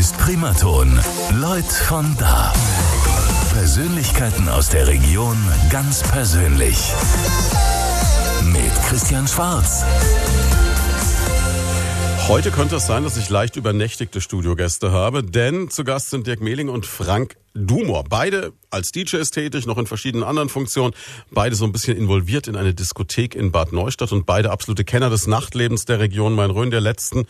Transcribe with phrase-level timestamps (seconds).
[0.00, 0.98] ist Primaton.
[1.42, 2.54] Leut von da.
[3.52, 5.36] Persönlichkeiten aus der Region
[5.68, 6.78] ganz persönlich.
[8.50, 9.84] Mit Christian Schwarz.
[12.28, 16.40] Heute könnte es sein, dass ich leicht übernächtigte Studiogäste habe, denn zu Gast sind Dirk
[16.40, 18.04] Mehling und Frank Dumor.
[18.08, 20.94] Beide als DJs tätig, noch in verschiedenen anderen Funktionen.
[21.30, 25.10] Beide so ein bisschen involviert in eine Diskothek in Bad Neustadt und beide absolute Kenner
[25.10, 27.26] des Nachtlebens der Region Main-Rhön, der letzten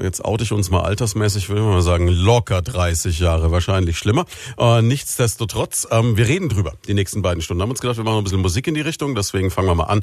[0.00, 4.24] jetzt oute ich uns mal altersmäßig, würde ich mal sagen, locker 30 Jahre, wahrscheinlich schlimmer.
[4.58, 7.62] Äh, nichtsdestotrotz, ähm, wir reden drüber die nächsten beiden Stunden.
[7.62, 9.84] Haben uns gedacht, wir machen ein bisschen Musik in die Richtung, deswegen fangen wir mal
[9.84, 10.02] an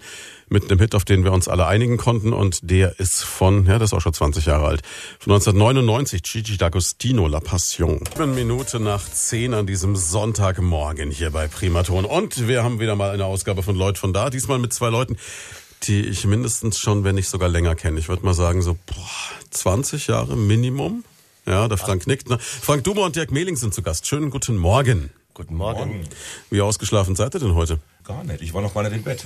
[0.49, 3.79] mit einem Hit, auf den wir uns alle einigen konnten und der ist von, ja,
[3.79, 4.81] das ist auch schon 20 Jahre alt,
[5.19, 8.01] von 1999, Gigi D'Agostino, La Passion.
[8.15, 13.11] Eine Minute nach 10 an diesem Sonntagmorgen hier bei Primaton und wir haben wieder mal
[13.11, 15.17] eine Ausgabe von Leut von da, diesmal mit zwei Leuten,
[15.83, 17.99] die ich mindestens schon, wenn nicht sogar länger kenne.
[17.99, 19.09] Ich würde mal sagen, so boah,
[19.51, 21.03] 20 Jahre Minimum.
[21.45, 22.29] Ja, der Frank nickt.
[22.29, 22.37] Ne?
[22.39, 24.05] Frank Dummer und Dirk Mehling sind zu Gast.
[24.05, 25.11] Schönen guten Morgen.
[25.33, 26.01] Guten Morgen.
[26.49, 27.79] Wie ausgeschlafen seid ihr denn heute?
[28.03, 28.41] Gar nicht.
[28.41, 29.23] Ich war noch gar nicht im Bett.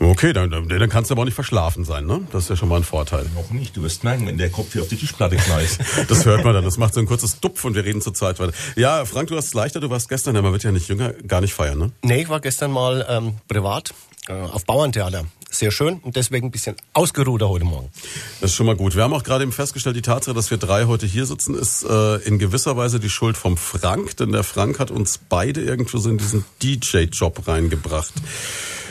[0.00, 2.26] Okay, dann, dann kannst du aber auch nicht verschlafen sein, ne?
[2.32, 3.26] Das ist ja schon mal ein Vorteil.
[3.34, 3.76] Noch nicht.
[3.76, 5.78] Du wirst merken, wenn der Kopf hier auf die Tischplatte knallt.
[6.08, 6.64] das hört man dann.
[6.64, 8.54] Das macht so ein kurzes Dupf und wir reden zur Zeit weiter.
[8.74, 9.80] Ja, Frank, du hast es leichter.
[9.80, 11.92] Du warst gestern, ja, man wird ja nicht jünger, gar nicht feiern, ne?
[12.02, 13.92] Nee, ich war gestern mal ähm, privat
[14.28, 17.90] äh, auf Bauerntheater sehr schön und deswegen ein bisschen ausgeruhter heute Morgen.
[18.40, 18.94] Das ist schon mal gut.
[18.96, 21.84] Wir haben auch gerade eben festgestellt, die Tatsache, dass wir drei heute hier sitzen, ist
[21.84, 25.98] äh, in gewisser Weise die Schuld vom Frank, denn der Frank hat uns beide irgendwo
[25.98, 28.12] so in diesen DJ-Job reingebracht.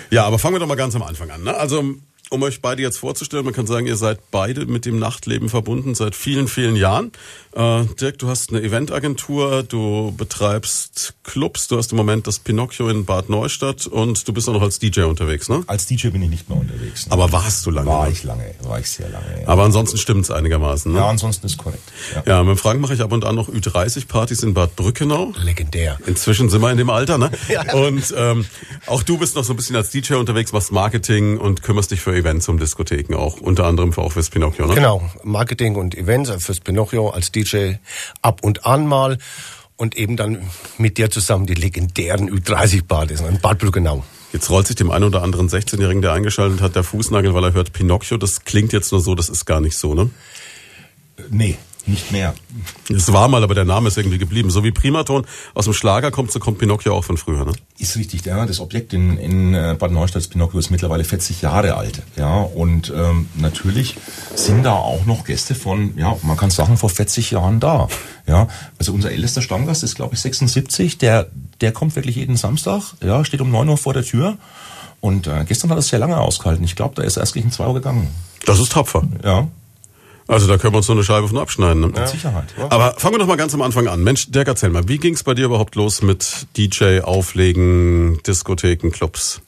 [0.09, 1.43] Ja, aber fangen wir doch mal ganz am Anfang an.
[1.43, 1.55] Ne?
[1.55, 1.95] Also
[2.29, 5.93] um euch beide jetzt vorzustellen, man kann sagen, ihr seid beide mit dem Nachtleben verbunden
[5.93, 7.11] seit vielen, vielen Jahren.
[7.55, 12.89] Äh, Dirk, du hast eine Eventagentur, du betreibst Clubs, du hast im Moment das Pinocchio
[12.89, 15.63] in Bad Neustadt und du bist auch noch als DJ unterwegs, ne?
[15.67, 17.05] Als DJ bin ich nicht mehr unterwegs.
[17.05, 17.11] Ne?
[17.11, 17.87] Aber warst du lange?
[17.87, 19.41] War ich lange, war ich sehr lange.
[19.41, 19.47] Ja.
[19.47, 20.99] Aber ansonsten stimmt's einigermaßen, ne?
[20.99, 21.83] Ja, ansonsten ist korrekt.
[22.15, 25.33] Ja, ja mit Frank mache ich ab und an noch Ü30-Partys in Bad Brückenau.
[25.43, 25.99] Legendär.
[26.07, 27.29] Inzwischen sind wir in dem Alter, ne?
[27.49, 27.73] ja.
[27.73, 28.45] Und ähm,
[28.87, 32.01] auch du bist noch so ein bisschen als DJ unterwegs, machst Marketing und kümmerst dich
[32.01, 34.75] für Events um Diskotheken auch, unter anderem für auch fürs Pinocchio, ne?
[34.75, 37.73] Genau, Marketing und Events fürs Pinocchio als DJ
[38.21, 39.17] ab und an mal
[39.75, 44.03] und eben dann mit dir zusammen die legendären Ü30-Partys in Bad Brückenau.
[44.31, 47.53] Jetzt rollt sich dem einen oder anderen 16-Jährigen, der eingeschaltet hat, der Fußnagel, weil er
[47.53, 48.17] hört Pinocchio.
[48.17, 50.09] Das klingt jetzt nur so, das ist gar nicht so, ne?
[51.29, 52.33] Nee, nicht mehr.
[52.89, 54.49] Es war mal, aber der Name ist irgendwie geblieben.
[54.49, 57.53] So wie Primaton aus dem Schlager kommt, so kommt Pinocchio auch von früher, ne?
[57.77, 58.45] Ist richtig, ja.
[58.45, 62.01] Das Objekt in, in äh, Bad Neustadt, Pinocchio, ist mittlerweile 40 Jahre alt.
[62.15, 63.97] Ja, und ähm, natürlich
[64.35, 67.87] sind da auch noch Gäste von, ja, man kann sagen, vor 40 Jahren da.
[68.27, 68.47] Ja,
[68.79, 70.97] also unser ältester Stammgast ist, glaube ich, 76.
[70.97, 71.27] Der,
[71.59, 74.37] der kommt wirklich jeden Samstag, ja, steht um 9 Uhr vor der Tür.
[75.01, 76.63] Und äh, gestern hat er es sehr lange ausgehalten.
[76.63, 78.07] Ich glaube, da ist er erst gegen 2 Uhr gegangen.
[78.45, 79.03] Das ist tapfer.
[79.21, 79.49] Ja.
[80.27, 81.81] Also da können wir uns so eine Scheibe von abschneiden.
[81.81, 81.87] Ne?
[81.87, 82.53] Mit Sicherheit.
[82.57, 82.71] Ja.
[82.71, 84.03] Aber fangen wir doch mal ganz am Anfang an.
[84.03, 88.91] Mensch, Dirk, erzähl mal, wie ging es bei dir überhaupt los mit DJ, Auflegen, Diskotheken,
[88.91, 89.41] Clubs?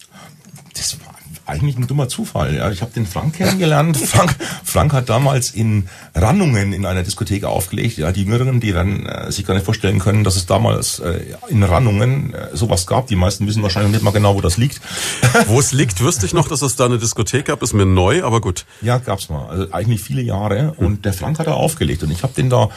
[0.73, 1.14] Das war
[1.45, 2.55] eigentlich ein dummer Zufall.
[2.55, 2.71] Ja.
[2.71, 3.97] Ich habe den Frank kennengelernt.
[4.05, 7.97] Frank, Frank hat damals in Rannungen in einer Diskothek aufgelegt.
[7.97, 11.21] Ja, die Jüngeren, die dann äh, sich gar nicht vorstellen können, dass es damals äh,
[11.47, 13.07] in Rannungen äh, sowas gab.
[13.07, 14.81] Die meisten wissen wahrscheinlich nicht mal genau, wo das liegt.
[15.47, 17.61] wo es liegt, wüsste ich noch, dass es da eine Diskothek gab.
[17.61, 18.65] Ist mir neu, aber gut.
[18.81, 19.47] Ja, gab's mal.
[19.47, 20.73] Also eigentlich viele Jahre.
[20.77, 22.03] Und der Frank hat da aufgelegt.
[22.03, 22.69] Und ich habe den da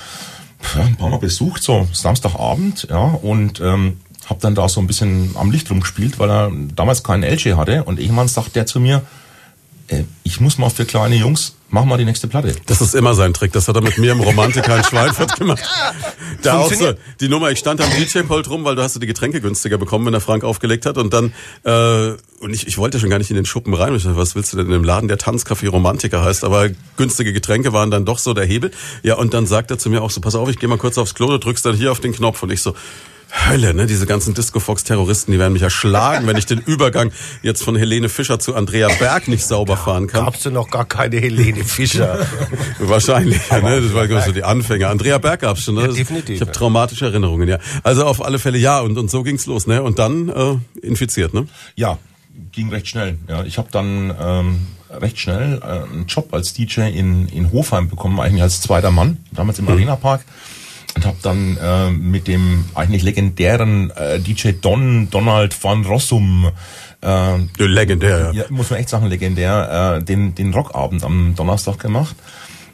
[0.75, 2.89] ja, ein paar Mal besucht, so Samstagabend.
[2.91, 7.03] Ja, und ähm, habe dann da so ein bisschen am Licht rumgespielt, weil er damals
[7.03, 7.84] keinen LG hatte.
[7.84, 9.03] Und irgendwann sagt der zu mir,
[9.89, 12.55] äh, ich muss mal für kleine Jungs, mach mal die nächste Platte.
[12.66, 13.53] Das ist immer sein Trick.
[13.53, 15.62] Das hat er mit mir im Romantiker in Schweinfurt gemacht.
[16.43, 19.06] Da auch so, die Nummer, ich stand am DJ-Pult rum, weil du hast du die
[19.06, 20.99] Getränke günstiger bekommen, wenn der Frank aufgelegt hat.
[20.99, 21.33] Und dann,
[21.65, 23.95] äh, und ich, ich wollte schon gar nicht in den Schuppen rein.
[23.95, 26.45] Ich dachte, was willst du denn in dem Laden, der Tanzcafé Romantiker heißt?
[26.45, 28.71] Aber günstige Getränke waren dann doch so der Hebel.
[29.03, 30.99] Ja, und dann sagt er zu mir auch so, pass auf, ich gehe mal kurz
[30.99, 32.43] aufs Klo, du drückst dann hier auf den Knopf.
[32.43, 32.75] Und ich so,
[33.31, 33.87] Hölle, ne?
[33.87, 37.12] Diese ganzen Disco-Fox-Terroristen, die werden mich erschlagen, wenn ich den Übergang
[37.43, 40.25] jetzt von Helene Fischer zu Andrea Berg nicht sauber fahren kann.
[40.25, 42.27] Gab's du noch gar keine Helene Fischer?
[42.78, 43.83] Wahrscheinlich, Aber ne?
[43.83, 44.89] Das war so die Anfänger.
[44.89, 45.83] Andrea Berg gab's schon, ne?
[45.83, 46.36] Ja, definitiv.
[46.36, 47.59] Ich habe traumatische Erinnerungen, ja.
[47.83, 49.83] Also auf alle Fälle ja, und, und so ging's los, ne?
[49.83, 51.47] Und dann äh, infiziert, ne?
[51.77, 51.98] Ja,
[52.53, 53.19] ging recht schnell.
[53.28, 57.89] Ja, ich habe dann ähm, recht schnell äh, einen Job als DJ in, in Hofheim
[57.89, 59.72] bekommen, eigentlich als zweiter Mann, damals im mhm.
[59.72, 60.25] Arena Park
[60.98, 66.50] und habe dann äh, mit dem eigentlich legendären äh, DJ Don Donald van Rossum
[67.03, 68.45] äh, legendär, ja.
[68.50, 72.16] Muss man echt sagen, legendär, äh, den, den Rockabend am Donnerstag gemacht.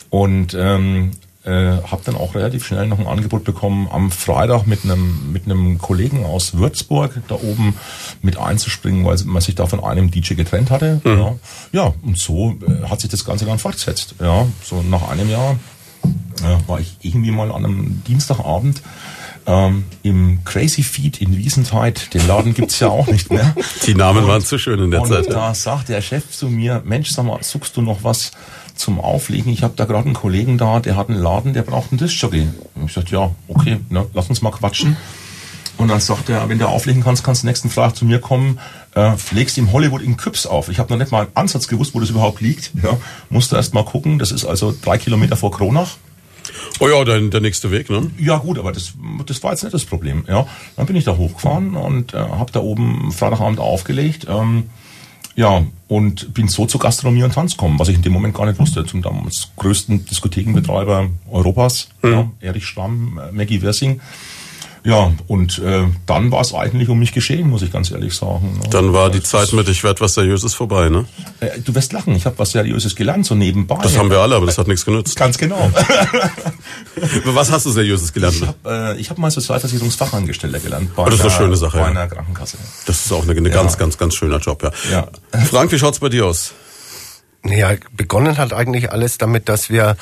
[0.08, 1.10] Und ähm,
[1.44, 5.44] äh, habe dann auch relativ schnell noch ein Angebot bekommen, am Freitag mit einem mit
[5.44, 7.74] einem Kollegen aus Würzburg da oben
[8.22, 11.02] mit einzuspringen, weil man sich da von einem DJ getrennt hatte.
[11.04, 11.18] Mhm.
[11.18, 11.34] Ja.
[11.72, 14.14] ja, und so äh, hat sich das Ganze dann fortgesetzt.
[14.18, 15.56] Ja, so nach einem Jahr
[16.04, 18.82] äh, war ich irgendwie mal an einem Dienstagabend
[19.46, 22.14] ähm, im Crazy Feed in Wiesentheit.
[22.14, 23.54] Den Laden gibt's ja auch nicht mehr.
[23.86, 25.30] Die Namen waren zu schön in der und Zeit.
[25.30, 28.32] da sagt der Chef zu mir, Mensch, sag mal, suchst du noch was
[28.74, 29.52] zum Auflegen?
[29.52, 32.48] Ich habe da gerade einen Kollegen da, der hat einen Laden, der braucht einen Diskjockey.
[32.74, 34.96] Und ich sagte, ja, okay, ne, lass uns mal quatschen.
[35.76, 38.60] Und dann sagt er, wenn du auflegen kannst, kannst du nächsten Freitag zu mir kommen,
[38.94, 40.68] äh, legst im Hollywood in Küps auf.
[40.68, 42.72] Ich habe noch nicht mal einen Ansatz gewusst, wo das überhaupt liegt.
[42.82, 42.96] Ja,
[43.30, 44.18] musste erst mal gucken.
[44.18, 45.96] Das ist also drei Kilometer vor Kronach.
[46.80, 48.10] Oh ja, der, der nächste Weg, ne?
[48.18, 48.92] Ja gut, aber das,
[49.26, 50.24] das war jetzt nicht das Problem.
[50.28, 50.46] Ja,
[50.76, 54.26] dann bin ich da hochgefahren und äh, habe da oben Freitagabend aufgelegt.
[54.28, 54.64] Ähm,
[55.36, 58.46] ja, und bin so zur Gastronomie und Tanz gekommen, was ich in dem Moment gar
[58.46, 58.84] nicht wusste.
[58.84, 64.00] Zum damals größten Diskothekenbetreiber Europas, ja, Erich Stamm, äh, Maggie Wersing.
[64.86, 68.58] Ja, und äh, dann war es eigentlich um mich geschehen, muss ich ganz ehrlich sagen.
[68.62, 68.68] ne?
[68.68, 71.06] Dann war die Das- Zeit mit, ich werd was Seriöses vorbei, ne?
[71.40, 73.78] Äh, du wirst lachen, ich habe was Seriöses gelernt, so nebenbei.
[73.82, 75.16] Das haben wir alle, aber das hat nichts genützt.
[75.16, 75.70] Ganz genau.
[77.24, 78.36] Was hast du Seriöses gelernt?
[78.36, 80.94] Ich habe äh, ich hab mal Sozialversicherungsfachangestellter gelernt.
[80.94, 81.90] Bei Oh, das ist eine schöne Sache, Bei ja.
[81.90, 82.56] einer Krankenkasse.
[82.86, 84.70] Das ist auch eine, eine ganz, ganz, ganz schöner Job, ja.
[85.32, 85.40] Ja.
[85.46, 86.52] Frank, wie schaut's bei dir aus?
[87.46, 89.96] Ja, begonnen hat eigentlich alles damit, dass wir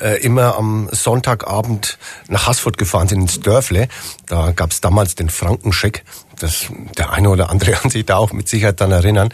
[0.00, 1.98] äh, immer am Sonntagabend
[2.28, 3.88] nach Haßfurt gefahren sind ins Dörfle.
[4.26, 6.04] Da gab's damals den Frankenscheck.
[6.38, 9.30] Das, der eine oder andere kann sich da auch mit Sicherheit dann erinnern.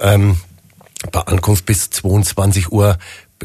[0.00, 0.36] Ähm,
[1.10, 2.98] bei Ankunft bis 22 Uhr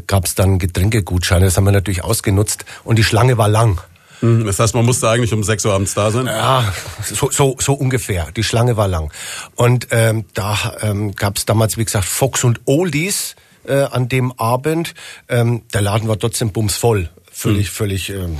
[0.07, 1.45] gab's dann Getränkegutscheine.
[1.45, 2.65] Das haben wir natürlich ausgenutzt.
[2.83, 3.79] Und die Schlange war lang.
[4.19, 6.25] Hm, Das heißt, man musste eigentlich um 6 Uhr abends da sein.
[6.25, 6.73] Ja,
[7.03, 8.27] so, so, so ungefähr.
[8.35, 9.11] Die Schlange war lang.
[9.55, 14.31] Und ähm, da ähm, gab es damals, wie gesagt, Fox und Oldies äh, an dem
[14.33, 14.93] Abend.
[15.29, 17.09] Ähm, der Laden war trotzdem bumsvoll.
[17.35, 18.37] Völlig, völlig ähm,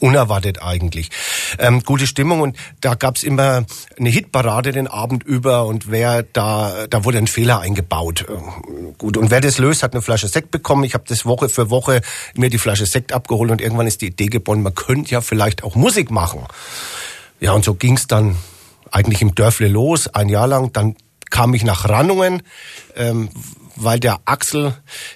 [0.00, 1.10] unerwartet eigentlich.
[1.60, 3.64] Ähm, gute Stimmung und da gab's immer
[3.96, 8.26] eine Hitparade den Abend über und wer da, da wurde ein Fehler eingebaut.
[8.28, 10.82] Ähm, gut, und wer das löst, hat eine Flasche Sekt bekommen.
[10.82, 12.00] Ich habe das Woche für Woche
[12.34, 15.62] mir die Flasche Sekt abgeholt und irgendwann ist die Idee geboren, man könnte ja vielleicht
[15.62, 16.40] auch Musik machen.
[17.38, 18.36] Ja, und so ging's dann
[18.90, 20.72] eigentlich im Dörfle los, ein Jahr lang.
[20.72, 20.96] Dann
[21.30, 22.42] kam ich nach Rannungen,
[22.96, 23.28] ähm,
[23.76, 24.74] weil der Axel,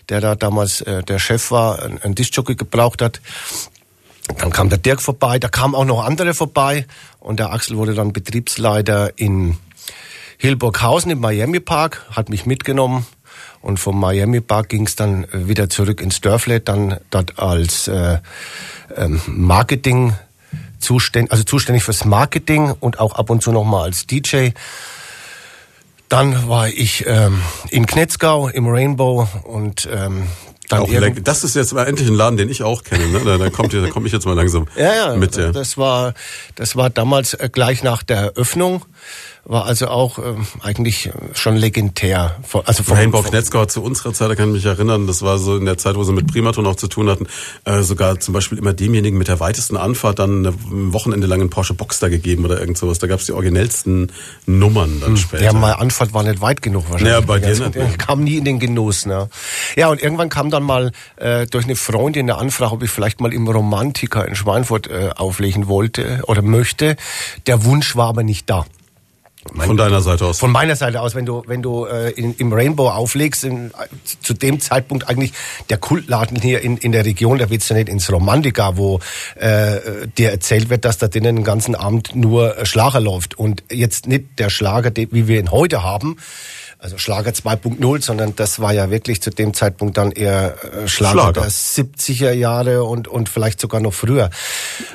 [0.09, 3.21] der da damals äh, der Chef war, ein, ein Diskjockey gebraucht hat.
[4.39, 6.87] Dann kam der Dirk vorbei, da kamen auch noch andere vorbei
[7.21, 9.59] und der Axel wurde dann Betriebsleiter in
[10.39, 13.07] Hillburghausen im Miami Park, hat mich mitgenommen
[13.61, 18.19] und vom Miami Park ging's dann äh, wieder zurück ins Dörfle, dann dort als äh,
[18.97, 20.15] ähm, Marketing
[20.79, 24.51] zuständig, also zuständig fürs Marketing und auch ab und zu noch mal als DJ.
[26.09, 27.41] Dann war ich ähm,
[27.71, 30.25] in Knetzgau im Rainbow und ähm,
[30.69, 33.09] dann Auch irgend- leck- das ist jetzt mal endlich ein Laden, den ich auch kenne.
[33.09, 33.21] Ne?
[33.25, 35.37] Da, da kommt da komme ich jetzt mal langsam Ja, ja, mit.
[35.37, 35.51] Ja.
[35.53, 36.15] das war
[36.55, 38.85] das war damals äh, gleich nach der Eröffnung,
[39.47, 42.37] war also auch ähm, eigentlich schon legendär.
[42.47, 45.23] Von- Also vom, Rainbow vom- Knetzgau zu unserer Zeit, da kann ich mich erinnern, das
[45.23, 47.27] war so in der Zeit, wo sie mit Primaton auch zu tun hatten,
[47.65, 51.51] äh, sogar zum Beispiel immer demjenigen mit der weitesten Anfahrt dann ein Wochenende lang einen
[51.51, 52.99] Porsche Boxster gegeben oder irgend sowas.
[52.99, 54.11] Da gab's die originellsten
[54.47, 55.45] Nummern dann später.
[55.45, 57.13] Ja, meine Antwort war nicht weit genug wahrscheinlich.
[57.15, 59.05] Ja, bei dir nicht, Ich kam nie in den Genuss.
[59.07, 59.29] Ne?
[59.77, 63.21] Ja, und irgendwann kam dann mal äh, durch eine Freundin eine Anfrage, ob ich vielleicht
[63.21, 66.97] mal im Romantiker in Schweinfurt äh, auflegen wollte oder möchte.
[67.47, 68.65] Der Wunsch war aber nicht da.
[69.53, 70.39] Von deiner Seite aus.
[70.39, 73.73] Von meiner Seite aus, wenn du, wenn du äh, in, im Rainbow auflegst, in,
[74.23, 75.33] zu dem Zeitpunkt eigentlich
[75.69, 79.01] der Kultladen hier in, in der Region, da willst du nicht ins Romantika, wo
[79.37, 83.39] äh, dir erzählt wird, dass da drinnen den ganzen Abend nur äh, Schlager läuft.
[83.39, 86.17] Und jetzt nicht der Schlager, wie wir ihn heute haben,
[86.85, 91.13] also Schlager 2.0, sondern das war ja wirklich zu dem Zeitpunkt dann eher äh, Schlager,
[91.13, 91.41] Schlager.
[91.41, 94.29] der 70er Jahre und, und vielleicht sogar noch früher.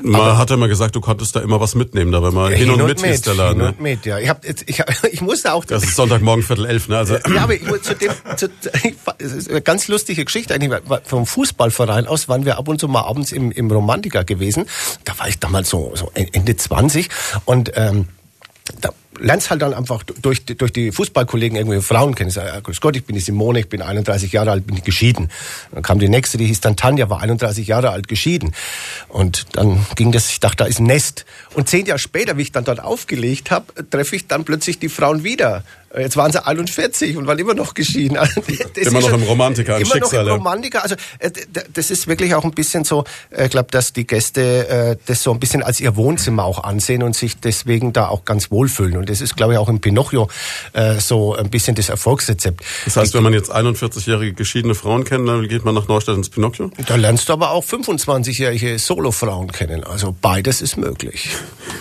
[0.03, 2.69] Man hat ja immer gesagt, du konntest da immer was mitnehmen, da war mal hin,
[2.69, 3.57] und mit, hieß der Laden.
[3.57, 3.67] hin Ne?
[3.69, 4.19] und mit, ja.
[4.19, 6.97] Ich, hab jetzt, ich, ich musste auch Das ist Sonntagmorgen Viertel elf, ne?
[6.99, 8.49] Also ja, aber ich, zu dem, zu,
[8.83, 10.79] ich, eine ganz lustige Geschichte eigentlich.
[11.05, 14.67] Vom Fußballverein aus waren wir ab und zu mal abends im, im Romantiker gewesen.
[15.05, 17.09] Da war ich damals so, so Ende 20
[17.45, 18.07] und ähm,
[18.79, 22.29] da lernst halt dann einfach durch, durch die Fußballkollegen irgendwie Frauen kennen.
[22.29, 24.81] Ich sag, ja, grüß Gott, ich bin die Simone, ich bin 31 Jahre alt, bin
[24.83, 25.29] geschieden.
[25.71, 28.53] Dann kam die nächste, die hieß dann Tanja, war 31 Jahre alt, geschieden.
[29.07, 31.25] Und dann ging das, ich dachte, da ist ein Nest.
[31.53, 34.89] Und zehn Jahre später, wie ich dann dort aufgelegt habe, treffe ich dann plötzlich die
[34.89, 35.63] Frauen wieder.
[35.97, 38.17] Jetzt waren sie 41 und waren immer noch geschieden.
[38.75, 40.83] Das Immer noch schon- im Romantiker, im Immer Schicksal, noch im Romantiker.
[40.83, 41.31] Also äh,
[41.73, 45.23] das ist wirklich auch ein bisschen so, äh, ich glaube, dass die Gäste äh, das
[45.23, 48.97] so ein bisschen als ihr Wohnzimmer auch ansehen und sich deswegen da auch ganz wohlfühlen.
[48.97, 50.29] Und das ist, glaube ich, auch im Pinocchio
[50.73, 52.61] äh, so ein bisschen das Erfolgsrezept.
[52.85, 56.29] das heißt, wenn man jetzt 41-jährige geschiedene Frauen kennt, dann geht man nach Neustadt ins
[56.29, 56.71] Pinocchio.
[56.87, 59.83] Da lernst du aber auch 25-jährige Solofrauen kennen.
[59.83, 61.29] Also beides ist möglich.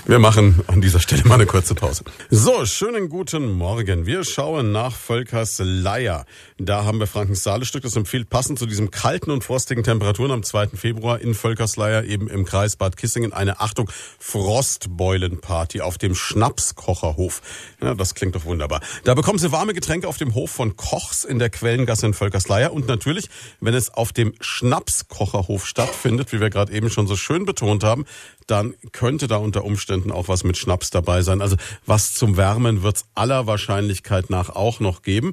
[0.07, 2.05] Wir machen an dieser Stelle mal eine kurze Pause.
[2.31, 3.98] So, schönen guten Morgen.
[3.99, 4.07] Kissingen.
[4.07, 6.25] Wir schauen nach Völkersleier.
[6.59, 7.83] Da haben wir Frankens Saale-Stück.
[7.83, 10.69] Das empfiehlt passend zu diesen kalten und frostigen Temperaturen am 2.
[10.69, 17.43] Februar in Völkersleier eben im Kreis Bad Kissingen eine, Achtung, Frostbeulenparty auf dem Schnapskocherhof.
[17.81, 18.81] Ja, das klingt doch wunderbar.
[19.05, 22.73] Da bekommen Sie warme Getränke auf dem Hof von Kochs in der Quellengasse in Völkersleier
[22.73, 23.29] und natürlich,
[23.61, 28.05] wenn es auf dem Schnapskocherhof stattfindet, wie wir gerade eben schon so schön betont haben,
[28.47, 31.43] dann könnte da unter Umständen auch was mit Schnaps dabei sein.
[31.43, 33.47] Also was zum Wärmen wird's aller
[33.89, 35.33] Wahrscheinlichkeit nach auch noch geben.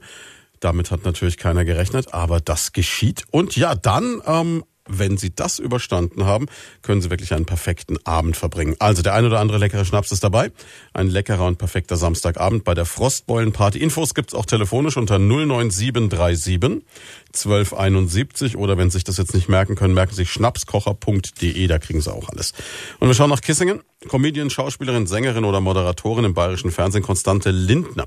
[0.61, 3.25] Damit hat natürlich keiner gerechnet, aber das geschieht.
[3.31, 6.45] Und ja, dann ähm, wenn Sie das überstanden haben,
[6.81, 8.75] können Sie wirklich einen perfekten Abend verbringen.
[8.79, 10.51] Also der ein oder andere leckere Schnaps ist dabei.
[10.93, 13.79] Ein leckerer und perfekter Samstagabend bei der Frostbeulenparty.
[13.79, 16.83] Infos gibt's auch telefonisch unter 09737
[17.35, 21.79] 1271 oder wenn Sie sich das jetzt nicht merken können, merken Sie sich schnapskocher.de, da
[21.79, 22.53] kriegen Sie auch alles.
[22.99, 23.81] Und wir schauen nach Kissingen.
[24.07, 28.05] Comedian, Schauspielerin, Sängerin oder Moderatorin im bayerischen Fernsehen Konstante Lindner.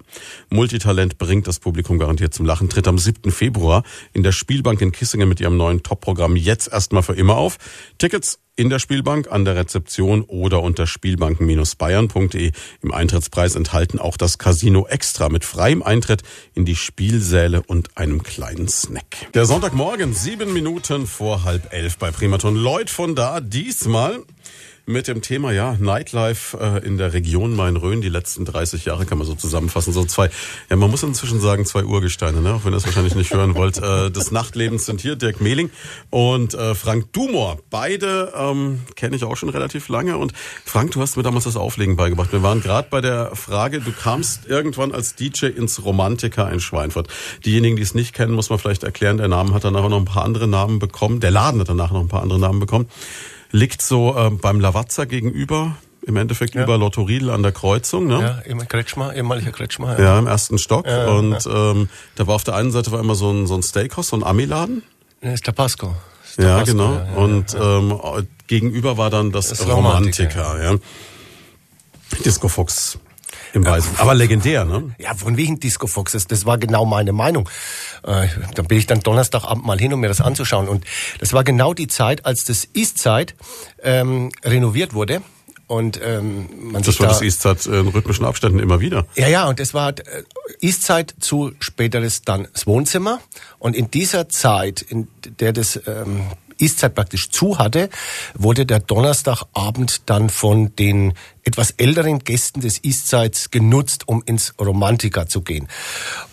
[0.48, 3.32] Multitalent bringt das Publikum garantiert zum Lachen, tritt am 7.
[3.32, 3.82] Februar
[4.12, 7.58] in der Spielbank in Kissingen mit ihrem neuen Top-Programm jetzt erstmal für immer auf.
[7.98, 12.50] Tickets in der Spielbank, an der Rezeption oder unter spielbanken-bayern.de.
[12.82, 16.24] Im Eintrittspreis enthalten auch das Casino Extra mit freiem Eintritt
[16.54, 19.30] in die Spielsäle und einem kleinen Snack.
[19.32, 22.56] Der Sonntagmorgen, sieben Minuten vor halb elf bei Primaton.
[22.56, 24.24] Lloyd von da, diesmal
[24.88, 28.00] mit dem Thema ja Nightlife äh, in der Region Main-Rhön.
[28.00, 29.92] Die letzten 30 Jahre kann man so zusammenfassen.
[29.92, 30.30] So zwei
[30.70, 32.54] ja man muss inzwischen sagen zwei Urgesteine ne?
[32.54, 33.78] Auch wenn ihr es wahrscheinlich nicht hören wollt.
[33.78, 35.70] Äh, des Nachtlebens sind hier Dirk Mehling
[36.10, 37.58] und äh, Frank Dumor.
[37.70, 40.16] Beide ähm, kenne ich auch schon relativ lange.
[40.16, 40.32] Und
[40.64, 42.32] Frank du hast mir damals das Auflegen beigebracht.
[42.32, 47.08] Wir waren gerade bei der Frage du kamst irgendwann als DJ ins Romantika in Schweinfurt.
[47.44, 49.18] Diejenigen die es nicht kennen muss man vielleicht erklären.
[49.18, 51.20] Der Name hat danach auch noch ein paar andere Namen bekommen.
[51.20, 52.88] Der Laden hat danach noch ein paar andere Namen bekommen
[53.50, 56.62] liegt so äh, beim Lavazza gegenüber, im Endeffekt ja.
[56.62, 58.06] über Lotto Riedel an der Kreuzung.
[58.06, 58.20] Ne?
[58.20, 59.98] Ja, immer Kretschmer, ehemaliger Kretschmer.
[59.98, 60.04] Ja.
[60.04, 60.86] ja, im ersten Stock.
[60.86, 63.62] Ja, und Ähm, da war auf der einen Seite war immer so ein, so ein
[63.62, 64.82] Steakhouse, so ein Ami-Laden.
[65.22, 65.94] Ja, ist Tabasco.
[66.24, 66.94] Ist ja, genau.
[66.94, 68.00] Ja, und Ähm,
[68.46, 70.62] gegenüber war dann das, das Romantiker.
[70.62, 70.78] Ja.
[72.24, 72.98] Disco Fox
[73.52, 73.98] im Weißen.
[73.98, 74.94] Aber legendär, ne?
[74.98, 76.12] Ja, von wegen Disco Fox.
[76.26, 77.48] Das, war genau meine Meinung.
[78.04, 80.68] Äh, da bin ich dann Donnerstagabend mal hin, um mir das anzuschauen.
[80.68, 80.84] Und
[81.18, 83.34] das war genau die Zeit, als das Eastside
[83.82, 85.22] ähm, renoviert wurde.
[85.68, 89.06] Und ähm, man das war da, das Eastside in rhythmischen Abständen immer wieder.
[89.16, 90.02] Ja, ja, und das war äh,
[90.62, 93.20] Eastside zu späteres dann das Wohnzimmer.
[93.58, 95.08] Und in dieser Zeit, in
[95.40, 96.22] der das ähm,
[96.58, 97.88] Eastside praktisch zu hatte,
[98.34, 105.26] wurde der Donnerstagabend dann von den etwas älteren Gästen des Eastsides genutzt, um ins Romantika
[105.26, 105.68] zu gehen.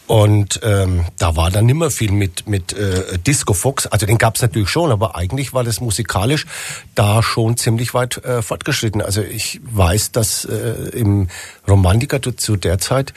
[0.08, 3.88] Und ähm, da war dann nimmer viel mit mit äh, Disco Fox.
[3.88, 6.46] Also den gab's natürlich schon, aber eigentlich war das musikalisch
[6.94, 9.01] da schon ziemlich weit äh, fortgeschritten.
[9.01, 11.27] Also ich weiß, dass äh, im
[11.67, 13.13] Romantika zu der Zeit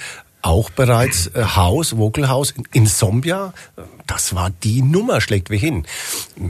[0.48, 3.52] auch bereits äh, House, Vocal House, Insomnia,
[4.06, 5.84] das war die Nummer, schlägt wir hin.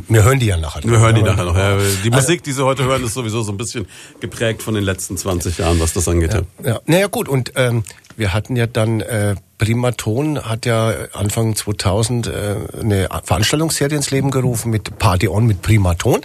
[0.09, 0.85] Wir hören die ja nachher.
[0.85, 1.57] Wir hören die nachher noch.
[1.57, 1.77] Ja.
[1.77, 3.87] Die also, Musik, die Sie heute hören, ist sowieso so ein bisschen
[4.21, 6.33] geprägt von den letzten 20 Jahren, was das angeht.
[6.33, 6.81] Ja, ja.
[6.87, 7.83] Naja gut, und ähm,
[8.17, 14.31] wir hatten ja dann äh, Primaton hat ja Anfang 2000 äh, eine Veranstaltungsserie ins Leben
[14.31, 16.21] gerufen mit Party On mit Primaton.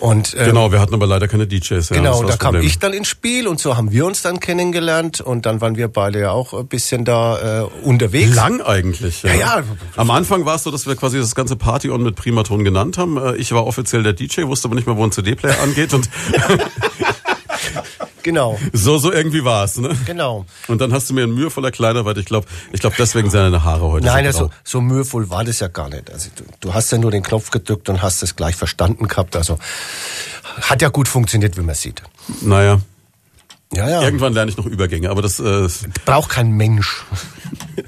[0.00, 1.88] Und, ähm, genau, wir hatten aber leider keine DJs.
[1.88, 2.66] Ja, genau, da kam Problem.
[2.66, 5.88] ich dann ins Spiel und so haben wir uns dann kennengelernt und dann waren wir
[5.88, 8.34] beide ja auch ein bisschen da äh, unterwegs.
[8.36, 9.22] Lang eigentlich.
[9.22, 9.30] Ja.
[9.32, 9.62] ja, ja.
[9.96, 12.98] Am Anfang war es so, dass wir quasi das ganze Party On mit Primaton genannt
[12.98, 13.16] haben.
[13.16, 16.10] Äh, ich war offiziell der DJ, wusste aber nicht mehr, wo ein CD-Player angeht und
[18.26, 18.58] Genau.
[18.72, 19.96] So, so irgendwie war es, ne?
[20.04, 20.46] Genau.
[20.66, 23.38] Und dann hast du mir ein mühevoller Kleider, weil ich glaube, ich glaube, deswegen sind
[23.38, 26.10] deine Haare heute Nein, so, also, so mühevoll war das ja gar nicht.
[26.10, 29.36] Also du, du hast ja nur den Knopf gedrückt und hast es gleich verstanden gehabt.
[29.36, 29.60] Also
[30.60, 32.02] hat ja gut funktioniert, wie man sieht.
[32.42, 32.80] Naja.
[33.72, 34.02] Ja, ja.
[34.02, 35.68] Irgendwann lerne ich noch Übergänge, aber das äh,
[36.04, 37.04] braucht kein Mensch.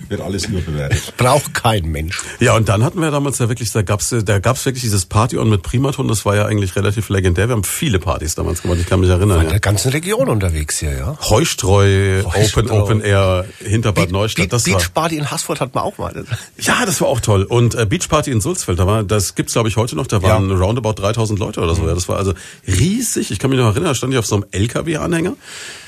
[0.09, 1.15] Wird alles überbewertet.
[1.17, 2.21] Braucht kein Mensch.
[2.41, 5.49] Ja, und dann hatten wir damals ja wirklich, da gab's, da gab's wirklich dieses Party-On
[5.49, 7.49] mit Primaton, das war ja eigentlich relativ legendär.
[7.49, 9.39] Wir haben viele Partys damals gemacht, ich kann mich erinnern.
[9.39, 11.19] War in der ganzen Region unterwegs hier, ja.
[11.29, 12.61] Heustreu, Heustreu.
[12.63, 14.53] Open, Open Air, hinter Bad Be Neustadt.
[14.53, 16.25] das Beach war, Party in Haßfurt hat man auch mal.
[16.59, 17.45] Ja, das war auch toll.
[17.45, 20.23] Und äh, Beach Party in Sulzfeld, da war, das gibt's glaube ich heute noch, da
[20.23, 20.57] waren ja.
[20.57, 21.83] roundabout 3000 Leute oder so.
[21.83, 21.89] Mhm.
[21.89, 22.35] Ja, das war also
[22.67, 23.31] riesig.
[23.31, 25.35] Ich kann mich noch erinnern, da stand ich auf so einem LKW-Anhänger,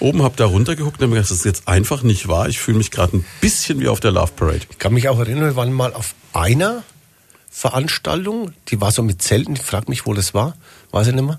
[0.01, 2.49] oben hab da runtergeguckt und hab mir gedacht, das ist jetzt einfach nicht wahr.
[2.49, 4.61] Ich fühle mich gerade ein bisschen wie auf der Love Parade.
[4.71, 6.83] Ich kann mich auch erinnern, wir waren mal auf einer
[7.51, 10.55] Veranstaltung, die war so mit Zelten, ich frage mich, wo das war,
[10.93, 11.39] weiß ich nicht mehr.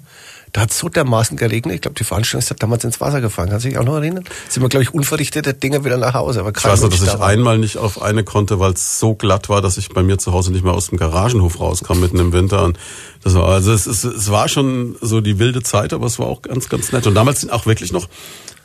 [0.53, 1.75] Da hat so dermaßen geregnet.
[1.75, 3.49] Ich glaube, die Veranstaltung ist damals ins Wasser gefallen.
[3.49, 4.25] Kannst du dich auch noch erinnern?
[4.49, 6.41] Sind wir, glaube ich, unverrichtete Dinge wieder nach Hause.
[6.41, 9.47] Aber ich weiß noch, dass ich einmal nicht auf eine konnte, weil es so glatt
[9.47, 12.33] war, dass ich bei mir zu Hause nicht mehr aus dem Garagenhof rauskam mitten im
[12.33, 12.65] Winter.
[12.65, 12.77] Und
[13.23, 16.27] das war, also es, es, es war schon so die wilde Zeit, aber es war
[16.27, 17.07] auch ganz, ganz nett.
[17.07, 18.09] Und damals sind auch wirklich noch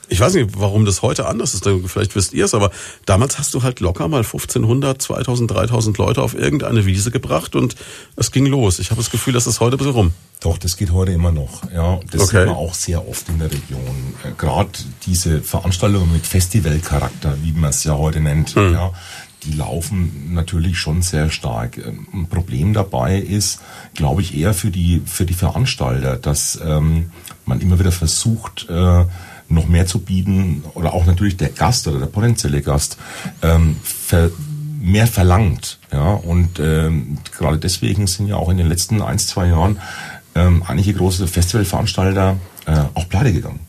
[0.08, 1.68] Ich weiß nicht, warum das heute anders ist.
[1.86, 2.70] Vielleicht wisst ihr es, aber
[3.06, 7.74] damals hast du halt locker mal 1500, 2000, 3000 Leute auf irgendeine Wiese gebracht und
[8.14, 8.78] es ging los.
[8.78, 10.12] Ich habe das Gefühl, das ist heute ein bisschen rum.
[10.40, 11.62] Doch, das geht heute immer noch.
[11.72, 12.38] Ja, das Okay.
[12.38, 14.14] sieht man auch sehr oft in der Region.
[14.22, 14.70] Äh, Gerade
[15.06, 18.92] diese Veranstaltungen mit Festivalcharakter, wie man es ja heute nennt, ja,
[19.44, 21.78] die laufen natürlich schon sehr stark.
[21.78, 23.60] Ähm, Ein Problem dabei ist,
[23.94, 27.10] glaube ich, eher für die für die Veranstalter, dass ähm,
[27.44, 29.04] man immer wieder versucht, äh,
[29.48, 32.98] noch mehr zu bieten oder auch natürlich der Gast oder der potenzielle Gast
[33.42, 34.30] ähm, ver
[34.80, 35.78] mehr verlangt.
[35.92, 39.80] Ja, und ähm, gerade deswegen sind ja auch in den letzten ein, zwei Jahren
[40.36, 42.36] ähm, einige große Festivalveranstalter
[42.66, 43.60] äh, auch pleite gegangen.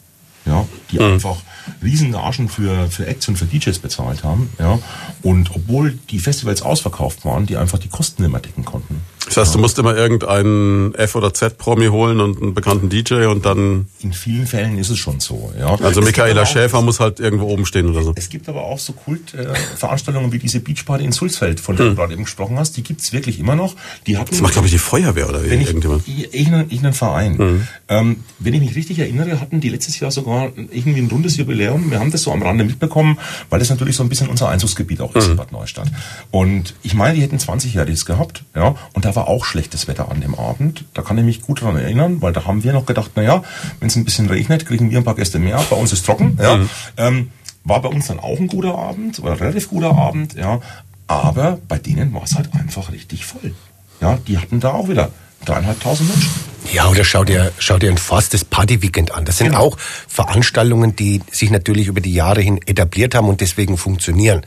[0.46, 1.38] Ja, die einfach
[1.84, 4.50] Riesengagen für, für Acts und für DJs bezahlt haben.
[4.60, 4.80] Ja,
[5.22, 9.02] und obwohl die Festivals ausverkauft waren, die einfach die Kosten immer decken konnten.
[9.28, 13.46] Das heißt, du musst immer irgendeinen F- oder Z-Promi holen und einen bekannten DJ und
[13.46, 15.52] dann, In vielen Fällen ist es schon so.
[15.60, 15.68] Ja.
[15.68, 18.14] also Es gibt Michaela Schäfer muss halt irgendwo oben stehen oder so.
[18.16, 21.96] Es gibt aber auch so Kultveranstaltungen äh, wie diese Beachparty in Sulzfeld, von der du
[21.96, 22.78] gerade eben gesprochen hast.
[22.78, 23.76] Die gibt's wirklich immer noch.
[24.08, 26.08] Die hatten Das macht, glaube ich, die Feuerwehr oder wenn irgendjemand.
[26.08, 27.68] ich, irgendein, Verein.
[27.90, 31.92] Ähm, wenn ich mich richtig erinnere, hatten die letztes Jahr sogar irgendwie ein rundes Jubiläum.
[31.92, 33.20] Wir haben das so am Rande mitbekommen,
[33.50, 35.92] weil das natürlich so ein bisschen unser Einzugsgebiet auch ist in Bad Neustadt.
[36.32, 40.22] Und ich meine, die hätten 20-Jähriges gehabt, ja, und da war auch schlechtes Wetter an
[40.22, 40.86] dem Abend.
[40.94, 43.44] Da kann ich mich gut dran erinnern, weil da haben wir noch gedacht, na ja,
[43.80, 45.58] wenn es ein bisschen regnet, kriegen wir ein paar Gäste mehr.
[45.70, 46.60] Bei uns ist trocken, ja.
[46.96, 47.32] Ähm,
[47.66, 50.62] war bei uns dann auch ein guter Abend oder relativ guter Abend, ja.
[51.08, 53.54] Aber bei denen war es halt einfach richtig voll.
[54.00, 55.10] Ja, die hatten da auch wieder
[55.46, 56.30] dreieinhalbtausend Menschen.
[56.74, 59.26] Ja, oder schau dir, schau dir ein fastes Partyweekend an.
[59.26, 59.62] Das sind Genau.
[59.62, 64.42] auch Veranstaltungen, die sich natürlich über die Jahre hin etabliert haben und deswegen funktionieren.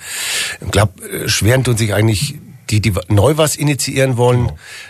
[0.61, 0.93] Ich glaube,
[1.29, 2.37] schweren tun sich eigentlich
[2.71, 4.47] die, die neu was initiieren wollen.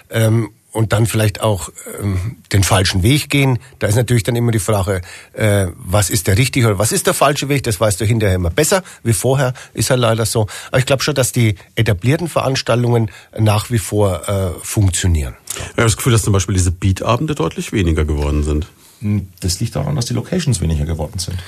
[0.08, 0.26] Genau.
[0.26, 1.70] Ähm, und dann vielleicht auch
[2.00, 3.58] ähm, den falschen Weg gehen.
[3.78, 5.00] Da ist natürlich dann immer die Frage,
[5.32, 7.64] äh, was ist der richtige oder was ist der falsche Weg?
[7.64, 10.46] Das weißt du hinterher immer besser wie vorher, ist ja leider so.
[10.68, 15.34] Aber ich glaube schon, dass die etablierten Veranstaltungen nach wie vor äh, funktionieren.
[15.56, 18.66] Ich habe das Gefühl, dass zum Beispiel diese Beatabende deutlich weniger geworden sind.
[19.40, 21.38] Das liegt daran, dass die Locations weniger geworden sind.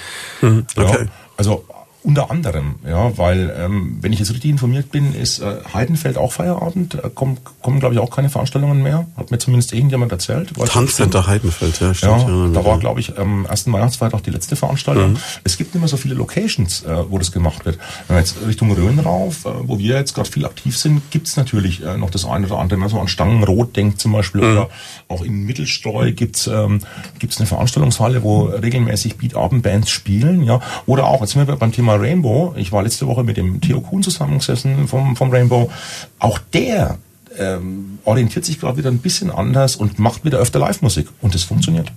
[0.75, 1.05] okay.
[1.05, 1.65] Ja, also
[2.05, 6.33] unter anderem, ja, weil ähm, wenn ich jetzt richtig informiert bin, ist äh, Heidenfeld auch
[6.33, 10.51] Feierabend, äh, kommen, kommen glaube ich auch keine Veranstaltungen mehr, hat mir zumindest irgendjemand erzählt.
[10.69, 12.29] Tanzcenter Heidenfeld, ja, Ja, stimmt.
[12.29, 15.17] ja, da war, glaube ich, am ersten Weihnachtsfeiertag die letzte Veranstaltung.
[15.45, 17.79] Es gibt nicht mehr so viele Locations, äh, wo das gemacht wird.
[18.09, 21.37] Wenn man jetzt Richtung Rhön rauf, äh, wo wir jetzt gerade viel aktiv sind, gibt's
[21.37, 22.73] natürlich äh, noch das eine oder andere.
[22.73, 24.71] Wenn man so an Stangenrot denkt zum Beispiel, oder
[25.09, 26.81] auch in Mittelstreu gibt's ähm,
[27.19, 30.43] gibt's eine Veranstaltungshalle, wo regelmäßig Beat-Abend-Bands spielen.
[30.43, 32.55] ja Oder auch, jetzt sind wir beim Thema Rainbow.
[32.57, 35.71] Ich war letzte Woche mit dem Theo Kuhn zusammengesessen vom, vom Rainbow.
[36.19, 36.99] Auch der
[37.39, 41.09] ähm, orientiert sich gerade wieder ein bisschen anders und macht wieder öfter Live-Musik.
[41.21, 41.93] Und das funktioniert.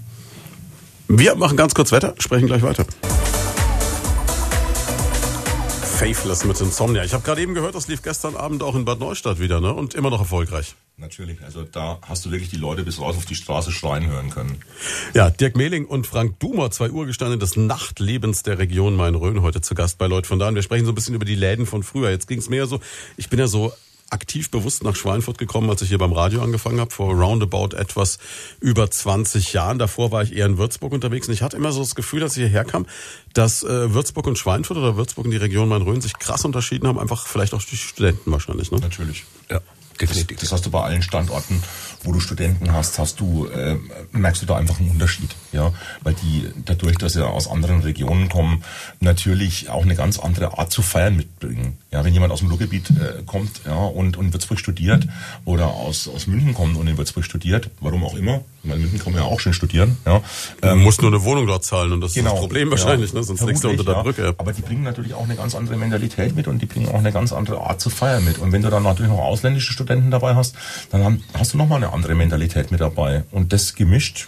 [1.08, 2.86] Wir machen ganz kurz Wetter, sprechen gleich weiter.
[5.98, 7.04] Faithless mit Insomnia.
[7.04, 9.74] Ich habe gerade eben gehört, das lief gestern Abend auch in Bad Neustadt wieder, ne?
[9.74, 10.76] Und immer noch erfolgreich.
[10.98, 14.30] Natürlich, also da hast du wirklich die Leute bis raus auf die Straße schreien hören
[14.30, 14.62] können.
[15.14, 19.76] Ja, Dirk Mehling und Frank Dumer, zwei Urgesteine des Nachtlebens der Region Main-Rhön, heute zu
[19.76, 20.48] Gast bei Leut von da.
[20.48, 22.12] Und wir sprechen so ein bisschen über die Läden von früher.
[22.12, 22.80] Jetzt ging es mehr so,
[23.18, 23.74] ich bin ja so
[24.10, 28.20] aktiv bewusst nach Schweinfurt gekommen, als ich hier beim Radio angefangen habe, vor roundabout etwas
[28.62, 29.80] über 20 Jahren.
[29.80, 32.38] Davor war ich eher in Würzburg unterwegs und ich hatte immer so das Gefühl, als
[32.38, 32.86] ich hierher kam,
[33.34, 37.00] dass äh, Würzburg und Schweinfurt oder Würzburg und die Region Main-Rhön sich krass unterschieden haben,
[37.00, 38.72] einfach vielleicht auch durch Studenten wahrscheinlich.
[38.72, 38.80] Ne?
[38.80, 39.26] Natürlich.
[39.50, 39.60] Ja,
[39.98, 40.40] definitiv.
[40.40, 41.62] das hast du bei allen Standorten,
[42.06, 43.76] wo du Studenten hast, hast du, äh,
[44.12, 45.36] merkst du da einfach einen Unterschied.
[45.52, 45.72] Ja,
[46.04, 48.63] weil die dadurch, dass sie aus anderen Regionen kommen,
[49.00, 51.78] natürlich auch eine ganz andere Art zu feiern mitbringen.
[51.91, 55.08] Ja, wenn jemand aus dem Ruhrgebiet äh, kommt ja, und, und in Würzburg studiert
[55.46, 59.00] oder aus, aus München kommt und in Würzburg studiert, warum auch immer, weil in München
[59.00, 59.98] kann man ja auch schön studieren.
[60.06, 60.22] Ja,
[60.62, 63.24] Du musst nur eine Wohnung dort zahlen und das ist das Problem wahrscheinlich, ja, ne?
[63.24, 64.02] sonst liegst du unter der ja.
[64.02, 64.36] Brücke.
[64.38, 67.12] Aber die bringen natürlich auch eine ganz andere Mentalität mit und die bringen auch eine
[67.12, 68.39] ganz andere Art zu feiern mit.
[68.39, 70.56] Und wenn du dann natürlich noch ausländische Studenten dabei hast,
[70.91, 73.24] dann hast du nochmal eine andere Mentalität mit dabei.
[73.32, 74.28] Und das gemischt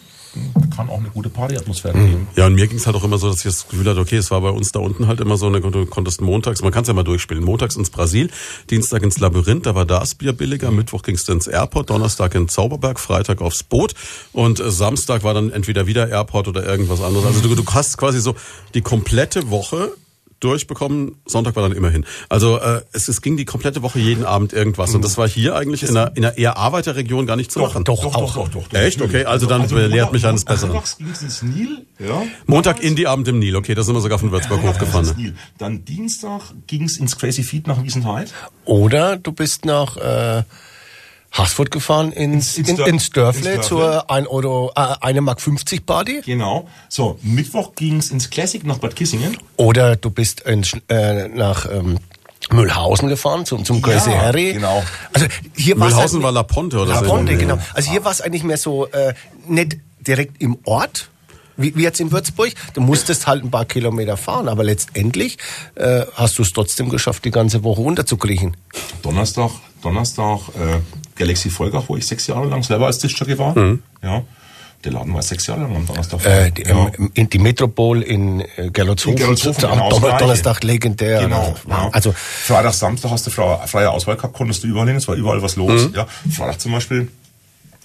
[0.76, 2.28] kann auch eine gute Partyatmosphäre geben.
[2.36, 4.18] Ja, und mir ging es halt auch immer so, dass ich das Gefühl hatte, okay,
[4.18, 6.84] es war bei uns da unten halt immer so, eine, du konntest montags, man kann
[6.84, 8.30] es ja mal durchspielen, montags ins Brasil,
[8.70, 12.48] Dienstag ins Labyrinth, da war das Bier billiger, Mittwoch ging es ins Airport, Donnerstag in
[12.48, 13.94] Zauberberg, Freitag aufs Boot
[14.34, 17.26] und äh, Samstag war dann entweder wieder Airport oder irgendwas anderes.
[17.26, 18.36] Also du, du hast quasi so
[18.74, 19.94] die komplette Woche
[20.40, 22.06] durchbekommen, Sonntag war dann immerhin.
[22.30, 25.56] Also äh, es, es ging die komplette Woche jeden Abend irgendwas und das war hier
[25.56, 27.84] eigentlich in einer, in einer eher Arbeiterregion gar nicht zu machen.
[28.04, 28.74] doch, auch.
[28.74, 29.02] Echt?
[29.02, 30.70] Okay, also dann belehrt mich eines Besseren.
[30.72, 31.86] Montags ging es ins Nil.
[32.00, 35.36] Ja, Montag Indie-Abend im Nil, okay, da sind wir sogar von Würzburg hochgefahren.
[35.58, 38.26] Dann Dienstag ging es ins Crazy Feet nach Wiesenthal.
[38.66, 40.44] Oder du bist nach äh,
[41.38, 45.22] Haßfurt gefahren ins, Ins- in, ins Dörf- ins Dörfle ins zur 1 Euro, äh, 1
[45.22, 46.22] Mark 50 Party.
[46.26, 46.68] Genau.
[46.90, 49.38] So, Mittwoch ging's ins Classic nach Bad Kissingen.
[49.58, 52.00] Oder du bist ins, äh, nach ähm,
[52.52, 54.54] Mühlhausen gefahren zum, zum Crazy Ja, Harry.
[54.54, 54.84] genau.
[55.14, 57.06] Also hier war's Mühlhausen war La Ponte oder La so.
[57.06, 57.38] Ponte, Ja.
[57.38, 57.58] genau.
[57.74, 59.14] Also hier war es eigentlich mehr so äh,
[59.48, 61.10] nicht direkt im Ort.
[61.60, 65.40] Wie, wie jetzt in Würzburg, du musstest halt ein paar Kilometer fahren, aber letztendlich
[65.74, 68.56] äh, hast du es trotzdem geschafft, die ganze Woche runterzukriechen.
[69.02, 69.50] Donnerstag,
[69.82, 70.80] Donnerstag, äh,
[71.18, 73.56] Galaxy Volgach, wo ich sechs Jahre lang selber als Diskjockey war.
[74.02, 74.24] Ja.
[74.84, 76.24] Der Laden war sechs Jahre lang am Donnerstag.
[76.24, 76.92] Äh, die, ja.
[76.98, 79.20] ähm, in die Metropol in Gerolzhofen,
[79.66, 80.18] am genau, das Donner-.
[80.18, 81.22] Donnerstag legendär.
[81.22, 81.56] Genau.
[81.56, 81.90] Also, ja.
[81.92, 85.16] also Freitag, Samstag hast du freie, freie Auswahl gehabt, konntest du überall hin, es war
[85.16, 85.90] überall was los.
[85.96, 86.06] Ja.
[86.32, 87.08] Freitag zum Beispiel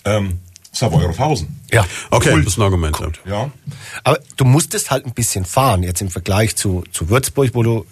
[0.04, 0.40] ähm,
[0.72, 1.60] Savoy Rothausen.
[1.70, 1.84] ja.
[2.10, 2.98] Okay, das ist ein Argument.
[3.24, 3.32] Ja.
[3.32, 3.50] Ja.
[4.04, 7.86] Aber du musstest halt ein bisschen fahren, jetzt im Vergleich zu, zu Würzburg, wo du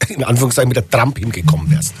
[0.08, 1.94] in Anführungszeichen mit der Tramp hingekommen wärst.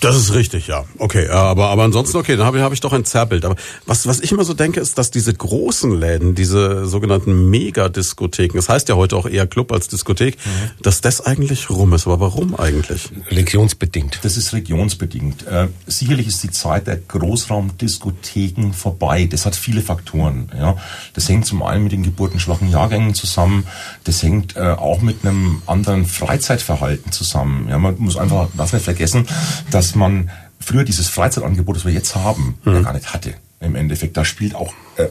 [0.00, 0.84] Das ist richtig, ja.
[0.98, 3.44] Okay, äh, aber, aber ansonsten, okay, dann habe ich, hab ich doch ein Zerrbild.
[3.44, 8.56] Aber was, was ich immer so denke, ist, dass diese großen Läden, diese sogenannten Megadiskotheken,
[8.56, 10.36] das heißt ja heute auch eher Club als Diskothek,
[10.82, 12.06] dass das eigentlich rum ist.
[12.06, 13.10] Aber warum eigentlich?
[13.28, 14.20] Legionsbedingt.
[14.22, 15.46] Das ist regionsbedingt.
[15.46, 19.26] Äh, sicherlich ist die Zeit der Großraumdiskotheken vorbei.
[19.30, 20.50] Das hat viele Faktoren.
[20.56, 20.76] Ja.
[21.14, 23.66] Das hängt zum einen mit den geburtenschwachen Jahrgängen zusammen.
[24.04, 27.27] Das hängt äh, auch mit einem anderen Freizeitverhalten zusammen.
[27.32, 29.26] Ja, man muss einfach darf nicht vergessen,
[29.70, 33.34] dass man früher dieses Freizeitangebot, das wir jetzt haben, ja gar nicht hatte.
[33.60, 35.06] Im Endeffekt, da spielt auch äh,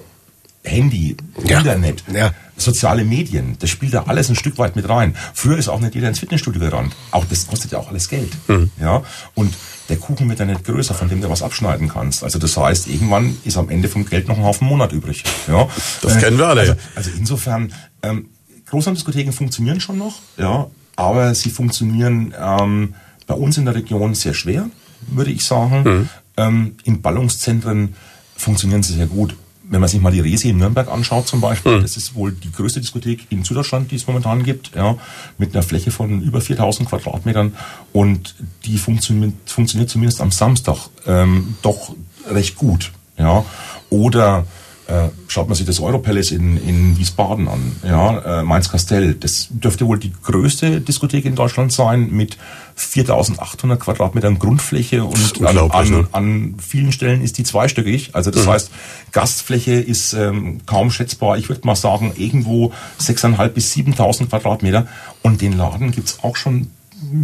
[0.63, 1.59] Handy, Ja.
[1.59, 2.31] Internet, Ja.
[2.57, 5.15] soziale Medien, das spielt da alles ein Stück weit mit rein.
[5.33, 6.93] Früher ist auch nicht jeder ins Fitnessstudio gerannt.
[7.11, 8.31] Auch das kostet ja auch alles Geld.
[8.47, 8.71] Mhm.
[8.81, 9.03] Ja,
[9.35, 9.53] und
[9.87, 12.23] der Kuchen wird ja nicht größer, von dem du was abschneiden kannst.
[12.23, 15.23] Also das heißt, irgendwann ist am Ende vom Geld noch ein Haufen Monat übrig.
[15.47, 15.67] Ja,
[16.01, 17.71] Das kennen wir alle, Also, also insofern,
[18.03, 18.27] ähm,
[18.69, 22.93] Großraumdiskotheken funktionieren schon noch, ja, aber sie funktionieren ähm,
[23.25, 24.69] bei uns in der Region sehr schwer,
[25.07, 25.83] würde ich sagen.
[25.83, 26.09] Mhm.
[26.35, 27.95] Ähm, in Ballungszentren
[28.35, 29.35] funktionieren sie sehr gut.
[29.69, 31.81] Wenn man sich mal die Resi in Nürnberg anschaut zum Beispiel, Mhm.
[31.81, 34.97] das ist wohl die größte Diskothek in Süddeutschland, die es momentan gibt, ja,
[35.37, 37.53] mit einer Fläche von über 4000 Quadratmetern
[37.93, 41.95] und die funktioniert, funktioniert zumindest am Samstag ähm, doch
[42.29, 42.91] recht gut.
[43.17, 43.43] Ja.
[43.89, 44.45] Oder
[44.87, 49.15] äh, schaut man sich das Europalace in, in Wiesbaden an, ja, äh, Mainz-Kastell.
[49.15, 52.37] Das dürfte wohl die größte Diskothek in Deutschland sein mit
[52.75, 56.07] 4800 Quadratmetern Grundfläche und an, an, ne?
[56.13, 58.11] an vielen Stellen ist die zweistöckig.
[58.13, 58.71] Also das heißt,
[59.11, 61.37] Gastfläche ist ähm, kaum schätzbar.
[61.37, 62.71] Ich würde mal sagen, irgendwo
[63.01, 64.87] 6.500 bis 7.000 Quadratmeter.
[65.21, 66.71] Und den Laden gibt's auch schon,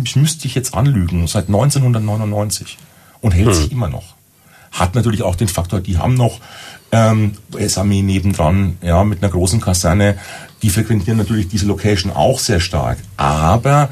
[0.03, 2.77] ich müsste ich jetzt anlügen, seit 1999
[3.21, 4.15] und hält sich immer noch
[4.73, 6.39] hat natürlich auch den Faktor, die haben noch
[6.93, 10.15] ähm, US-Armee nebendran, ja, mit einer großen Kaserne.
[10.61, 12.99] Die frequentieren natürlich diese Location auch sehr stark.
[13.17, 13.89] Aber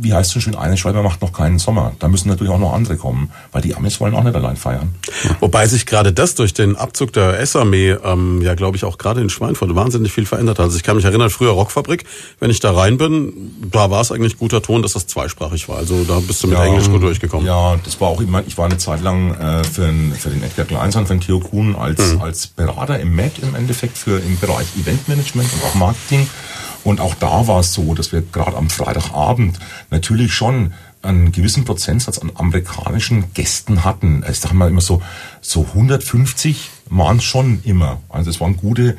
[0.00, 1.92] wie heißt es so schön, eine Schwalbe macht noch keinen Sommer.
[1.98, 4.94] Da müssen natürlich auch noch andere kommen, weil die Amis wollen auch nicht allein feiern.
[5.40, 9.20] Wobei sich gerade das durch den Abzug der S-Armee, ähm, ja glaube ich auch gerade
[9.20, 10.66] in Schweinfurt wahnsinnig viel verändert hat.
[10.66, 12.04] Also ich kann mich erinnern, früher Rockfabrik,
[12.40, 13.32] wenn ich da rein bin,
[13.70, 15.78] da war es eigentlich guter Ton, dass das zweisprachig war.
[15.78, 17.46] Also da bist du mit Englisch gut durchgekommen.
[17.46, 20.42] Ja, das war auch immer, ich war eine Zeit lang äh, für, den, für den
[20.42, 22.22] Edgar Kleinsan, für den Theo Kuhn als, Mhm.
[22.22, 26.26] als Berater im MED im Endeffekt für im Bereich Eventmanagement und auch Marketing.
[26.84, 29.58] Und auch da war es so, dass wir gerade am Freitagabend
[29.90, 34.24] natürlich schon einen gewissen Prozentsatz an amerikanischen Gästen hatten.
[34.28, 35.02] Ich sag mal immer so,
[35.40, 38.00] so 150 waren es schon immer.
[38.08, 38.96] Also es waren gute,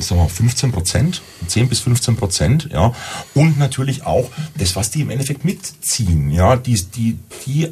[0.00, 2.92] sagen wir, 15 Prozent, 10 bis 15 Prozent, ja.
[3.34, 7.68] Und natürlich auch das, was die im Endeffekt mitziehen, ja, die, die, die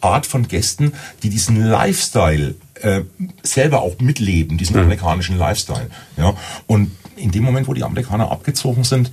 [0.00, 0.92] Art von Gästen,
[1.22, 3.00] die diesen Lifestyle äh,
[3.42, 6.34] selber auch mitleben, diesen amerikanischen Lifestyle, ja.
[6.66, 9.10] Und in dem Moment, wo die Amerikaner abgezogen sind,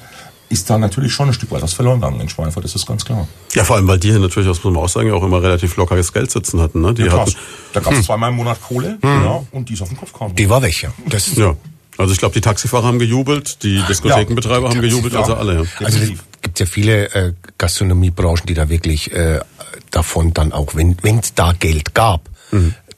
[0.49, 3.03] ist da natürlich schon ein Stück weit was verloren gegangen in Schweinfurt, das ist ganz
[3.03, 3.27] klar.
[3.53, 5.75] Ja, vor allem, weil die hier natürlich, das muss man auch sagen, auch immer relativ
[5.77, 6.81] lockeres Geld sitzen hatten.
[6.81, 6.93] Ne?
[6.93, 7.33] Die Ja, hatten.
[7.73, 10.35] Da gab es zweimal im Monat Kohle, ja, und die ist auf den Kopf gekommen.
[10.35, 10.93] Die war weg, ja.
[11.07, 11.55] Das, ja.
[11.97, 15.63] Also ich glaube, die Taxifahrer haben gejubelt, die Diskothekenbetreiber haben gejubelt, also alle.
[15.63, 15.85] Ja.
[15.85, 16.09] Also es
[16.41, 19.39] gibt ja viele äh, Gastronomiebranchen, die da wirklich äh,
[19.91, 22.29] davon dann auch, wenn es da Geld gab,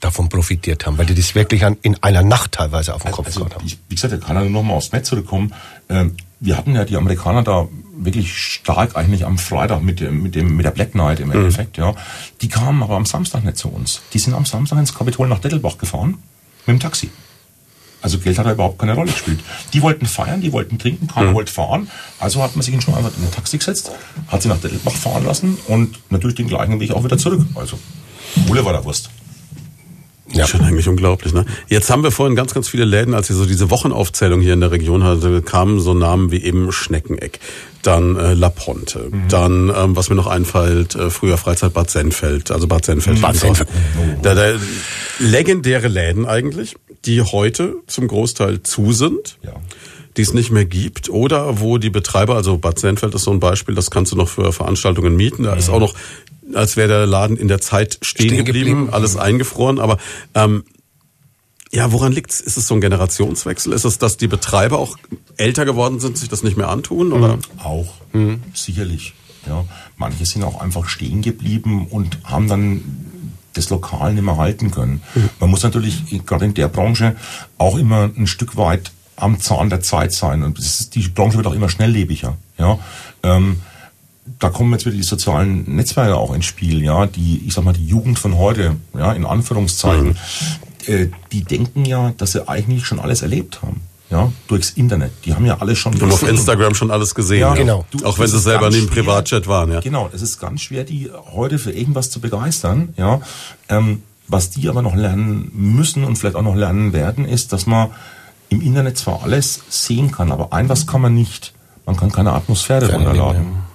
[0.00, 3.26] davon profitiert haben, weil die das wirklich an, in einer Nacht teilweise auf den Kopf
[3.26, 3.66] Also, gehabt haben.
[3.66, 5.52] ich, wie gesagt, da kann er nur noch mal aufs Netz zurückkommen.
[5.88, 10.34] Ähm, wir hatten ja die Amerikaner da wirklich stark eigentlich am Freitag mit dem, mit
[10.34, 11.94] dem, mit der Black Night im Endeffekt, ja.
[12.42, 14.02] Die kamen aber am Samstag nicht zu uns.
[14.12, 16.18] Die sind am Samstag ins Kapitol nach Dettelbach gefahren
[16.66, 17.10] mit dem Taxi.
[18.02, 19.40] Also Geld hat da überhaupt keine Rolle gespielt.
[19.72, 21.90] Die wollten feiern, die wollten trinken, keiner wollte fahren.
[22.20, 23.90] Also hat man sich schon einfach in ein Taxi gesetzt,
[24.28, 27.44] hat sie nach Dettelbach fahren lassen und natürlich den gleichen Weg auch wieder zurück.
[27.54, 27.78] Also
[28.46, 29.10] Kohle war da Wurst.
[30.32, 30.46] Ja.
[30.46, 31.44] Schon eigentlich unglaublich, ne?
[31.68, 34.60] Jetzt haben wir vorhin ganz, ganz viele Läden, als ich so diese Wochenaufzählung hier in
[34.60, 37.38] der Region hatte, kamen so Namen wie eben Schneckeneck,
[37.82, 39.28] dann äh, La Ponte, mhm.
[39.28, 43.20] dann, ähm, was mir noch einfällt, äh, früher Freizeit Bad Senfeld, also Bad Senfeld.
[43.20, 43.68] Bad Senfeld.
[43.98, 44.18] Oh.
[44.22, 44.54] Da, da,
[45.20, 49.38] legendäre Läden eigentlich, die heute zum Großteil zu sind.
[49.42, 49.52] Ja
[50.16, 53.40] die es nicht mehr gibt oder wo die Betreiber, also Bad Senfeld ist so ein
[53.40, 55.94] Beispiel, das kannst du noch für Veranstaltungen mieten, da ist auch noch
[56.56, 59.78] als wäre der Laden in der Zeit stehen, stehen geblieben, geblieben, alles eingefroren.
[59.78, 59.98] Aber
[60.34, 60.64] ähm,
[61.72, 62.40] ja, woran liegt's?
[62.40, 63.72] Ist es so ein Generationswechsel?
[63.72, 64.96] Ist es, dass die Betreiber auch
[65.36, 67.12] älter geworden sind, sich das nicht mehr antun?
[67.12, 67.36] Oder?
[67.36, 67.42] Mhm.
[67.62, 68.42] Auch, mhm.
[68.54, 69.14] sicherlich.
[69.46, 69.64] Ja,
[69.96, 72.82] manche sind auch einfach stehen geblieben und haben dann
[73.52, 75.02] das Lokal nicht mehr halten können.
[75.14, 75.30] Mhm.
[75.40, 77.16] Man muss natürlich gerade in der Branche
[77.58, 81.46] auch immer ein Stück weit am Zahn der Zeit sein und ist, die Branche wird
[81.46, 82.36] auch immer schnelllebiger.
[82.58, 82.78] Ja,
[83.22, 83.60] ähm,
[84.38, 87.72] da kommen jetzt wieder die sozialen Netzwerke auch ins Spiel, ja, die, ich sag mal,
[87.72, 90.14] die Jugend von heute, ja, in Anführungszeichen, mhm.
[90.86, 93.82] äh, die denken ja, dass sie eigentlich schon alles erlebt haben.
[94.08, 95.10] Ja, durchs Internet.
[95.24, 97.40] Die haben ja alles schon Und auf Instagram schon alles gesehen.
[97.40, 97.84] Ja, genau.
[97.90, 99.80] Du, auch wenn sie selber nie im Privatchat waren, ja.
[99.80, 103.20] Genau, es ist ganz schwer, die heute für irgendwas zu begeistern, ja.
[103.68, 107.66] Ähm, was die aber noch lernen müssen und vielleicht auch noch lernen werden, ist, dass
[107.66, 107.90] man
[108.48, 111.52] im Internet zwar alles sehen kann, aber ein was kann man nicht.
[111.84, 113.65] Man kann keine Atmosphäre runterladen.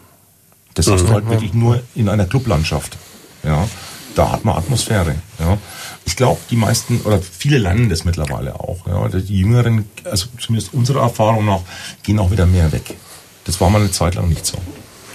[0.72, 0.76] Ja.
[0.76, 2.98] Das hast du halt wirklich nur in einer Clublandschaft.
[3.44, 3.68] Ja,
[4.16, 5.16] da hat man Atmosphäre.
[5.40, 5.58] Ja.
[6.06, 8.86] Ich glaube, die meisten oder viele lernen das mittlerweile auch.
[8.88, 9.08] Ja.
[9.08, 11.62] Die Jüngeren, also zumindest unserer Erfahrung nach,
[12.04, 12.96] gehen auch wieder mehr weg.
[13.46, 14.58] Das war mal eine Zeit lang nicht so.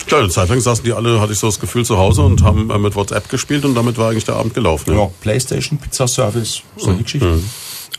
[0.07, 2.43] Klar, eine Zeit lang saßen die alle, hatte ich so das Gefühl, zu Hause und
[2.43, 4.95] haben äh, mit WhatsApp gespielt und damit war eigentlich der Abend gelaufen.
[4.97, 7.03] Ja, Playstation, Pizza Service, solche mhm.
[7.03, 7.35] Geschichten.
[7.37, 7.51] Mhm.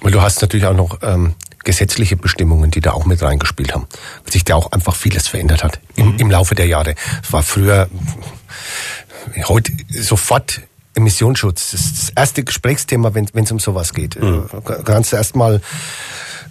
[0.01, 1.33] Weil du hast natürlich auch noch ähm,
[1.67, 3.87] gesetzliche Bestimmungen, die da auch mit reingespielt haben.
[4.23, 6.19] Weil sich da auch einfach vieles verändert hat im, mhm.
[6.19, 6.95] im Laufe der Jahre.
[7.21, 7.89] Es war früher,
[9.49, 10.61] heute sofort
[10.95, 11.71] Emissionsschutz.
[11.71, 14.19] Das ist das erste Gesprächsthema, wenn es um sowas geht.
[14.19, 14.49] Mhm.
[14.85, 15.61] Kannst du erstmal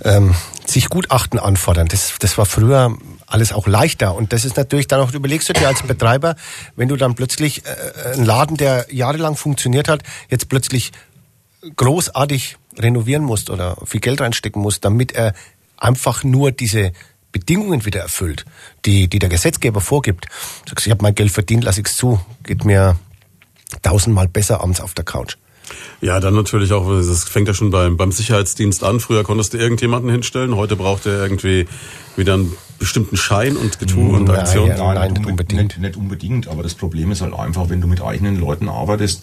[0.04, 0.34] ähm,
[0.66, 1.88] sich Gutachten anfordern.
[1.88, 2.94] Das, das war früher
[3.26, 4.14] alles auch leichter.
[4.14, 6.36] Und das ist natürlich dann auch, überlegst du dir als Betreiber,
[6.76, 10.92] wenn du dann plötzlich äh, einen Laden, der jahrelang funktioniert hat, jetzt plötzlich
[11.74, 15.34] großartig renovieren musst oder viel Geld reinstecken musst, damit er
[15.76, 16.92] einfach nur diese
[17.32, 18.44] Bedingungen wieder erfüllt,
[18.84, 20.26] die, die der Gesetzgeber vorgibt.
[20.68, 22.98] Sagst, ich habe mein Geld verdient, lass ich's zu, geht mir
[23.82, 25.36] tausendmal besser abends auf der Couch.
[26.00, 29.00] Ja, dann natürlich auch, das fängt ja schon beim, beim Sicherheitsdienst an.
[29.00, 31.66] Früher konntest du irgendjemanden hinstellen, heute braucht er irgendwie
[32.16, 34.68] wieder einen bestimmten Schein und Getue und Aktion.
[34.68, 35.62] Ja, nein, nicht unbedingt.
[35.62, 39.22] Nicht, nicht, unbedingt, aber das Problem ist halt einfach, wenn du mit eigenen Leuten arbeitest,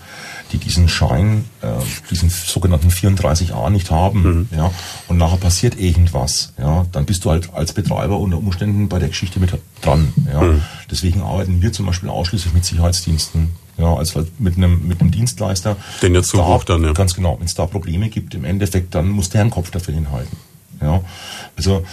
[0.51, 1.67] die diesen Schein, äh,
[2.09, 4.57] diesen sogenannten 34a nicht haben, mhm.
[4.57, 4.71] ja,
[5.07, 9.09] und nachher passiert irgendwas, ja, dann bist du halt als Betreiber unter Umständen bei der
[9.09, 9.51] Geschichte mit
[9.81, 10.41] dran, ja.
[10.41, 10.61] Mhm.
[10.89, 15.11] Deswegen arbeiten wir zum Beispiel ausschließlich mit Sicherheitsdiensten ja, als halt mit einem, mit einem
[15.11, 15.77] Dienstleister.
[16.01, 16.93] Den jetzt zubucht dann, ja.
[16.93, 17.37] Ganz genau.
[17.39, 20.37] Wenn es da Probleme gibt, im Endeffekt, dann muss der einen Kopf dafür hinhalten.
[20.81, 21.01] Ja,
[21.55, 21.83] also,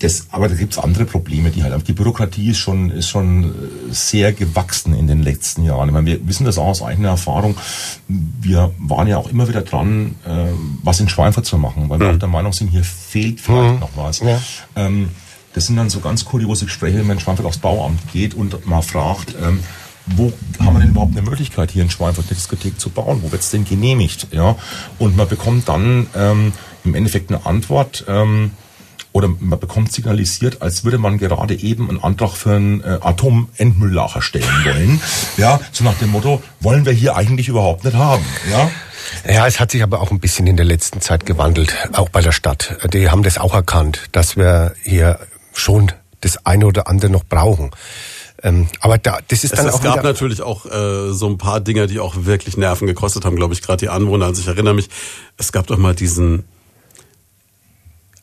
[0.00, 3.48] das, aber da gibt's andere Probleme, die halt, die Bürokratie ist schon, ist schon äh,
[3.90, 5.88] sehr gewachsen in den letzten Jahren.
[5.88, 7.56] Ich meine, wir wissen das auch aus eigener Erfahrung.
[8.06, 10.46] Wir waren ja auch immer wieder dran, äh,
[10.84, 12.14] was in Schweinfurt zu machen, weil wir mhm.
[12.14, 13.80] auch der Meinung sind, hier fehlt vielleicht mhm.
[13.80, 14.20] noch was.
[14.20, 14.40] Ja.
[14.76, 15.08] Ähm,
[15.54, 18.66] das sind dann so ganz kuriose Gespräche, wenn man in Schweinfurt aufs Bauamt geht und
[18.66, 19.60] mal fragt, ähm,
[20.16, 23.20] wo haben wir denn überhaupt eine Möglichkeit, hier in Schweinfurt eine Diskothek zu bauen?
[23.22, 24.28] Wo wird es denn genehmigt?
[24.32, 24.56] Ja?
[24.98, 26.52] Und man bekommt dann ähm,
[26.84, 28.52] im Endeffekt eine Antwort, ähm,
[29.12, 34.22] oder man bekommt signalisiert, als würde man gerade eben einen Antrag für ein äh, Atomendmülllager
[34.22, 35.00] stellen wollen.
[35.36, 38.24] Ja, so nach dem Motto, wollen wir hier eigentlich überhaupt nicht haben.
[38.50, 38.70] Ja.
[39.26, 42.20] Ja, es hat sich aber auch ein bisschen in der letzten Zeit gewandelt, auch bei
[42.20, 42.76] der Stadt.
[42.92, 45.18] Die haben das auch erkannt, dass wir hier
[45.54, 45.90] schon
[46.20, 47.70] das eine oder andere noch brauchen.
[48.42, 49.78] Ähm, aber da, das ist dann es, auch.
[49.78, 53.36] Es gab natürlich auch äh, so ein paar Dinge, die auch wirklich Nerven gekostet haben,
[53.36, 54.26] glaube ich, gerade die Anwohner.
[54.26, 54.88] Also ich erinnere mich,
[55.36, 56.44] es gab doch mal diesen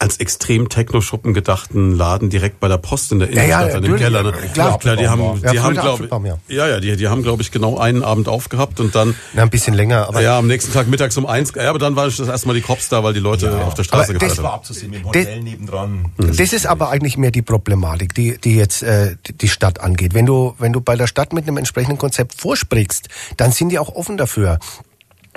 [0.06, 3.96] als extrem Techno-Schuppen gedachten Laden direkt bei der Post in der Innenstadt, ja, ja, dem
[3.96, 4.22] Keller.
[4.22, 4.34] Ne?
[4.54, 6.08] Klar, klar, die haben, die ja, haben, glaube
[6.48, 9.16] ja, ja, die, die haben, glaube ich, genau einen Abend aufgehabt und dann.
[9.34, 10.22] Ja, ein bisschen länger, aber.
[10.22, 12.62] Ja, am nächsten Tag mittags um eins, ja, aber dann war das erste Mal die
[12.62, 14.20] Cops da, weil die Leute ja, auf der Straße haben.
[14.20, 16.12] Das war abzusehen, im Hotel das, nebendran.
[16.18, 20.14] Das ist aber eigentlich mehr die Problematik, die, die jetzt, äh, die Stadt angeht.
[20.14, 23.80] Wenn du, wenn du bei der Stadt mit einem entsprechenden Konzept vorsprichst, dann sind die
[23.80, 24.60] auch offen dafür.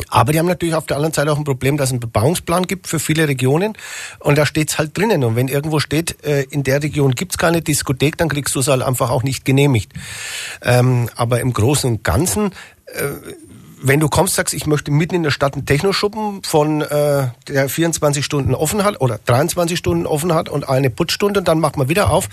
[0.08, 2.66] Aber die haben natürlich auf der anderen Seite auch ein Problem, dass es einen Bebauungsplan
[2.66, 3.74] gibt für viele Regionen
[4.20, 5.24] und da steht's halt drinnen.
[5.24, 8.68] Und wenn irgendwo steht, äh, in der Region gibt's keine Diskothek, dann kriegst du es
[8.68, 9.92] halt einfach auch nicht genehmigt.
[10.62, 12.52] Ähm, aber im Großen und Ganzen
[12.87, 13.02] äh,
[13.80, 17.68] wenn du kommst, sagst, ich möchte mitten in der Stadt einen Technoschuppen von äh, der
[17.68, 21.76] 24 Stunden offen hat oder 23 Stunden offen hat und eine Putzstunde und dann macht
[21.76, 22.28] man wieder auf,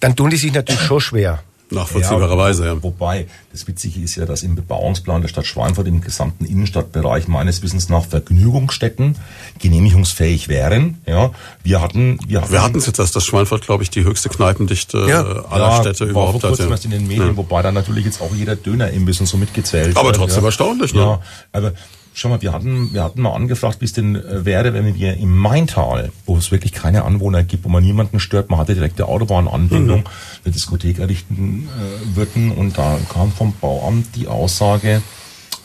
[0.00, 2.82] dann tun die sich natürlich schon schwer Nachvollziehbarerweise, ja.
[2.82, 7.62] Wobei, das Witzige ist ja, dass im Bebauungsplan der Stadt Schweinfurt im gesamten Innenstadtbereich meines
[7.62, 9.16] Wissens nach Vergnügungsstätten
[9.60, 10.98] genehmigungsfähig wären.
[11.06, 11.30] Ja,
[11.62, 14.28] wir hatten, wir hatten, Wir hatten es jetzt erst, dass Schweinfurt, glaube ich, die höchste
[14.28, 15.20] Kneipendichte Ja.
[15.22, 16.70] äh, aller ja, Städte war überhaupt vor kurzem Ja.
[16.72, 20.08] erst in den Medien, wobei dann natürlich jetzt auch jeder Dönerimbiss und so mitgezählt Aber
[20.08, 20.48] wird, trotzdem ja.
[20.48, 21.00] erstaunlich, ne?
[21.00, 21.20] Ja,
[21.52, 21.72] aber
[22.14, 25.14] schau mal, wir hatten, wir hatten mal angefragt, wie es denn äh, wäre, wenn wir
[25.16, 29.06] im Maintal, wo es wirklich keine Anwohner gibt, wo man niemanden stört, man hatte direkte
[29.06, 30.04] Autobahnanbindung, Mhm.
[30.44, 35.02] eine Diskothek errichten äh, würden und da kam vom Bauamt die Aussage,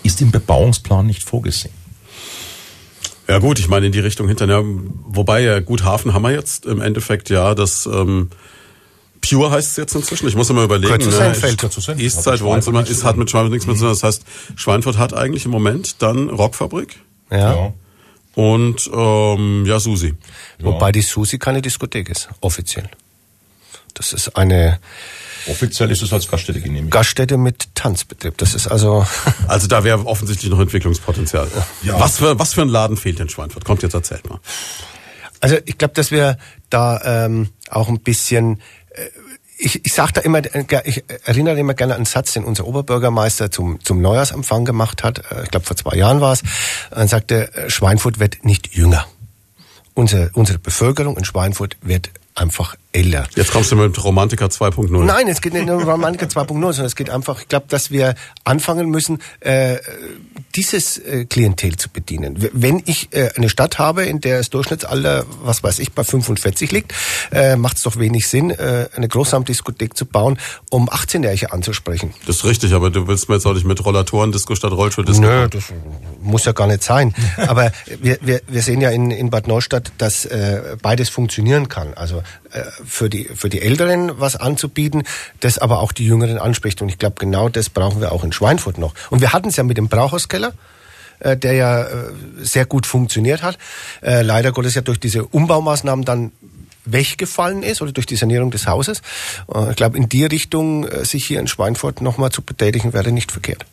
[0.03, 1.73] ist im Bebauungsplan nicht vorgesehen.
[3.27, 4.63] Ja gut, ich meine in die Richtung hinterher.
[4.63, 8.29] Wobei ja gut, Hafen haben wir jetzt im Endeffekt ja das ähm,
[9.21, 10.27] Pure heißt es jetzt inzwischen.
[10.27, 10.93] Ich muss immer überlegen.
[10.97, 11.33] Ne?
[11.97, 13.89] Eastside Hat mit Wohnzimmer Schweinfurt ist, hat mit Schweinfurt nichts mehr zu tun.
[13.89, 14.23] Das heißt,
[14.55, 16.95] Schweinfurt hat eigentlich im Moment dann Rockfabrik
[17.31, 17.73] Ja.
[18.35, 20.15] und ähm, ja Susi.
[20.59, 22.89] Wobei die Susi keine Diskothek ist, offiziell.
[23.93, 24.79] Das ist eine
[25.47, 26.91] Offiziell ist es als Gaststätte genehmigt.
[26.91, 28.37] Gaststätte mit Tanzbetrieb.
[28.37, 29.05] Das ist also
[29.47, 31.47] Also da wäre offensichtlich noch Entwicklungspotenzial.
[31.83, 31.99] Ja.
[31.99, 33.65] Was für was für ein Laden fehlt in Schweinfurt?
[33.65, 34.39] Kommt jetzt erzählt mal.
[35.41, 36.37] Also ich glaube, dass wir
[36.69, 38.61] da ähm, auch ein bisschen
[39.57, 42.65] ich, ich sage da immer, äh, ich erinnere immer gerne an einen Satz, den unser
[42.65, 45.19] Oberbürgermeister zum, zum Neujahrsempfang gemacht hat.
[45.31, 46.43] Äh, Ich glaube, vor zwei Jahren war es.
[46.91, 49.05] Er sagte, äh, Schweinfurt wird nicht jünger.
[49.93, 52.09] Unsere, unsere Bevölkerung in Schweinfurt wird
[52.39, 53.27] einfach älter.
[53.35, 55.03] Jetzt kommst du mit Romantiker 2.0.
[55.03, 57.91] Nein, es geht nicht nur um Romantiker 2.0, sondern es geht einfach, ich glaube, dass
[57.91, 59.77] wir anfangen müssen, äh,
[60.55, 62.49] dieses äh, Klientel zu bedienen.
[62.53, 66.71] Wenn ich äh, eine Stadt habe, in der das Durchschnittsalter, was weiß ich, bei 45
[66.71, 66.93] liegt,
[67.31, 72.13] äh, macht es doch wenig Sinn, äh, eine Großraumdiskothek zu bauen, um 18-Jährige anzusprechen.
[72.25, 75.21] Das ist richtig, aber du willst mir jetzt auch nicht mit Rollatoren Disco statt Rollstuhl-Disco.
[75.21, 75.65] Nö, das
[76.21, 77.13] muss ja gar nicht sein.
[77.37, 77.71] Aber
[78.01, 81.93] wir, wir, wir sehen ja in, in Bad Neustadt, dass äh, beides funktionieren kann.
[81.93, 82.21] Also
[82.85, 85.03] für die für die Älteren was anzubieten,
[85.39, 86.81] das aber auch die Jüngeren anspricht.
[86.81, 88.93] Und ich glaube, genau das brauchen wir auch in Schweinfurt noch.
[89.09, 90.53] Und wir hatten es ja mit dem Brauhauskeller
[91.19, 91.87] äh, der ja äh,
[92.37, 93.57] sehr gut funktioniert hat.
[94.01, 96.31] Äh, leider Gottes ja durch diese Umbaumaßnahmen dann
[96.85, 99.01] weggefallen ist oder durch die Sanierung des Hauses.
[99.53, 103.11] Äh, ich glaube, in die Richtung äh, sich hier in Schweinfurt nochmal zu betätigen, wäre
[103.11, 103.65] nicht verkehrt.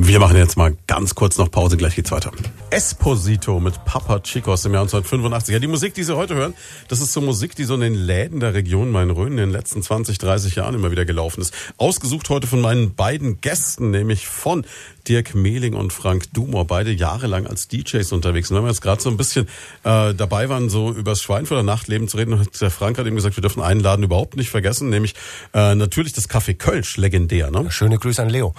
[0.00, 2.30] Wir machen jetzt mal ganz kurz noch Pause, gleich geht's weiter.
[2.70, 5.52] Esposito mit Papa Chico aus dem Jahr 1985.
[5.52, 6.54] Ja, die Musik, die Sie heute hören,
[6.86, 9.82] das ist so Musik, die so in den Läden der Region Main-Rhön in den letzten
[9.82, 11.52] 20, 30 Jahren immer wieder gelaufen ist.
[11.78, 14.64] Ausgesucht heute von meinen beiden Gästen, nämlich von
[15.08, 18.52] Dirk Mehling und Frank Dumor, beide jahrelang als DJs unterwegs.
[18.52, 19.48] Und wenn wir jetzt gerade so ein bisschen
[19.82, 23.16] äh, dabei waren, so über das Schweinfurter Nachtleben zu reden, hat der Frank hat eben
[23.16, 25.16] gesagt, wir dürfen einen Laden überhaupt nicht vergessen, nämlich
[25.54, 27.50] äh, natürlich das Café Kölsch, legendär.
[27.50, 27.68] Ne?
[27.72, 28.54] Schöne Grüße an Leo.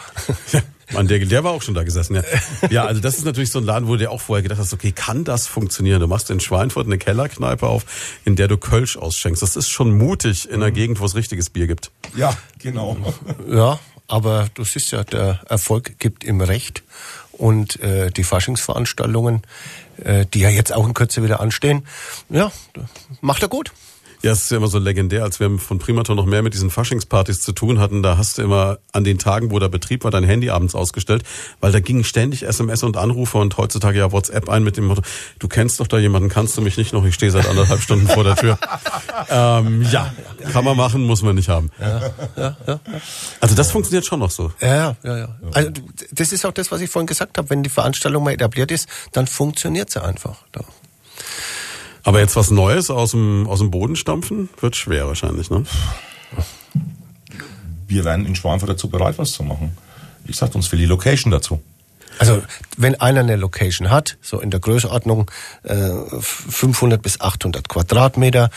[0.91, 2.23] Mann, der, der war auch schon da gesessen, ja.
[2.69, 4.73] Ja, also das ist natürlich so ein Laden, wo du dir auch vorher gedacht hast,
[4.73, 5.99] okay, kann das funktionieren?
[5.99, 9.41] Du machst in Schweinfurt eine Kellerkneipe auf, in der du Kölsch ausschenkst.
[9.41, 11.91] Das ist schon mutig in einer Gegend, wo es richtiges Bier gibt.
[12.15, 12.97] Ja, genau.
[13.47, 16.84] Ja, aber du siehst ja, der Erfolg gibt ihm recht.
[17.32, 19.43] Und äh, die Faschingsveranstaltungen,
[20.04, 21.86] äh, die ja jetzt auch in Kürze wieder anstehen,
[22.30, 22.52] ja,
[23.21, 23.71] macht er gut.
[24.22, 26.70] Ja, es ist ja immer so legendär, als wir von Primaton noch mehr mit diesen
[26.70, 30.12] Faschingspartys zu tun hatten, da hast du immer an den Tagen, wo der Betrieb war,
[30.12, 31.24] dein Handy abends ausgestellt,
[31.62, 35.04] weil da gingen ständig SMS und Anrufe und heutzutage ja WhatsApp ein mit dem Motto,
[35.40, 38.08] du kennst doch da jemanden, kannst du mich nicht noch, ich stehe seit anderthalb Stunden
[38.08, 38.60] vor der Tür.
[39.30, 40.14] ähm, ja,
[40.52, 41.72] kann man machen, muss man nicht haben.
[43.40, 44.52] Also das funktioniert schon noch so.
[44.60, 45.36] Ja, ja, ja.
[45.54, 45.72] Also
[46.12, 47.50] das ist auch das, was ich vorhin gesagt habe.
[47.50, 50.44] Wenn die Veranstaltung mal etabliert ist, dann funktioniert sie einfach.
[50.52, 50.62] Da.
[52.04, 55.64] Aber jetzt was Neues aus dem, aus dem Boden stampfen, wird schwer wahrscheinlich, ne?
[57.88, 59.76] Wir wären in Schweinfurt dazu bereit, was zu machen.
[60.26, 61.62] Ich sagte uns für die Location dazu.
[62.20, 62.44] Also
[62.78, 65.32] wenn einer eine Location hat, so in der Größenordnung
[65.64, 68.50] äh, 500 bis 800 Quadratmeter,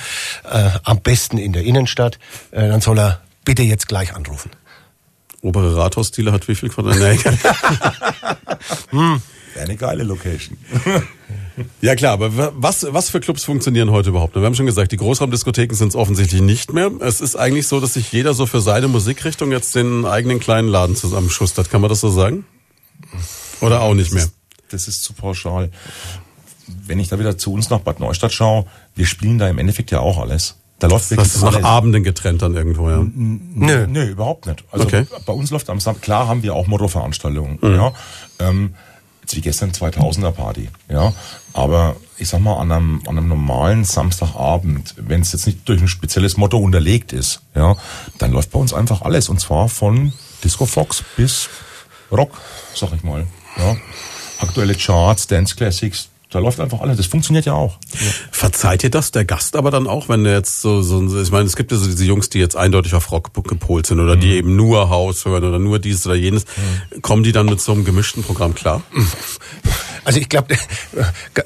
[0.45, 2.19] äh, am besten in der Innenstadt,
[2.51, 4.51] äh, dann soll er bitte jetzt gleich anrufen.
[5.41, 7.33] Obere Rathausstile hat wie viel Quadratmeter?
[8.93, 9.21] Wäre
[9.65, 10.59] eine geile Location.
[11.81, 14.35] Ja klar, aber wa- was, was für Clubs funktionieren heute überhaupt?
[14.35, 16.91] Wir haben schon gesagt, die Großraumdiskotheken sind es offensichtlich nicht mehr.
[17.01, 20.69] Es ist eigentlich so, dass sich jeder so für seine Musikrichtung jetzt den eigenen kleinen
[20.69, 21.71] Laden zusammenschustert.
[21.71, 22.45] Kann man das so sagen?
[23.61, 24.27] Oder auch nicht mehr?
[24.71, 25.71] Das ist zu pauschal.
[26.87, 29.91] Wenn ich da wieder zu uns nach Bad Neustadt schaue, wir spielen da im Endeffekt
[29.91, 30.57] ja auch alles.
[30.79, 31.63] Da läuft wirklich Das ist nach.
[31.63, 33.05] Abenden getrennt dann irgendwo, ja.
[33.15, 33.87] Nö.
[33.87, 34.65] Nö, überhaupt nicht.
[34.73, 35.07] Also Okay.
[35.27, 37.93] bei uns läuft am Samstag, klar haben wir auch Motto-Veranstaltungen, ja.
[38.41, 38.75] Ähm,
[39.37, 41.13] wie gestern 2000er Party, ja.
[41.53, 45.81] Aber ich sag mal, an einem, an einem normalen Samstagabend, wenn es jetzt nicht durch
[45.81, 47.77] ein spezielles Motto unterlegt ist, ja,
[48.19, 49.29] dann läuft bei uns einfach alles.
[49.29, 50.13] Und zwar von
[50.45, 51.49] Disco Fox bis
[52.11, 52.41] Rock,
[52.75, 53.77] sag ich mal, ja.
[54.39, 56.97] Aktuelle Charts, Dance Classics, Da läuft einfach alles.
[56.97, 57.79] Das funktioniert ja auch.
[58.31, 61.45] Verzeiht ihr das der Gast aber dann auch, wenn der jetzt so, so ich meine,
[61.45, 64.33] es gibt ja so diese Jungs, die jetzt eindeutig auf Rock gepolt sind oder die
[64.33, 66.45] eben nur Haus hören oder nur dieses oder jenes.
[67.03, 68.83] Kommen die dann mit so einem gemischten Programm klar?
[70.05, 70.57] Also ich glaube,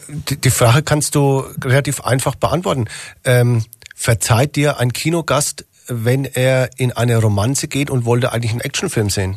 [0.08, 2.86] die Frage kannst du relativ einfach beantworten.
[3.22, 8.62] Ähm, verzeiht dir ein Kinogast, wenn er in eine Romanze geht und wollte eigentlich einen
[8.62, 9.36] Actionfilm sehen?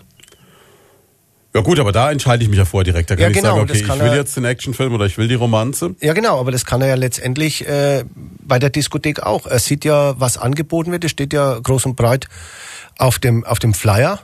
[1.60, 3.10] Ja gut, aber da entscheide ich mich ja vor direkt.
[3.12, 5.18] Da kann Ja, ich genau, sagen, okay, ich will er- jetzt den Actionfilm oder ich
[5.18, 5.94] will die Romanze.
[6.00, 8.06] Ja, genau, aber das kann er ja letztendlich äh,
[8.42, 9.46] bei der Diskothek auch.
[9.46, 11.04] Er sieht ja, was angeboten wird.
[11.04, 12.28] Es steht ja groß und breit
[12.98, 14.20] auf dem, auf dem Flyer.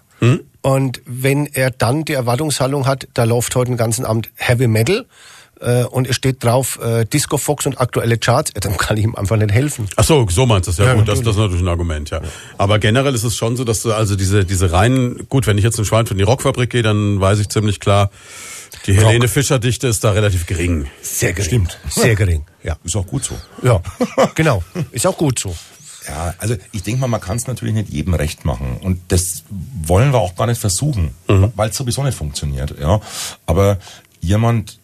[0.61, 5.05] Und wenn er dann die Erwartungshaltung hat, da läuft heute den ganzen Abend Heavy Metal
[5.85, 9.15] und es steht drauf äh, Disco Fox und aktuelle Charts, ja, dann kann ich ihm
[9.15, 9.87] einfach nicht helfen.
[9.95, 10.77] Ach so, so meinst du es.
[10.77, 11.61] Ja, Ja, gut, das, das ist natürlich.
[11.61, 12.21] ein Argument, ja.
[12.57, 15.63] Aber generell ist es schon so, dass du also diese, diese reinen, gut, wenn ich
[15.63, 18.11] jetzt in Schwein in die Rockfabrik gehe, dann weiß ich ziemlich klar,
[18.85, 20.87] die Helene Fischer Dichte ist da relativ gering.
[21.01, 21.47] Sehr gering.
[21.47, 21.79] Stimmt.
[21.89, 22.75] Sehr gering, ja.
[22.83, 23.35] Ist auch gut so.
[23.63, 23.81] Ja,
[24.35, 24.63] genau.
[24.91, 25.55] Ist auch gut so.
[26.07, 28.77] Ja, also ich denke mal, man kann es natürlich nicht jedem recht machen.
[28.81, 32.75] Und das wollen wir auch gar nicht versuchen, weil es sowieso nicht funktioniert.
[32.79, 33.01] Ja.
[33.47, 33.79] Aber
[34.21, 34.77] jemand,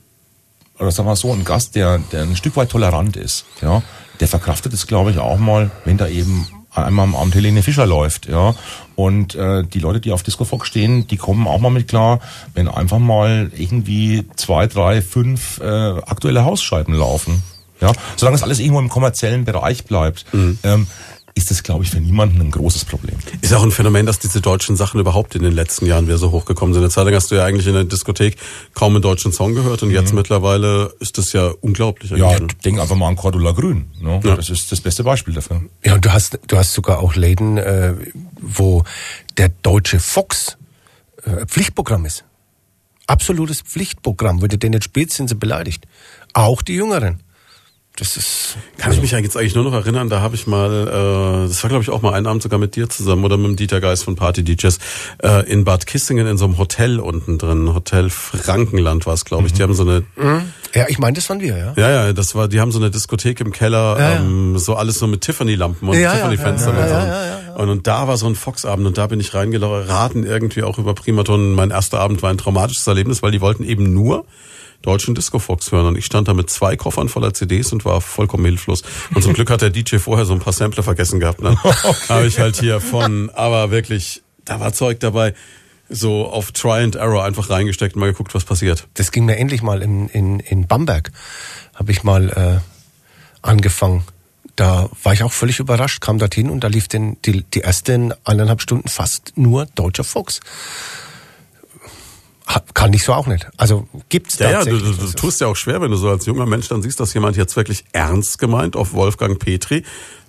[0.82, 3.82] oder sagen wir so, ein Gast, der, der ein Stück weit tolerant ist, ja,
[4.20, 7.86] der verkraftet es, glaube ich, auch mal, wenn da eben einmal am Abend Helene Fischer
[7.86, 8.56] läuft, ja.
[8.96, 12.20] Und äh, die Leute, die auf Disco Fox stehen, die kommen auch mal mit klar,
[12.54, 17.44] wenn einfach mal irgendwie zwei, drei, fünf äh, aktuelle Hausscheiben laufen.
[17.82, 20.26] Ja, solange das alles irgendwo im kommerziellen Bereich bleibt,
[20.64, 20.86] ähm,
[21.34, 23.16] ist das, glaube ich, für niemanden ein großes Problem.
[23.42, 26.32] Ist auch ein Phänomen, dass diese deutschen Sachen überhaupt in den letzten Jahren wieder so
[26.32, 26.84] hochgekommen sind.
[26.84, 28.36] Eine Zeit lang hast du ja eigentlich in der Diskothek
[28.74, 32.12] kaum einen deutschen Song gehört und jetzt mittlerweile ist das ja unglaublich.
[32.12, 32.60] Ja, eigentlich.
[32.60, 33.92] denk einfach mal an Cordula Grün.
[34.00, 34.20] Ne?
[34.24, 34.36] Ja.
[34.36, 35.62] Das ist das beste Beispiel dafür.
[35.84, 37.94] Ja, und du hast, du hast sogar auch Läden, äh,
[38.40, 38.84] wo
[39.38, 40.58] der deutsche Fox
[41.24, 42.26] äh, Pflichtprogramm ist.
[43.08, 44.42] Absolutes Pflichtprogramm.
[44.42, 45.86] Wenn du den nicht spielst, sind sie beleidigt.
[46.34, 47.22] Auch die Jüngeren.
[47.98, 48.56] Das ist.
[48.78, 51.70] Kann ich mich jetzt eigentlich nur noch erinnern, da habe ich mal, äh, das war
[51.70, 54.06] glaube ich auch mal einen Abend sogar mit dir zusammen oder mit dem Dieter Geist
[54.06, 54.80] von Party DJs,
[55.22, 59.48] äh, in Bad Kissingen in so einem Hotel unten drin, Hotel Frankenland war es glaube
[59.48, 60.04] ich, die haben so eine,
[60.74, 61.74] Ja, ich meine, das waren wir, ja.
[61.76, 64.16] ja ja, das war, die haben so eine Diskothek im Keller, Ja, ja.
[64.22, 66.94] ähm, so alles so mit Tiffany-Lampen und Ja, Tiffany-Fenstern und so.
[66.94, 70.26] ja, ja, ja, Und, und da war so ein Fox-Abend und da bin ich reingeraten
[70.26, 71.54] irgendwie auch über Primaton.
[71.54, 74.26] Mein erster Abend war ein traumatisches Erlebnis, weil die wollten eben nur
[74.82, 78.46] deutschen Disco-Fox hören und ich stand da mit zwei Koffern voller CDs und war vollkommen
[78.46, 78.84] hilflos.
[79.14, 81.40] Und zum Glück hat der DJ vorher so ein paar Sampler vergessen gehabt.
[81.40, 81.74] Und dann
[82.10, 85.34] habe ich halt hier von, aber wirklich, da war Zeug dabei,
[85.90, 88.88] so auf Try and Error einfach reingesteckt und mal geguckt, was passiert.
[88.94, 91.12] Das ging mir endlich mal in, in, in Bamberg.
[91.76, 92.60] Habe ich mal äh,
[93.42, 94.04] angefangen.
[94.56, 98.14] Da war ich auch völlig überrascht, kam dorthin und da lief den, die, die ersten
[98.24, 100.40] eineinhalb Stunden fast nur deutscher Fox.
[102.74, 103.48] Kann ich so auch nicht.
[103.58, 104.96] Also gibt's Ja, ja, du, tatsächlich.
[104.96, 107.00] du, du ist- tust ja auch schwer, wenn du so als junger Mensch dann siehst,
[107.00, 109.84] dass jemand jetzt wirklich ernst gemeint auf Wolfgang Petri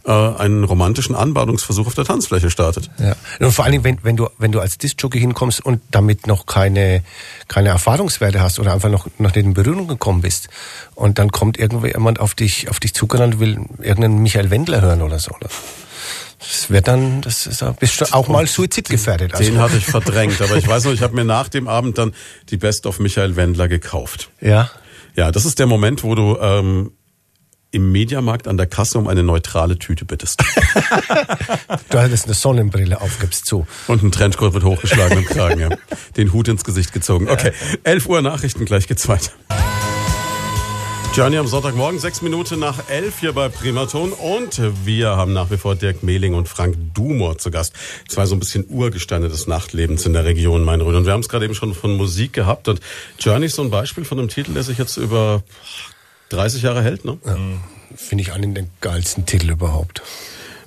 [0.05, 2.91] äh, einen romantischen Anbahnungsversuch auf der Tanzfläche startet.
[2.99, 3.15] Ja.
[3.39, 6.47] Und vor allen Dingen, wenn, wenn du, wenn du als Disc-Jockey hinkommst und damit noch
[6.47, 7.05] keine,
[7.49, 10.49] keine Erfahrungswerte hast oder einfach noch, noch nicht in Berührung gekommen bist
[10.97, 15.03] und dann kommt irgendwo jemand auf dich, auf dich zugerannt, will irgendeinen Michael Wendler hören
[15.03, 15.31] oder so.
[15.37, 15.49] Oder?
[16.47, 19.35] Das wird dann, das ist, bist du auch mal suizidgefährdet.
[19.35, 21.99] Also, Den hatte ich verdrängt, aber ich weiß noch, ich habe mir nach dem Abend
[21.99, 22.13] dann
[22.51, 24.31] die Best of Michael Wendler gekauft.
[24.41, 24.71] ja.
[25.15, 26.93] Ja, das ist der Moment, wo du ähm,
[27.71, 30.43] im Mediamarkt an der Kasse um eine neutrale Tüte bittest.
[31.91, 33.67] Du hattest eine Sonnenbrille auf, gibst zu.
[33.89, 35.69] Und ein Trenchcoat mit hochgeschlagenem Kragen, ja.
[36.17, 37.29] Den Hut ins Gesicht gezogen.
[37.29, 37.53] Okay,
[37.85, 39.31] 11 Uhr Nachrichten, gleich geht's weiter.
[41.15, 45.59] Journey am Sonntagmorgen, sechs Minuten nach elf hier bei Primaton und wir haben nach wie
[45.59, 47.75] vor Dirk Mehling und Frank Dumor zu Gast.
[48.09, 50.95] Zwei so ein bisschen Urgesteine des Nachtlebens in der Region Main-Rhön.
[50.95, 52.81] Und wir haben es gerade eben schon von Musik gehabt und
[53.19, 55.43] Journey ist so ein Beispiel von einem Titel, der sich jetzt über
[56.31, 57.19] 30 Jahre hält, ne?
[57.95, 60.01] Finde ich einen der geilsten Titel überhaupt.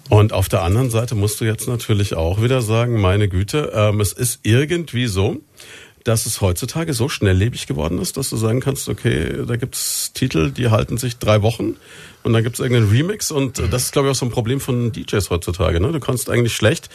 [0.09, 3.99] Und auf der anderen Seite musst du jetzt natürlich auch wieder sagen, meine Güte, ähm,
[3.99, 5.37] es ist irgendwie so,
[6.05, 10.51] dass es heutzutage so schnelllebig geworden ist, dass du sagen kannst, okay, da gibt's Titel,
[10.51, 11.77] die halten sich drei Wochen
[12.23, 14.59] und dann gibt's irgendeinen Remix und äh, das ist, glaube ich, auch so ein Problem
[14.59, 15.81] von DJs heutzutage.
[15.81, 15.91] Ne?
[15.91, 16.89] Du kannst eigentlich schlecht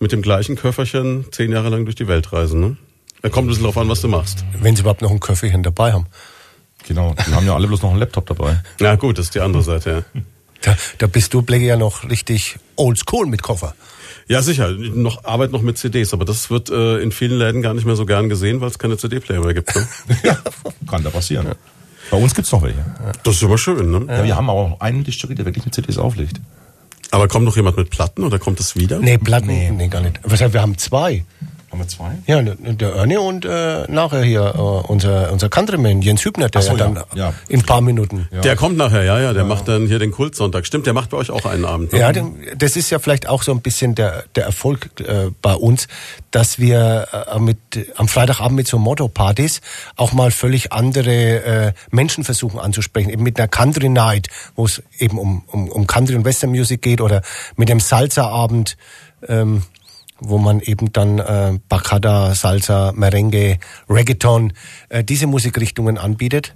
[0.00, 2.60] mit dem gleichen Köfferchen zehn Jahre lang durch die Welt reisen.
[2.60, 2.76] Ne?
[3.22, 4.44] Da kommt ein bisschen drauf an, was du machst.
[4.60, 6.06] Wenn sie überhaupt noch ein Köfferchen dabei haben.
[6.88, 7.14] Genau.
[7.26, 8.62] Die haben ja alle bloß noch einen Laptop dabei.
[8.80, 10.22] Na gut, das ist die andere Seite, ja.
[10.62, 13.76] Da, da bist du, Blackie, ja noch richtig oldschool mit Koffer.
[14.28, 14.72] Ja, sicher.
[14.72, 17.96] Noch Arbeit noch mit CDs, aber das wird äh, in vielen Läden gar nicht mehr
[17.96, 19.74] so gern gesehen, weil es keine CD-Player mehr gibt.
[19.74, 19.86] Ne?
[20.24, 20.38] ja,
[20.88, 21.52] kann da passieren.
[22.10, 22.84] Bei uns gibt's noch welche.
[23.22, 24.04] Das ist aber schön, ne?
[24.08, 26.40] Ja, wir haben aber auch einen Distrikt, der wirklich mit CDs auflegt.
[27.10, 28.98] Aber kommt noch jemand mit Platten oder kommt es wieder?
[28.98, 30.20] Nee, Platten, nee, gar nicht.
[30.22, 31.24] Was heißt, wir haben zwei.
[31.76, 32.12] Haben wir zwei?
[32.26, 36.72] Ja, der Ernie und äh, nachher hier äh, unser, unser Countryman Jens Hübner, der so,
[36.72, 37.34] ja dann ja, ja.
[37.48, 38.28] in ein paar Minuten.
[38.32, 40.66] Der kommt nachher, ja, ja, der macht dann hier den Kultsonntag.
[40.66, 41.92] Stimmt, der macht bei euch auch einen Abend.
[41.92, 41.98] ne?
[41.98, 42.12] Ja,
[42.56, 45.86] das ist ja vielleicht auch so ein bisschen der, der Erfolg äh, bei uns,
[46.30, 47.58] dass wir äh, mit,
[47.96, 49.60] am Freitagabend mit so Motto-Partys
[49.96, 53.10] auch mal völlig andere äh, Menschen versuchen anzusprechen.
[53.10, 56.80] Eben mit einer Country Night, wo es eben um, um, um Country und Western Music
[56.80, 57.20] geht oder
[57.56, 58.78] mit dem Salsa-Abend,
[59.28, 59.62] ähm,
[60.20, 63.58] wo man eben dann äh, Bacada, Salsa, Merengue,
[63.88, 64.52] Reggaeton,
[64.88, 66.54] äh, diese Musikrichtungen anbietet.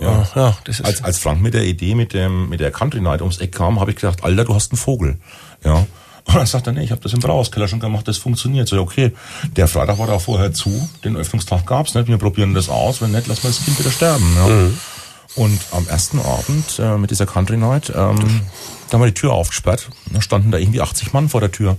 [0.00, 0.22] Ja.
[0.22, 3.00] Äh, ja das ist Als, als Frank mit der Idee mit dem mit der Country
[3.00, 5.18] Night ums Eck kam, habe ich gedacht, Alter, du hast einen Vogel.
[5.64, 5.86] Ja.
[6.24, 8.68] Und dann sagt er, nee, ich habe das im Brauhauskeller schon gemacht, das funktioniert.
[8.68, 9.12] So, ja, okay,
[9.56, 13.10] der Freitag war da vorher zu, den Öffnungstag gab's nicht, wir probieren das aus, wenn
[13.10, 14.36] nicht, lassen wir das Kind wieder sterben.
[14.36, 15.42] Ja.
[15.42, 18.42] Und am ersten Abend äh, mit dieser Country Night, ähm,
[18.88, 21.76] da haben wir die Tür aufgesperrt, da standen da irgendwie 80 Mann vor der Tür,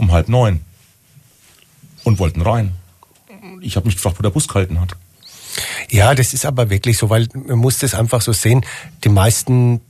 [0.00, 0.60] um halb neun
[2.04, 2.72] und wollten rein.
[3.60, 4.96] Ich habe mich gefragt, wo der Bus gehalten hat.
[5.90, 8.64] Ja, das ist aber wirklich so, weil man muss das einfach so sehen.
[9.04, 9.80] Die meisten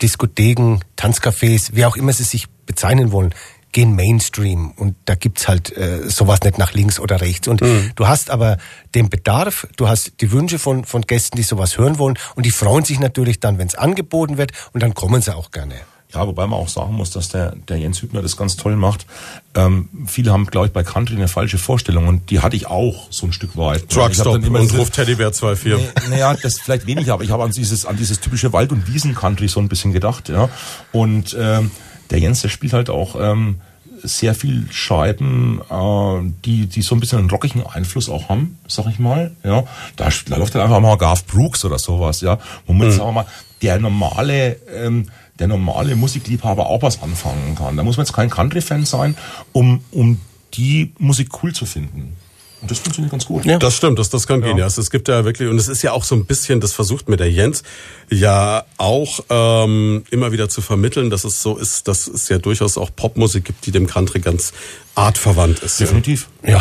[0.00, 3.34] Diskotheken, Tanzcafés, wie auch immer sie sich bezeichnen wollen,
[3.72, 7.48] gehen Mainstream und da gibt's halt äh, sowas nicht nach links oder rechts.
[7.48, 8.58] Und du hast aber
[8.94, 12.50] den Bedarf, du hast die Wünsche von, von Gästen, die sowas hören wollen und die
[12.50, 15.74] freuen sich natürlich dann, wenn es angeboten wird und dann kommen sie auch gerne.
[16.14, 19.06] Ja, wobei man auch sagen muss, dass der, der Jens Hübner das ganz toll macht.
[19.54, 23.08] Ähm, viele haben, glaube ich, bei Country eine falsche Vorstellung und die hatte ich auch
[23.10, 23.90] so ein Stück weit.
[23.90, 25.76] Truckstop und diese- ruft Teddybär 2-4.
[25.76, 28.90] Nee, Naja, das vielleicht weniger, aber ich habe an dieses, an dieses typische Wald- und
[28.90, 30.30] Wiesen-Country so ein bisschen gedacht.
[30.30, 30.48] Ja.
[30.92, 31.70] Und ähm,
[32.08, 33.60] der Jens, der spielt halt auch ähm,
[34.02, 38.86] sehr viel Scheiben, äh, die, die so ein bisschen einen rockigen Einfluss auch haben, sag
[38.86, 39.32] ich mal.
[39.44, 39.64] Ja.
[39.96, 42.38] Da, da läuft dann einfach mal Garth Brooks oder sowas, ja.
[42.66, 43.26] Womit, sagen wir mal,
[43.60, 47.76] der normale, ähm, der normale Musikliebhaber auch was anfangen kann.
[47.76, 49.16] Da muss man jetzt kein Country-Fan sein,
[49.52, 50.20] um, um
[50.54, 52.16] die Musik cool zu finden.
[52.60, 53.44] Und das funktioniert ganz gut.
[53.60, 54.58] Das stimmt, das, das kann gehen.
[54.58, 54.66] Ja.
[54.66, 57.08] Es, es gibt ja wirklich, und es ist ja auch so ein bisschen, das versucht
[57.08, 57.62] mir der Jens
[58.10, 62.76] ja auch ähm, immer wieder zu vermitteln, dass es so ist, dass es ja durchaus
[62.76, 64.52] auch Popmusik gibt, die dem Country ganz
[64.96, 65.78] artverwandt ist.
[65.78, 65.86] Ja.
[65.86, 66.28] Definitiv.
[66.44, 66.60] Ja,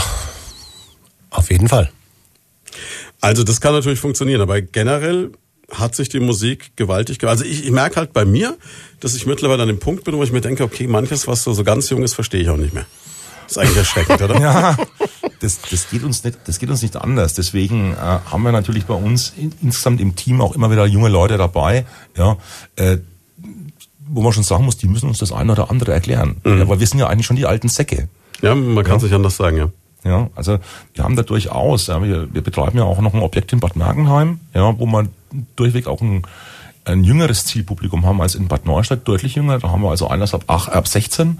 [1.32, 1.92] auf jeden Fall.
[3.20, 5.32] Also das kann natürlich funktionieren, aber generell
[5.72, 8.58] hat sich die Musik gewaltig ge Also ich, ich merke halt bei mir,
[9.00, 11.54] dass ich mittlerweile an dem Punkt bin, wo ich mir denke, okay, manches, was so,
[11.54, 12.86] so ganz jung ist, verstehe ich auch nicht mehr.
[13.44, 14.40] Das ist eigentlich erschreckend, oder?
[14.42, 14.78] Ja,
[15.40, 17.34] das, das geht uns nicht, das geht uns nicht anders.
[17.34, 21.10] Deswegen äh, haben wir natürlich bei uns in, insgesamt im Team auch immer wieder junge
[21.10, 21.86] Leute dabei,
[22.18, 22.38] ja,
[22.76, 22.98] äh,
[24.10, 26.38] wo man schon sagen muss, die müssen uns das eine oder andere erklären.
[26.46, 28.08] Ja, weil wir sind ja eigentlich schon die alten Säcke.
[28.42, 29.70] Ja, man kann sich anders sagen, ja.
[30.04, 30.60] Ja, also
[30.94, 33.76] wir haben da durchaus, ja, wir, wir betreiben ja auch noch ein Objekt in Bad
[33.76, 35.10] Mergenheim, ja, wo man
[35.56, 36.24] durchweg auch ein,
[36.86, 39.60] ein jüngeres Zielpublikum haben als in Bad Neustadt, deutlich jünger.
[39.60, 41.40] Da haben wir also eines ab, ach, ab 16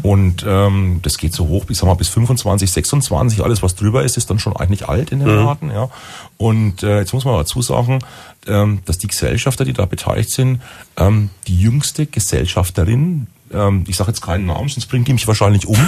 [0.00, 3.44] und ähm, das geht so hoch bis, sagen wir, bis 25, 26.
[3.44, 5.70] Alles, was drüber ist, ist dann schon eigentlich alt in den Laden.
[5.70, 5.90] Ja.
[6.38, 7.98] Und äh, jetzt muss man dazu sagen,
[8.46, 10.62] ähm, dass die Gesellschafter, die da beteiligt sind,
[10.96, 15.66] ähm, die jüngste Gesellschafterin, ähm, ich sage jetzt keinen Namen, sonst bringt die mich wahrscheinlich
[15.66, 15.78] um,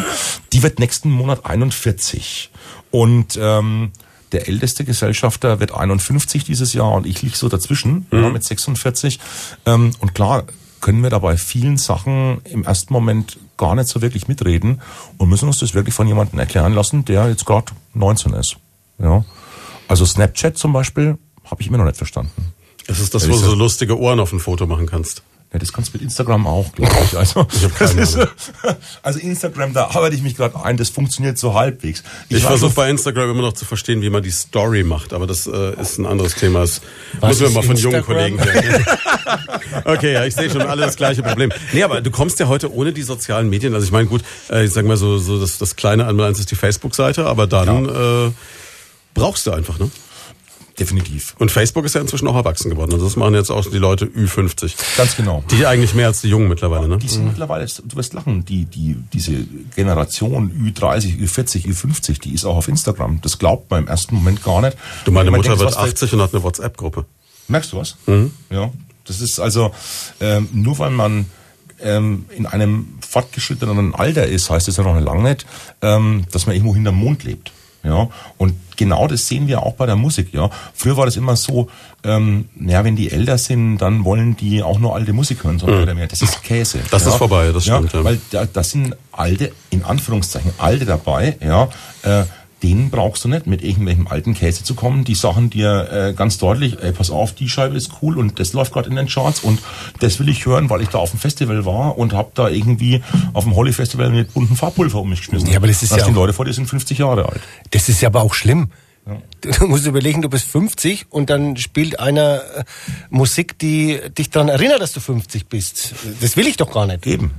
[0.53, 2.51] die wird nächsten Monat 41.
[2.91, 3.93] Und ähm,
[4.33, 9.21] der älteste Gesellschafter wird 51 dieses Jahr und ich liege so dazwischen ja, mit 46.
[9.67, 10.45] Ähm, und klar
[10.81, 14.83] können wir da bei vielen Sachen im ersten Moment gar nicht so wirklich mitreden
[15.17, 18.57] und müssen uns das wirklich von jemandem erklären lassen, der jetzt gerade 19 ist.
[18.99, 19.25] Ja.
[19.89, 22.53] Also Snapchat zum Beispiel habe ich immer noch nicht verstanden.
[22.87, 25.23] Das ist das, wo du so lustige Ohren auf ein Foto machen kannst.
[25.55, 27.15] Ja, das kannst du mit Instagram auch, glaube ich.
[27.25, 28.29] Also, Ich das ist, Ahnung.
[29.03, 32.03] also Instagram, da arbeite ich mich gerade ein, das funktioniert so halbwegs.
[32.29, 35.29] Ich, weiß versuche bei Instagram immer noch zu verstehen, wie man die Story macht, aber
[35.29, 36.61] das äh, ist ein anderes Thema.
[36.61, 36.81] Das
[37.21, 38.37] Was müssen wir mal von jungen Instagram?
[38.37, 38.87] Kollegen hören.
[39.85, 41.53] okay, ja, ich sehe schon alle das gleiche Problem.
[41.73, 43.75] Nee, aber du kommst ja heute ohne die sozialen Medien.
[43.75, 46.41] Also ich meine, gut, äh, ich sag mal so, so das, das kleine einmal eins
[46.41, 48.33] ist die Facebook-Seite, aber dann äh,
[49.15, 49.89] brauchst du einfach, ne?
[50.79, 51.35] Definitiv.
[51.39, 52.93] Und Facebook ist ja inzwischen auch erwachsen geworden.
[52.93, 54.75] Also das machen jetzt auch die Leute Ü50.
[54.97, 55.45] Ganz genau.
[55.51, 56.99] Die eigentlich mehr als die Jungen mittlerweile, ne?
[56.99, 59.33] Die sind mittlerweile, du wirst lachen, die, die, diese
[59.77, 63.21] Generation Ü30, Ü40, Ü50, die ist auch auf Instagram.
[63.23, 64.77] Das glaubt man im ersten Moment gar nicht.
[65.05, 67.05] Du, meine Mutter denkt, wird was für- 80 und hat eine WhatsApp-Gruppe.
[67.49, 67.97] Merkst du was?
[68.51, 68.71] Ja.
[69.07, 69.71] Das ist also,
[70.21, 71.27] ähm, nur weil man
[71.81, 75.45] ähm, in einem fortgeschrittenen Alter ist, heißt es ja noch lange nicht,
[75.83, 77.53] ähm, dass man irgendwo hinterm Mond lebt.
[77.85, 78.09] Ja,
[78.39, 80.49] und genau das sehen wir auch bei der Musik, ja.
[80.75, 81.69] Früher war das immer so,
[82.03, 85.67] ähm, ja, wenn die älter sind, dann wollen die auch nur alte Musik hören, so
[85.67, 86.07] oder mehr.
[86.07, 86.81] Das ist Käse.
[86.91, 87.11] Das ja.
[87.11, 88.03] ist vorbei, das stimmt, ja.
[88.03, 91.69] Weil da, das sind alte, in Anführungszeichen, alte dabei, ja,
[92.03, 92.25] äh,
[92.65, 95.05] denen brauchst du nicht mit irgendwelchem alten Käse zu kommen.
[95.05, 98.55] Die sagen dir äh, ganz deutlich, ey, pass auf, die Scheibe ist cool und das
[98.55, 99.61] läuft gerade in den Charts und
[100.01, 103.03] das will ich hören, weil ich da auf dem Festival war und hab da irgendwie
[103.35, 105.51] auf dem Holly Festival mit bunten Farbpulver um mich geschmissen.
[105.51, 107.43] Ja, aber das ist ja auch- Leute vor, die sind 50 Jahre alt.
[107.71, 108.71] Das ist ja aber auch schlimm.
[109.43, 112.65] Du musst überlegen, du bist 50 und dann spielt einer äh,
[113.11, 115.95] Musik, die dich daran erinnert, dass du 50 bist.
[116.23, 117.07] Das will ich doch gar nicht.
[117.07, 117.33] Eben.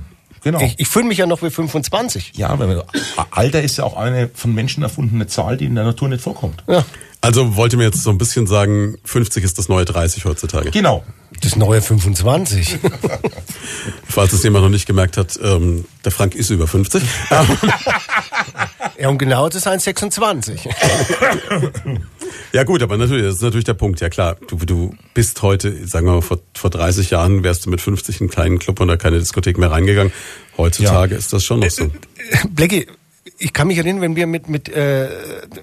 [0.46, 0.60] Genau.
[0.60, 2.34] Ich, ich fühle mich ja noch wie 25.
[2.36, 2.84] ja, weil
[3.32, 6.62] Alter ist ja auch eine von Menschen erfundene Zahl, die in der Natur nicht vorkommt.
[6.68, 6.84] Ja.
[7.20, 10.70] Also wollte mir jetzt so ein bisschen sagen, 50 ist das neue 30 heutzutage.
[10.70, 11.02] Genau.
[11.40, 12.78] Das neue 25.
[14.08, 17.02] Falls es jemand noch nicht gemerkt hat, ähm, der Frank ist über 50.
[19.00, 20.68] ja, um genau zu sein, 26.
[22.52, 24.00] Ja gut, aber natürlich, das ist natürlich der Punkt.
[24.00, 27.70] Ja klar, du, du bist heute, sagen wir mal, vor, vor 30 Jahren wärst du
[27.70, 30.12] mit 50 in einen kleinen Club oder keine Diskothek mehr reingegangen.
[30.56, 31.90] Heutzutage ist das schon noch so.
[32.50, 32.86] Blackie,
[33.38, 35.08] ich kann mich erinnern, wenn wir mit, mit äh,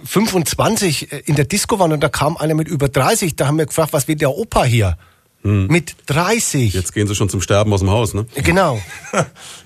[0.05, 3.65] 25 in der Disco waren und da kam einer mit über 30, da haben wir
[3.65, 4.97] gefragt, was will der Opa hier?
[5.45, 6.73] Mit 30.
[6.73, 8.25] Jetzt gehen sie schon zum Sterben aus dem Haus, ne?
[8.35, 8.81] Genau.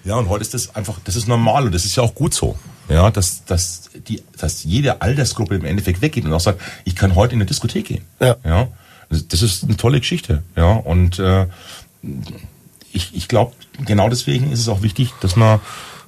[0.06, 2.34] Ja, und heute ist das einfach, das ist normal und das ist ja auch gut
[2.34, 2.58] so.
[2.90, 7.16] Ja, dass, dass, die, dass jede Altersgruppe im Endeffekt weggeht und auch sagt, ich kann
[7.16, 8.06] heute in eine Diskothek gehen.
[8.20, 8.38] Ja.
[8.46, 8.68] ja
[9.10, 10.44] das, ist eine tolle Geschichte.
[10.56, 11.48] Ja, und äh,
[12.92, 13.54] ich, ich glaube,
[13.86, 15.60] genau deswegen ist es auch wichtig, dass man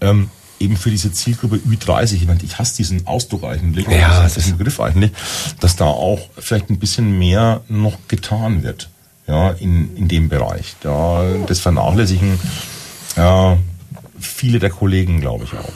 [0.02, 4.36] ähm, eben für diese Zielgruppe Ü30, ich, meine, ich hasse diesen Ausdruck eigentlich, Ja, das
[4.36, 5.12] diesen Begriff eigentlich,
[5.60, 8.90] dass da auch vielleicht ein bisschen mehr noch getan wird.
[9.28, 10.76] Ja, in, in dem Bereich.
[10.82, 12.40] Da, das vernachlässigen
[13.16, 13.58] ja,
[14.20, 15.72] viele der Kollegen, glaube ich auch.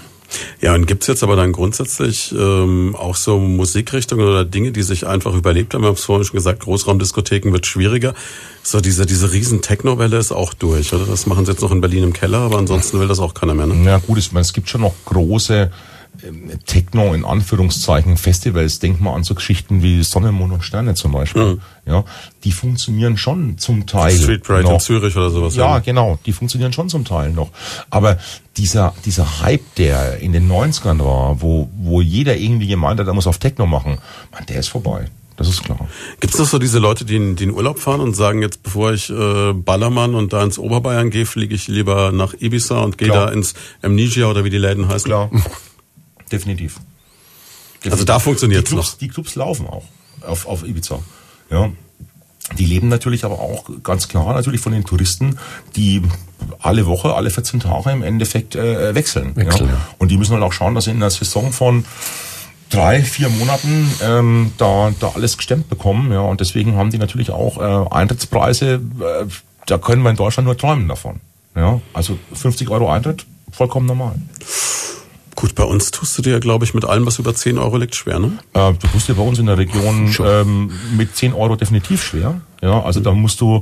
[0.62, 5.06] Ja, und gibt's jetzt aber dann grundsätzlich ähm, auch so Musikrichtungen oder Dinge, die sich
[5.08, 5.82] einfach überlebt haben?
[5.82, 8.14] Wir haben es vorhin schon gesagt, Großraumdiskotheken wird schwieriger.
[8.64, 11.06] So diese, diese riesen Techno-Welle ist auch durch, oder?
[11.06, 13.54] Das machen sie jetzt noch in Berlin im Keller, aber ansonsten will das auch keiner
[13.54, 13.84] mehr, ne?
[13.84, 15.72] Ja gut, es, es gibt schon noch große
[16.66, 18.80] Techno in Anführungszeichen Festivals.
[18.80, 21.60] Denk mal an so Geschichten wie Sonne, Mond und Sterne zum Beispiel.
[21.86, 22.06] Ja,
[22.44, 24.16] die funktionieren schon zum Teil.
[24.16, 24.82] Street Pride in noch.
[24.82, 25.56] Zürich oder sowas.
[25.56, 27.50] Ja, genau, die funktionieren schon zum Teil noch.
[27.90, 28.18] Aber
[28.58, 33.14] dieser, dieser Hype, der in den 90ern war, wo, wo jeder irgendwie gemeint hat, er
[33.14, 33.98] muss auf Techno machen,
[34.32, 35.08] man, der ist vorbei.
[35.36, 35.90] Das ist klar.
[36.20, 38.94] Gibt's noch so diese Leute, die in, die in Urlaub fahren und sagen, jetzt bevor
[38.94, 43.08] ich äh, Ballermann und da ins Oberbayern gehe, fliege ich lieber nach Ibiza und gehe
[43.08, 45.10] da ins Amnesia oder wie die Läden heißen?
[45.10, 45.32] Klar.
[46.34, 46.80] Definitiv.
[47.86, 48.98] Also da funktioniert's die Clubs, noch.
[48.98, 49.84] Die Clubs laufen auch
[50.22, 51.00] auf, auf Ibiza.
[51.50, 51.72] Ja.
[52.58, 55.38] Die leben natürlich aber auch ganz klar natürlich von den Touristen,
[55.76, 56.02] die
[56.60, 59.36] alle Woche, alle 14 Tage im Endeffekt äh, wechseln.
[59.36, 59.76] Wechseln, ja.
[59.76, 59.88] ja.
[59.98, 61.86] Und die müssen halt auch schauen, dass sie in einer Saison von
[62.70, 66.12] drei, vier Monaten ähm, da, da alles gestemmt bekommen.
[66.12, 66.22] Ja.
[66.22, 69.26] Und deswegen haben die natürlich auch äh, Eintrittspreise, äh,
[69.66, 71.22] da können wir in Deutschland nur träumen davon.
[71.56, 71.80] Ja.
[71.94, 74.16] Also 50 Euro Eintritt, vollkommen normal.
[75.44, 77.96] Gut, bei uns tust du dir, glaube ich, mit allem, was über 10 Euro liegt,
[77.96, 78.32] schwer, ne?
[78.54, 82.40] Äh, du tust dir bei uns in der Region ähm, mit 10 Euro definitiv schwer.
[82.62, 83.62] Ja, also da musst du,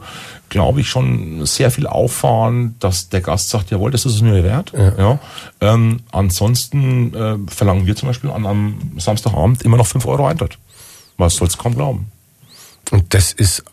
[0.49, 4.43] glaube ich, schon sehr viel auffahren, dass der Gast sagt, jawohl, das ist es mir
[4.43, 4.73] wert.
[4.77, 5.17] Ja.
[5.59, 10.59] Ähm, ansonsten äh, verlangen wir zum Beispiel an einem Samstagabend immer noch 5 Euro Eintritt.
[11.17, 12.11] Was soll's kaum glauben.
[12.91, 13.63] Und das ist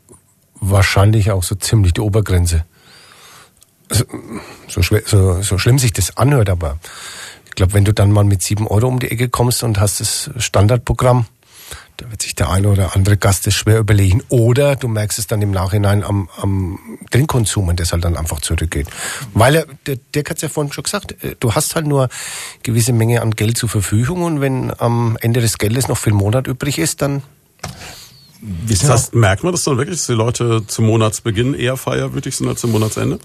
[0.54, 2.64] wahrscheinlich auch so ziemlich die Obergrenze.
[3.90, 4.04] So,
[4.66, 6.78] so, schwer, so, so schlimm sich das anhört, aber
[7.58, 10.30] glaube, wenn du dann mal mit sieben Euro um die Ecke kommst und hast das
[10.38, 11.26] Standardprogramm,
[11.96, 14.22] da wird sich der eine oder andere Gast das schwer überlegen.
[14.28, 16.78] Oder du merkst es dann im Nachhinein am, am
[17.10, 18.86] Trinkkonsum und das halt dann einfach zurückgeht.
[19.34, 22.08] Weil er, der Dirk hat es ja vorhin schon gesagt, äh, du hast halt nur
[22.62, 26.46] gewisse Menge an Geld zur Verfügung und wenn am Ende des Geldes noch den Monat
[26.46, 27.22] übrig ist, dann
[28.68, 32.48] Das heißt, merkt man das dann wirklich, dass die Leute zum Monatsbeginn eher feierwürdig sind
[32.48, 33.18] als zum Monatsende?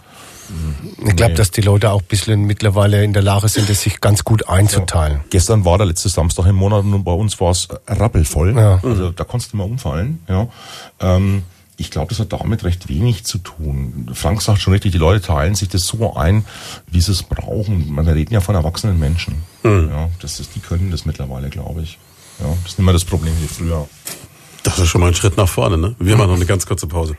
[1.06, 4.02] Ich glaube, dass die Leute auch ein bisschen mittlerweile in der Lage sind, es sich
[4.02, 5.22] ganz gut einzuteilen.
[5.30, 8.56] Gestern war der letzte Samstag im Monat und bei uns war es rappelvoll.
[8.56, 8.80] Ja.
[8.84, 10.20] Also da konntest du mal umfallen.
[10.28, 10.48] Ja.
[11.00, 11.44] Ähm,
[11.78, 14.12] ich glaube, das hat damit recht wenig zu tun.
[14.14, 16.46] Frank sagt schon richtig, die Leute teilen sich das so ein,
[16.88, 17.92] wie sie es brauchen.
[17.92, 19.44] Man wir reden ja von erwachsenen Menschen.
[19.64, 21.98] Ja, das ist, die können das mittlerweile, glaube ich.
[22.40, 23.88] Ja, das ist nicht mehr das Problem wie früher.
[24.64, 25.96] Das ist schon mal ein Schritt nach vorne, ne?
[26.00, 27.18] Wir machen noch eine ganz kurze Pause.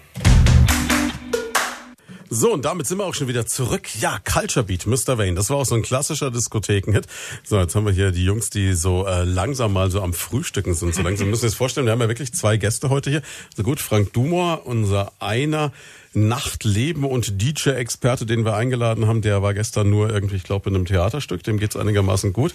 [2.30, 3.95] So, und damit sind wir auch schon wieder zurück.
[4.01, 5.18] Ja, Culture Beat, Mr.
[5.18, 5.36] Wayne.
[5.36, 7.07] Das war auch so ein klassischer Diskothekenhit.
[7.45, 10.74] So, jetzt haben wir hier die Jungs, die so äh, langsam mal so am Frühstücken
[10.74, 10.97] sind.
[10.97, 13.22] So langsam müssen wir uns vorstellen, wir haben ja wirklich zwei Gäste heute hier.
[13.57, 15.70] So gut, Frank Dumor, unser einer
[16.14, 19.20] Nachtleben und DJ-Experte, den wir eingeladen haben.
[19.20, 21.42] Der war gestern nur irgendwie, ich glaube, in einem Theaterstück.
[21.42, 22.54] Dem geht's einigermaßen gut.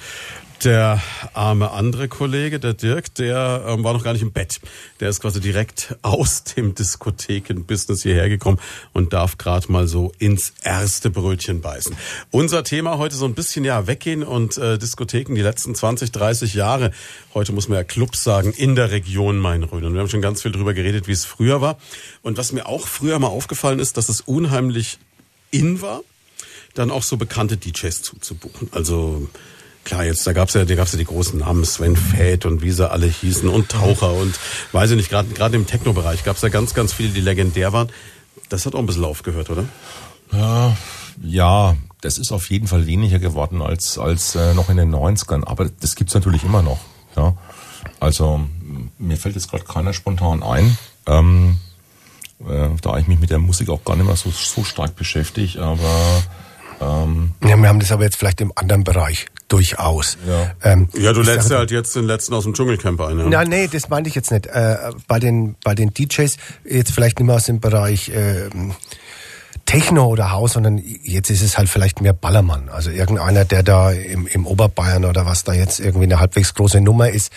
[0.63, 1.01] Der
[1.33, 4.59] arme andere Kollege, der Dirk, der ähm, war noch gar nicht im Bett.
[4.99, 8.59] Der ist quasi direkt aus dem Diskotheken-Business hierher gekommen
[8.91, 11.95] und darf gerade mal so ins erste Brötchen beißen.
[12.31, 16.53] Unser Thema heute so ein bisschen ja weggehen und äh, Diskotheken die letzten 20, 30
[16.55, 16.91] Jahre.
[17.33, 19.85] Heute muss man ja Clubs sagen in der Region Main-Rhön.
[19.85, 21.77] Und wir haben schon ganz viel drüber geredet, wie es früher war.
[22.21, 23.48] Und was mir auch früher mal aufgefallen
[23.79, 24.99] ist, dass es unheimlich
[25.51, 26.01] in war,
[26.75, 28.69] dann auch so bekannte DJs zuzubuchen.
[28.71, 29.27] Also
[29.85, 32.71] Klar, jetzt da gab's ja, da gab's ja die großen Namen Sven Fett und wie
[32.71, 34.37] sie alle hießen und Taucher und
[34.71, 37.89] weiß ich nicht, gerade gerade im Techno-Bereich gab's ja ganz, ganz viele, die legendär waren.
[38.49, 39.65] Das hat auch ein bisschen aufgehört, oder?
[40.31, 40.77] Ja,
[41.23, 45.43] ja, das ist auf jeden Fall weniger geworden als als äh, noch in den 90ern,
[45.47, 46.79] aber das gibt's natürlich immer noch.
[47.15, 47.35] Ja,
[47.99, 48.41] also
[48.99, 50.77] mir fällt jetzt gerade keiner spontan ein.
[51.07, 51.57] Ähm,
[52.47, 55.61] äh, da ich mich mit der Musik auch gar nicht mehr so, so stark beschäftige,
[55.61, 56.23] aber
[56.81, 60.17] ähm, ja, wir haben das aber jetzt vielleicht im anderen Bereich durchaus.
[60.27, 63.19] Ja, ähm, ja du lädst ja halt jetzt den letzten aus dem Dschungelcamp ein.
[63.19, 63.25] Ja.
[63.27, 64.45] Na, nee, das meinte ich jetzt nicht.
[64.47, 64.77] Äh,
[65.07, 68.49] bei den bei den DJs jetzt vielleicht nicht mehr aus dem Bereich äh,
[69.65, 72.69] Techno oder Haus, sondern jetzt ist es halt vielleicht mehr Ballermann.
[72.69, 76.79] Also irgendeiner, der da im, im Oberbayern oder was da jetzt irgendwie eine halbwegs große
[76.81, 77.31] Nummer ist.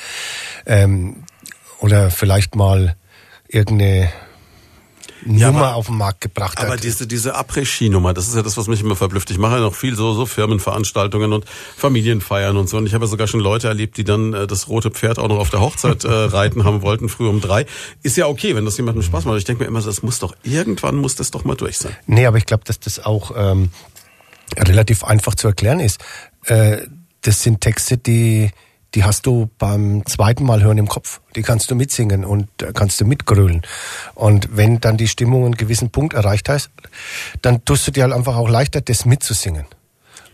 [0.67, 1.25] Ähm,
[1.81, 2.95] oder vielleicht mal
[3.49, 4.09] irgendeine
[5.27, 6.73] ja, Nummer aber, auf den Markt gebracht aber hat.
[6.75, 9.31] Aber diese, diese Après-Ski-Nummer, das ist ja das, was mich immer verblüfft.
[9.31, 11.45] Ich mache ja noch viel so, so Firmenveranstaltungen und
[11.77, 12.77] Familienfeiern und so.
[12.77, 15.29] Und ich habe ja sogar schon Leute erlebt, die dann äh, das rote Pferd auch
[15.29, 17.67] noch auf der Hochzeit äh, reiten haben wollten, früh um drei.
[18.03, 19.39] Ist ja okay, wenn das jemandem Spaß macht.
[19.39, 21.97] Ich denke mir immer, das muss doch, irgendwann muss das doch mal durch sein.
[22.07, 23.71] Nee, aber ich glaube, dass das auch ähm,
[24.59, 26.01] relativ einfach zu erklären ist.
[26.47, 26.79] Äh,
[27.23, 28.51] das sind Texte, die
[28.95, 31.21] die hast du beim zweiten Mal hören im Kopf.
[31.35, 33.63] Die kannst du mitsingen und äh, kannst du mitgrölen.
[34.15, 36.71] Und wenn dann die Stimmung einen gewissen Punkt erreicht hast,
[37.41, 39.67] dann tust du dir halt einfach auch leichter, das mitzusingen.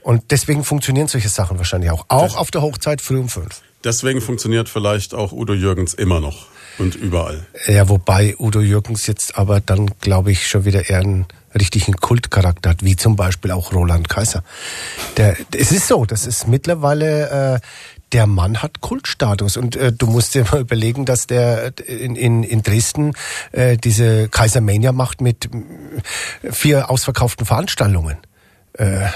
[0.03, 2.07] Und deswegen funktionieren solche Sachen wahrscheinlich auch.
[2.09, 3.63] Auch auf der Hochzeit früh um fünf.
[3.85, 6.47] Deswegen funktioniert vielleicht auch Udo Jürgens immer noch
[6.79, 7.47] und überall.
[7.67, 12.71] Ja, wobei Udo Jürgens jetzt aber dann, glaube ich, schon wieder eher einen richtigen Kultcharakter
[12.71, 14.43] hat, wie zum Beispiel auch Roland Kaiser.
[15.17, 17.61] Der, es ist so, das ist mittlerweile äh,
[18.13, 19.57] der Mann hat Kultstatus.
[19.57, 23.13] Und äh, du musst dir mal überlegen, dass der in, in, in Dresden
[23.53, 25.47] äh, diese Kaisermania macht mit
[26.43, 28.19] äh, vier ausverkauften Veranstaltungen.
[28.75, 29.09] Äh,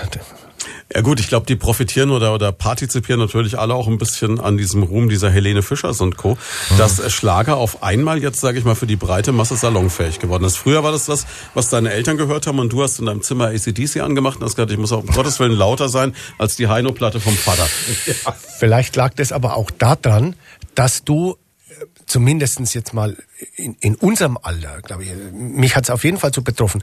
[0.94, 4.56] ja gut, ich glaube, die profitieren oder, oder partizipieren natürlich alle auch ein bisschen an
[4.56, 6.36] diesem Ruhm dieser Helene Fischers und Co.
[6.70, 6.78] Mhm.
[6.78, 10.56] Dass Schlager auf einmal jetzt, sage ich mal, für die breite Masse salonfähig geworden ist.
[10.56, 13.48] Früher war das was, was deine Eltern gehört haben und du hast in deinem Zimmer
[13.48, 16.68] ACDC angemacht und hast gesagt, ich muss auch um Gottes Willen lauter sein als die
[16.68, 17.66] Heino-Platte vom Vater.
[18.06, 18.32] Ja.
[18.58, 20.36] Vielleicht lag das aber auch daran,
[20.74, 21.36] dass du
[21.68, 21.74] äh,
[22.06, 23.16] zumindestens jetzt mal
[23.56, 26.82] in, in unserem Alter, glaube ich, mich hat es auf jeden Fall so betroffen,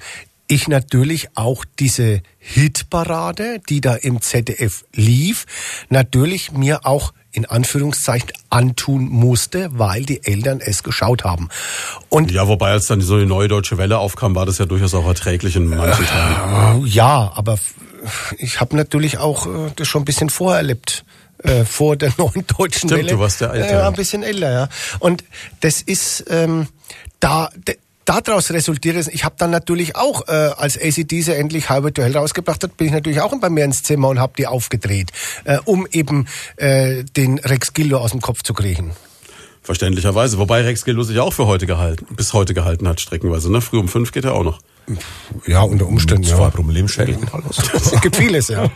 [0.50, 5.46] ich natürlich auch diese Hitparade, die da im ZDF lief,
[5.90, 11.50] natürlich mir auch in Anführungszeichen antun musste, weil die Eltern es geschaut haben.
[12.10, 14.96] Und ja, wobei als dann so eine neue deutsche Welle aufkam, war das ja durchaus
[14.96, 16.84] auch erträglich in manchen Teilen.
[16.84, 17.60] Äh, ja, aber
[18.40, 21.06] ich habe natürlich auch äh, das schon ein bisschen vorher erlebt.
[21.44, 23.12] Äh, vor der neuen deutschen Stimmt, Welle.
[23.12, 23.74] du warst der Alte.
[23.74, 24.70] Ja, ein bisschen älter, ja.
[24.98, 25.24] Und
[25.62, 26.68] das ist ähm,
[27.22, 27.50] da
[28.10, 32.18] daraus resultiert es, ich habe dann natürlich auch, äh, als ACDC endlich Highway to Hell
[32.18, 35.12] rausgebracht hat, bin ich natürlich auch bei mir ins Zimmer und habe die aufgedreht,
[35.44, 38.92] äh, um eben äh, den Rex Gildo aus dem Kopf zu kriegen.
[39.62, 40.40] Verständlicherweise.
[40.40, 43.52] Wobei Rex Gildo sich auch für heute gehalten, bis heute gehalten hat, streckenweise.
[43.52, 43.62] Ne?
[43.62, 44.60] Früh um fünf geht er auch noch.
[45.46, 46.24] Ja, unter Umständen.
[46.24, 46.50] Zwei ja.
[46.50, 47.18] Problemschädel.
[47.76, 48.70] es gibt vieles, ja.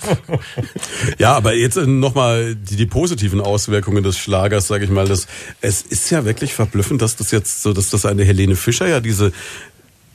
[1.18, 5.08] ja, aber jetzt äh, nochmal die, die positiven Auswirkungen des Schlagers, sage ich mal.
[5.08, 5.28] Das,
[5.62, 9.00] es ist ja wirklich verblüffend, dass das jetzt so, dass das eine Helene Fischer ja
[9.00, 9.32] diese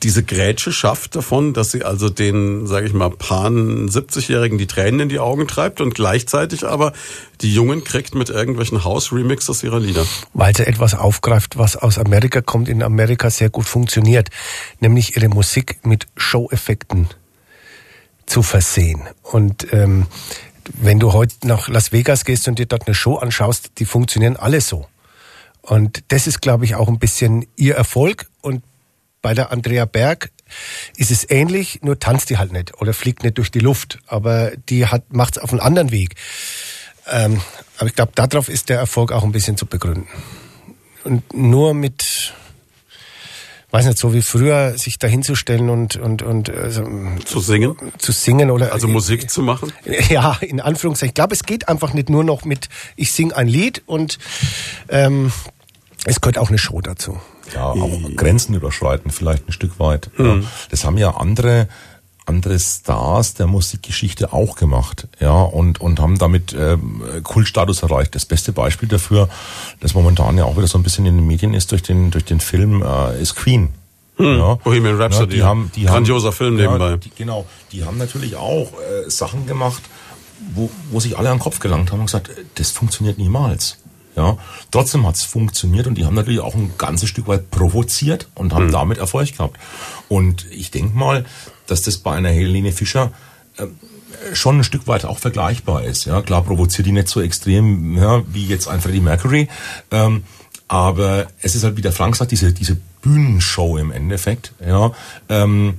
[0.03, 5.01] diese Grätsche schafft davon, dass sie also den, sage ich mal, Pan 70-Jährigen die Tränen
[5.01, 6.93] in die Augen treibt und gleichzeitig aber
[7.41, 10.07] die Jungen kriegt mit irgendwelchen House-Remixes ihrer Lieder.
[10.35, 14.29] Weil sie etwas aufgreift, was aus Amerika kommt, in Amerika sehr gut funktioniert,
[14.81, 17.09] nämlich ihre Musik mit Show-Effekten
[18.27, 19.03] zu versehen.
[19.23, 20.07] Und ähm,
[20.75, 24.37] wenn du heute nach Las Vegas gehst und dir dort eine Show anschaust, die funktionieren
[24.37, 24.87] alle so.
[25.63, 28.63] Und das ist, glaube ich, auch ein bisschen ihr Erfolg und
[29.23, 30.31] bei der Andrea Berg
[30.97, 33.99] ist es ähnlich, nur tanzt die halt nicht oder fliegt nicht durch die Luft.
[34.07, 36.15] Aber die hat macht's auf einem anderen Weg.
[37.11, 37.41] Ähm,
[37.79, 40.09] aber ich glaube, darauf ist der Erfolg auch ein bisschen zu begründen.
[41.05, 42.35] Und nur mit,
[43.71, 46.87] weiß nicht, so wie früher, sich dahinzustellen und und und also,
[47.25, 49.73] zu singen, zu singen oder also Musik äh, zu machen.
[50.11, 51.11] Ja, in Anführungszeichen.
[51.11, 54.19] Ich glaube, es geht einfach nicht nur noch mit, ich singe ein Lied und
[54.89, 55.33] ähm,
[56.05, 57.21] es gehört auch eine Show dazu.
[57.55, 60.11] Ja, auch Grenzen überschreiten, vielleicht ein Stück weit.
[60.19, 60.39] Ja.
[60.71, 61.69] Das haben ja andere
[62.29, 68.15] andere Stars der Musikgeschichte auch gemacht, ja, und, und haben damit ähm, Kultstatus erreicht.
[68.15, 69.29] Das beste Beispiel dafür,
[69.81, 72.25] das momentan ja auch wieder so ein bisschen in den Medien ist durch den, durch
[72.25, 73.71] den Film, äh, ist Queen.
[74.17, 74.39] Hm.
[74.39, 74.55] Ja.
[74.57, 75.37] Bohemian Rhapsody.
[75.37, 76.97] Ja, die haben, die Grandioser haben, Film ja, nebenbei.
[76.97, 79.83] Die, genau, die haben natürlich auch äh, Sachen gemacht,
[80.55, 83.79] wo, wo sich alle an den Kopf gelangt haben und gesagt, äh, das funktioniert niemals.
[84.19, 84.37] Ja,
[84.73, 88.73] trotzdem hat's funktioniert und die haben natürlich auch ein ganzes Stück weit provoziert und haben
[88.73, 89.57] damit Erfolg gehabt.
[90.09, 91.25] Und ich denke mal,
[91.69, 93.13] dass das bei einer Helene Fischer
[93.59, 93.67] äh,
[94.35, 96.05] schon ein Stück weit auch vergleichbar ist.
[96.05, 99.49] Ja, klar provoziert die nicht so extrem ja, wie jetzt ein Freddie Mercury,
[99.93, 100.25] ähm,
[100.67, 104.91] aber es ist halt, wie der Frank sagt, diese diese Bühnenshow im Endeffekt, ja,
[105.29, 105.79] ähm,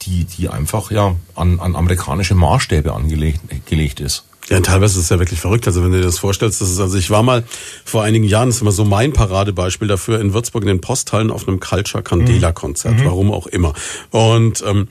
[0.00, 4.24] die die einfach ja an, an amerikanische Maßstäbe angelegt gelegt ist.
[4.48, 5.66] Ja, teilweise ist es ja wirklich verrückt.
[5.66, 7.44] Also wenn du dir das vorstellst, das ist, also ich war mal
[7.84, 11.30] vor einigen Jahren, das ist immer so mein Paradebeispiel dafür, in Würzburg in den Posthallen
[11.30, 13.74] auf einem Culture Candela Konzert, warum auch immer.
[14.10, 14.88] Und ähm,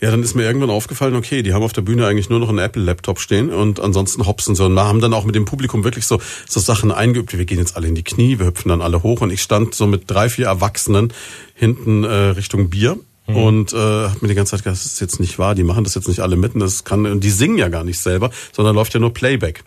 [0.00, 2.50] ja, dann ist mir irgendwann aufgefallen, okay, die haben auf der Bühne eigentlich nur noch
[2.50, 6.06] einen Apple-Laptop stehen und ansonsten hopsen so und haben dann auch mit dem Publikum wirklich
[6.06, 8.80] so, so Sachen eingeübt, wie wir gehen jetzt alle in die Knie, wir hüpfen dann
[8.80, 11.12] alle hoch und ich stand so mit drei, vier Erwachsenen
[11.54, 12.98] hinten äh, Richtung Bier
[13.34, 13.76] und äh,
[14.08, 16.08] hat mir die ganze Zeit gesagt, das ist jetzt nicht wahr, die machen das jetzt
[16.08, 19.00] nicht alle mitten, das kann und die singen ja gar nicht selber, sondern läuft ja
[19.00, 19.64] nur Playback.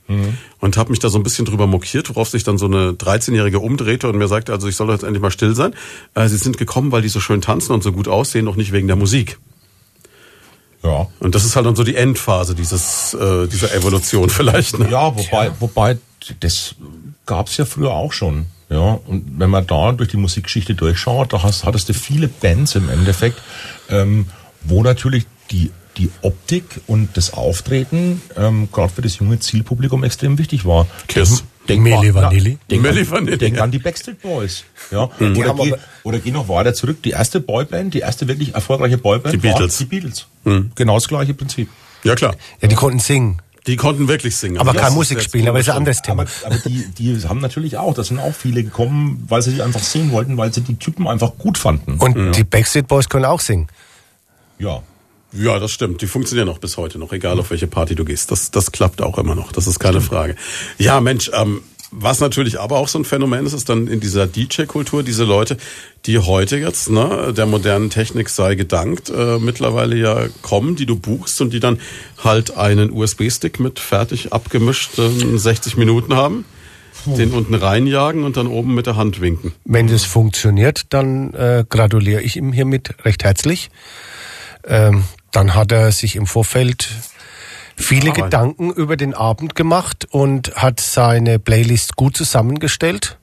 [0.59, 3.59] Und habe mich da so ein bisschen drüber mokiert, worauf sich dann so eine 13-jährige
[3.59, 5.75] umdrehte und mir sagte, also ich soll jetzt endlich mal still sein.
[6.15, 8.71] Äh, sie sind gekommen, weil die so schön tanzen und so gut aussehen, doch nicht
[8.71, 9.37] wegen der Musik.
[10.83, 11.07] Ja.
[11.19, 14.79] Und das ist halt dann so die Endphase dieses äh, dieser Evolution vielleicht.
[14.79, 14.89] Ne?
[14.89, 15.97] Ja, wobei, wobei
[16.39, 16.75] das
[17.25, 18.47] gab's ja früher auch schon.
[18.71, 22.75] Ja, und wenn man da durch die Musikgeschichte durchschaut, da hast, hattest du viele Bands
[22.75, 23.37] im Endeffekt,
[23.89, 24.27] ähm,
[24.61, 30.37] wo natürlich die, die Optik und das Auftreten ähm, gerade für das junge Zielpublikum extrem
[30.37, 30.87] wichtig war.
[31.09, 31.43] Kiss.
[31.67, 32.51] Denk Milli mal- Vanilli.
[32.53, 34.63] na, Denk, Milli an, Vanilli, denk an die Backstreet Boys.
[34.89, 35.09] Ja.
[35.19, 37.03] Die Oder, geh, oder geh noch weiter zurück.
[37.03, 39.79] Die erste Boyband, die erste wirklich erfolgreiche Boyband Die Beatles.
[39.81, 40.27] war die Beatles.
[40.75, 41.69] Genau das gleiche Prinzip.
[42.03, 42.35] Ja klar.
[42.61, 43.41] Ja, die konnten singen.
[43.67, 44.57] Die konnten wirklich singen.
[44.57, 46.23] Aber kein Musik spielen, aber das ist ein anderes Thema.
[46.23, 49.61] Aber, aber die, die haben natürlich auch, da sind auch viele gekommen, weil sie die
[49.61, 51.97] einfach sehen wollten, weil sie die Typen einfach gut fanden.
[51.99, 53.67] Und die Backstreet Boys können auch singen.
[54.57, 54.81] ja.
[55.33, 56.01] Ja, das stimmt.
[56.01, 58.31] Die funktionieren auch bis heute noch, egal auf welche Party du gehst.
[58.31, 59.53] Das, das klappt auch immer noch.
[59.53, 60.35] Das ist keine Frage.
[60.77, 64.25] Ja, Mensch, ähm, was natürlich aber auch so ein Phänomen ist, ist dann in dieser
[64.25, 65.57] DJ-Kultur diese Leute,
[66.05, 70.95] die heute jetzt, ne, der modernen Technik sei gedankt, äh, mittlerweile ja kommen, die du
[70.95, 71.79] buchst und die dann
[72.23, 76.45] halt einen USB-Stick mit fertig abgemischten 60 Minuten haben,
[77.05, 79.51] den unten reinjagen und dann oben mit der Hand winken.
[79.65, 83.69] Wenn das funktioniert, dann äh, gratuliere ich ihm hiermit recht herzlich.
[84.63, 86.89] Ähm, dann hat er sich im Vorfeld
[87.81, 93.17] viele Gedanken über den Abend gemacht und hat seine Playlist gut zusammengestellt.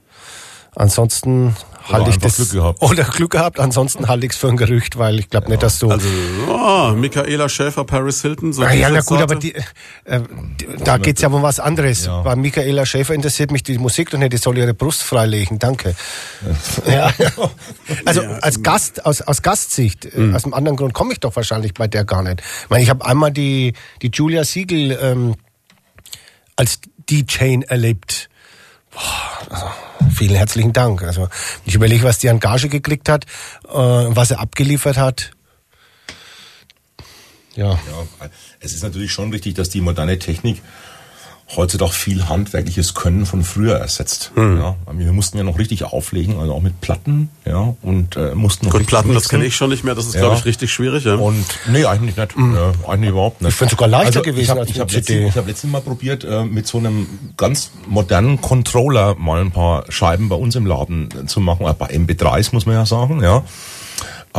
[0.78, 1.56] Ansonsten
[1.88, 2.82] halte ich das Glück gehabt.
[2.82, 3.58] oder Glück gehabt.
[3.58, 6.06] Ansonsten halte ich es für ein Gerücht, weil ich glaube nicht, dass du Also,
[6.48, 9.54] oh, Michaela Schäfer, Paris Hilton, so Ah, ja, na gut, aber die,
[10.04, 10.20] äh,
[10.60, 12.06] die, da geht's ja um was anderes.
[12.06, 12.22] Ja.
[12.22, 15.96] Bei Michaela Schäfer interessiert mich die Musik doch nicht, die soll ihre Brust freilegen, danke.
[16.86, 17.10] Ja.
[18.04, 21.74] Also als Gast, aus, aus Gastsicht, äh, aus einem anderen Grund komme ich doch wahrscheinlich
[21.74, 22.40] bei der gar nicht.
[22.40, 25.34] Ich meine, ich habe einmal die, die Julia Siegel ähm,
[26.54, 26.78] als
[27.10, 28.28] DJ erlebt.
[28.98, 29.66] Boah, also,
[30.10, 31.02] vielen herzlichen Dank.
[31.02, 31.28] Also
[31.64, 33.24] ich überlege, was die an Gage gekriegt hat,
[33.64, 35.30] äh, was er abgeliefert hat.
[37.54, 37.70] Ja.
[37.70, 38.28] Ja,
[38.60, 40.62] es ist natürlich schon richtig, dass die moderne Technik
[41.56, 44.32] heutzutage viel handwerkliches Können von früher ersetzt.
[44.34, 44.58] Hm.
[44.60, 48.66] Ja, wir mussten ja noch richtig auflegen, also auch mit Platten, ja, und äh, mussten
[48.66, 49.30] noch Gut, Platten, das mixen.
[49.30, 49.94] kenne ich schon nicht mehr.
[49.94, 50.20] Das ist, Ja.
[50.20, 51.04] glaube ich, richtig schwierig.
[51.04, 51.14] Ja.
[51.14, 52.34] Und nee, eigentlich nicht.
[52.36, 53.50] Ja, eigentlich überhaupt nicht.
[53.52, 54.98] Ich find's sogar leichter gewesen ich hab, als ich hab CD.
[55.14, 57.06] letztens, ich habe letztens mal probiert, äh, mit so einem
[57.38, 61.66] ganz modernen Controller mal ein paar Scheiben bei uns im Laden äh, zu machen.
[61.66, 63.42] Äh, bei MP3s muss man ja sagen, ja.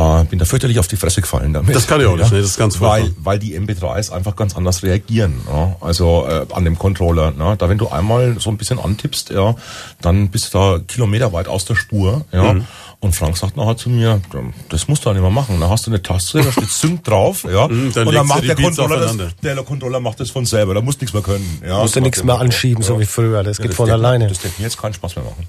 [0.00, 1.74] Äh, bin da fürchterlich auf die Fresse gefallen damit.
[1.74, 3.24] Das kann ich auch nicht, nee, das ist ganz weil, furchtbar.
[3.24, 5.40] weil die MP3s einfach ganz anders reagieren.
[5.46, 5.76] Ja?
[5.80, 7.32] Also äh, an dem Controller.
[7.32, 7.56] Ne?
[7.58, 9.54] Da wenn du einmal so ein bisschen antippst, ja,
[10.00, 12.24] dann bist du da kilometerweit aus der Spur.
[12.32, 12.54] Ja?
[12.54, 12.64] Mhm.
[13.00, 14.20] Und Frank sagt nachher zu mir,
[14.68, 15.58] das musst du auch nicht mehr machen.
[15.58, 17.66] Da hast du eine Taste, da steht Sync drauf, ja.
[17.70, 20.74] Mhm, dann und dann macht der Controller, das, der Controller macht das von selber.
[20.74, 21.60] Da musst du nichts mehr können.
[21.66, 23.42] Ja, Musst du Das nichts mehr anschieben, so wie früher.
[23.42, 24.28] Das Ja, geht von wird- alleine.
[24.28, 25.46] Das wird mir jetzt keinen Spaß mehr machen.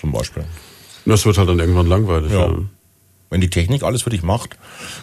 [0.00, 0.44] Zum Beispiel.
[1.04, 2.32] Das wird halt dann irgendwann langweilig.
[2.32, 2.46] Ja.
[2.46, 2.54] Ja.
[3.34, 4.56] Wenn die Technik alles für dich macht,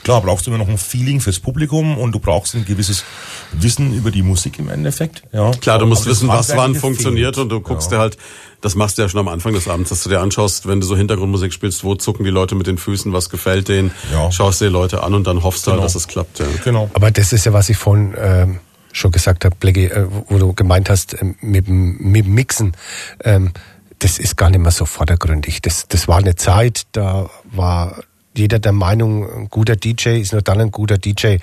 [0.05, 3.03] klar brauchst du immer noch ein Feeling fürs Publikum und du brauchst ein gewisses
[3.51, 5.23] Wissen über die Musik im Endeffekt.
[5.33, 5.51] Ja.
[5.51, 7.43] Klar, du musst wissen, was wann funktioniert fehlt.
[7.43, 7.97] und du guckst ja.
[7.97, 8.17] dir halt,
[8.61, 10.87] das machst du ja schon am Anfang des Abends, dass du dir anschaust, wenn du
[10.87, 14.31] so Hintergrundmusik spielst, wo zucken die Leute mit den Füßen, was gefällt denen, Ja.
[14.31, 15.85] schaust dir die Leute an und dann hoffst du halt, Genau.
[15.87, 16.39] dass es klappt.
[16.39, 16.45] Ja.
[16.63, 16.89] Genau.
[16.93, 18.59] Aber das ist ja, was ich vorhin ähm,
[18.93, 22.77] schon gesagt habe, Blackie, äh, wo du gemeint hast, ähm, mit, dem- mit Mixen.
[23.25, 23.51] Ähm,
[23.99, 25.61] das ist gar nicht mehr so vordergründig.
[25.61, 28.01] Das, das war eine Zeit, da war
[28.35, 31.37] jeder der Meinung, ein guter DJ ist nur dann ein guter DJ,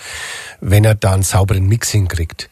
[0.61, 2.51] wenn er da einen sauberen Mix hinkriegt.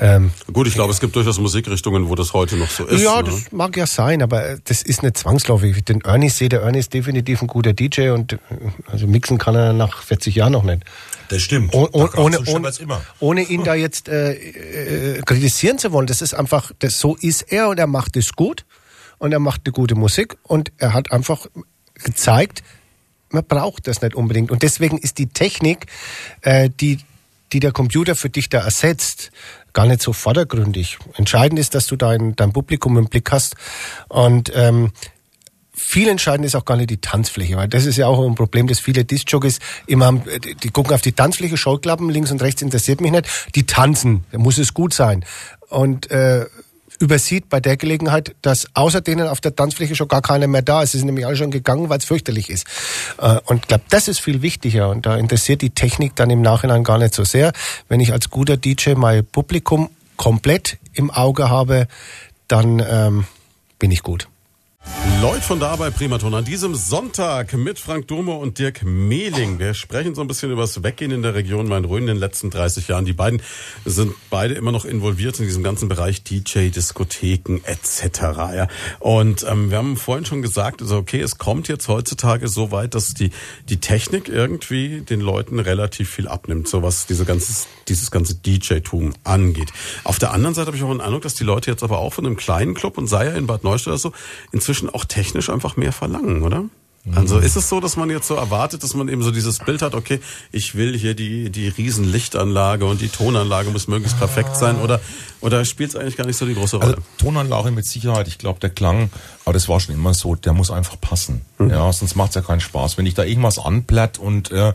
[0.00, 3.02] Ähm, Gut, ich glaube, es gibt durchaus Musikrichtungen, wo das heute noch so ist.
[3.02, 3.30] Ja, ne?
[3.30, 5.76] das mag ja sein, aber das ist nicht zwangsläufig.
[5.76, 8.38] Ich den Ernie sehe, der Ernie ist definitiv ein guter DJ und äh,
[8.86, 10.84] also mixen kann er nach 40 Jahren noch nicht.
[11.30, 11.74] Das stimmt.
[11.74, 12.72] Oh, oh, ohne, ohne,
[13.18, 16.06] ohne, ihn da jetzt äh, äh, kritisieren zu wollen.
[16.06, 18.64] Das ist einfach, das, so ist er und er macht es gut
[19.18, 21.46] und er macht eine gute Musik und er hat einfach
[21.94, 22.62] gezeigt,
[23.30, 24.50] man braucht das nicht unbedingt.
[24.50, 25.86] Und deswegen ist die Technik,
[26.42, 26.98] äh, die,
[27.52, 29.30] die der Computer für dich da ersetzt,
[29.72, 30.98] gar nicht so vordergründig.
[31.16, 33.56] Entscheidend ist, dass du dein, dein Publikum im Blick hast.
[34.08, 34.90] Und ähm,
[35.72, 38.66] viel entscheidend ist auch gar nicht die Tanzfläche, weil das ist ja auch ein Problem,
[38.66, 40.22] dass viele Disc-Jockeys immer haben,
[40.62, 43.28] die gucken auf die Tanzfläche, Scheuklappen, links und rechts interessiert mich nicht.
[43.54, 45.24] Die tanzen, da muss es gut sein.
[45.68, 46.46] Und äh,
[46.98, 50.82] übersieht bei der Gelegenheit, dass außer denen auf der Tanzfläche schon gar keiner mehr da
[50.82, 50.92] ist.
[50.92, 52.66] Sie sind nämlich alle schon gegangen, weil es fürchterlich ist.
[53.18, 54.90] Äh, und ich glaube, das ist viel wichtiger.
[54.90, 57.52] Und da interessiert die Technik dann im Nachhinein gar nicht so sehr.
[57.88, 61.86] Wenn ich als guter DJ mein Publikum komplett im Auge habe,
[62.48, 63.24] dann ähm,
[63.78, 64.28] bin ich gut.
[65.20, 69.58] Lloyd von da bei Primaton an diesem Sonntag mit Frank Dome und Dirk Mehling.
[69.58, 72.50] Wir sprechen so ein bisschen über das Weggehen in der Region Main-Rhön in den letzten
[72.50, 73.04] 30 Jahren.
[73.04, 73.42] Die beiden
[73.84, 78.70] sind beide immer noch involviert in diesem ganzen Bereich DJ, Diskotheken etc.
[79.00, 82.94] Und ähm, wir haben vorhin schon gesagt, also okay, es kommt jetzt heutzutage so weit,
[82.94, 83.30] dass die
[83.68, 89.14] die Technik irgendwie den Leuten relativ viel abnimmt, so was diese ganze, dieses ganze DJ-Tum
[89.24, 89.72] angeht.
[90.04, 92.12] Auf der anderen Seite habe ich auch den Eindruck, dass die Leute jetzt aber auch
[92.12, 94.12] von einem kleinen Club und sei ja in Bad Neustadt oder so
[94.52, 96.64] inzwischen inzwischen auch technisch einfach mehr verlangen, oder?
[97.14, 99.80] Also ist es so, dass man jetzt so erwartet, dass man eben so dieses Bild
[99.80, 100.20] hat, okay,
[100.52, 105.00] ich will hier die, die Riesenlichtanlage und die Tonanlage muss möglichst perfekt sein oder,
[105.40, 106.96] oder spielt es eigentlich gar nicht so die große Rolle?
[106.96, 109.08] Also, Tonanlage mit Sicherheit, ich glaube, der Klang,
[109.46, 111.40] aber das war schon immer so, der muss einfach passen.
[111.56, 111.70] Mhm.
[111.70, 112.98] Ja, sonst macht es ja keinen Spaß.
[112.98, 114.74] Wenn ich da irgendwas anplatt und äh,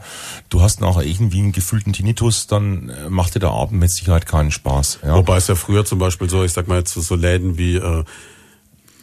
[0.50, 4.26] du hast nachher irgendwie einen gefühlten Tinnitus, dann äh, macht dir der Abend mit Sicherheit
[4.26, 5.00] keinen Spaß.
[5.04, 5.18] Ja.
[5.18, 8.04] Wobei es ja früher zum Beispiel so, ich sag mal jetzt so Läden wie äh,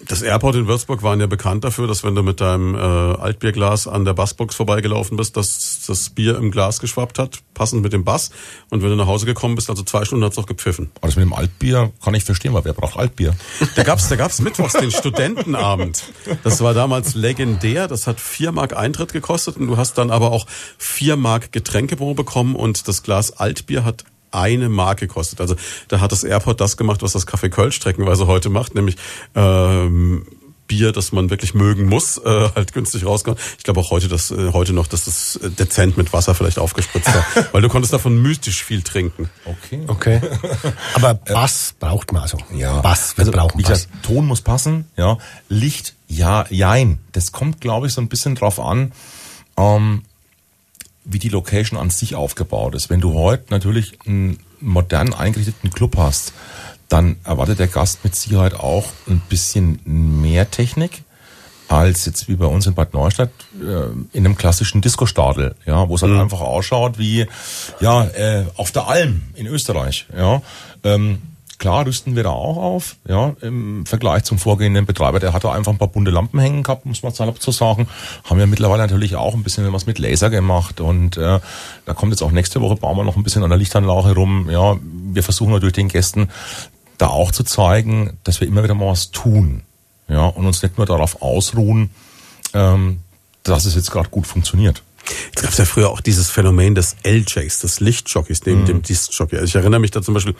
[0.07, 3.87] das Airport in Würzburg waren ja bekannt dafür, dass wenn du mit deinem äh, Altbierglas
[3.87, 8.05] an der Bassbox vorbeigelaufen bist, dass das Bier im Glas geschwappt hat, passend mit dem
[8.05, 8.31] Bass.
[8.71, 10.91] Und wenn du nach Hause gekommen bist, also zwei Stunden hat's noch gepfiffen.
[10.97, 13.35] Aber das mit dem Altbier kann ich verstehen, weil wer braucht Altbier?
[13.77, 16.03] Da gab's, da gab's mittwochs den Studentenabend.
[16.43, 17.89] Das war damals legendär.
[17.89, 20.47] Das hat vier Mark Eintritt gekostet und du hast dann aber auch
[20.77, 25.41] vier Mark Getränkebon bekommen und das Glas Altbier hat eine Marke kostet.
[25.41, 25.57] Also
[25.89, 28.97] da hat das Airport das gemacht, was das Café Köln streckenweise heute macht, nämlich
[29.35, 30.27] ähm,
[30.71, 33.41] Bier, das man wirklich mögen muss, äh, halt günstig rauskommt.
[33.59, 36.61] Ich glaube auch heute, dass äh, heute noch, dass das äh, dezent mit Wasser vielleicht
[36.61, 39.29] aufgespritzt war, weil du konntest davon mystisch viel trinken.
[39.45, 39.81] Okay.
[39.89, 40.21] Okay.
[40.95, 42.39] Aber Bass braucht man also.
[42.55, 42.81] Ja.
[42.83, 44.03] Bass, wir also, brauchen gesagt, Bass.
[44.03, 45.19] Ton muss passen, ja.
[45.49, 47.01] Licht, ja, jein.
[47.11, 48.93] Das kommt, glaube ich, so ein bisschen drauf an.
[49.57, 50.03] Ähm,
[51.05, 52.91] wie die Location an sich aufgebaut ist.
[52.91, 56.33] Wenn du heute natürlich einen modern eingerichteten Club hast,
[56.89, 61.03] dann erwartet der Gast mit Sicherheit auch ein bisschen mehr Technik
[61.69, 63.31] als jetzt wie bei uns in Bad Neustadt
[63.61, 66.21] äh, in einem klassischen Disco-Stadel, ja, wo es halt mhm.
[66.21, 67.27] einfach ausschaut wie
[67.81, 70.43] ja äh, auf der Alm in Österreich, ja.
[70.83, 71.23] Ähm,
[71.61, 75.21] Klar rüsten wir da auch auf, ja, im Vergleich zum vorgehenden Betreiber.
[75.21, 77.87] Der hat da einfach ein paar bunte Lampen hängen gehabt, muss man salopp zu sagen.
[78.25, 81.39] Haben wir mittlerweile natürlich auch ein bisschen was mit Laser gemacht und äh,
[81.85, 84.49] da kommt jetzt auch nächste Woche, bauen wir noch ein bisschen an der Lichtanlage rum.
[84.49, 84.79] Ja,
[85.13, 86.31] wir versuchen natürlich den Gästen
[86.97, 89.61] da auch zu zeigen, dass wir immer wieder mal was tun.
[90.09, 91.91] Ja, und uns nicht nur darauf ausruhen,
[92.55, 93.01] ähm,
[93.43, 94.83] dass es jetzt gerade gut funktioniert.
[95.27, 98.67] Jetzt gab es ja früher auch dieses Phänomen des LJs, des Lichtjockeys neben mhm.
[98.67, 99.37] dem Disc-Jockey.
[99.37, 100.35] Also ich erinnere mich da zum Beispiel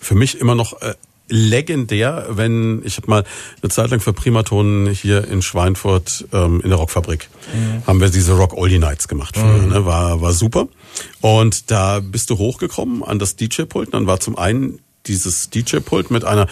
[0.00, 0.94] für mich immer noch äh,
[1.28, 3.24] legendär, wenn ich habe mal
[3.62, 7.86] eine Zeit lang für Primaton hier in Schweinfurt ähm, in der Rockfabrik mhm.
[7.86, 9.36] haben wir diese Rock Oldie Nights gemacht.
[9.36, 9.68] Früher, mhm.
[9.68, 9.84] ne?
[9.84, 10.68] War war super.
[11.20, 13.92] Und da bist du hochgekommen an das DJ-Pult.
[13.94, 16.46] Dann war zum einen dieses DJ-Pult mit einer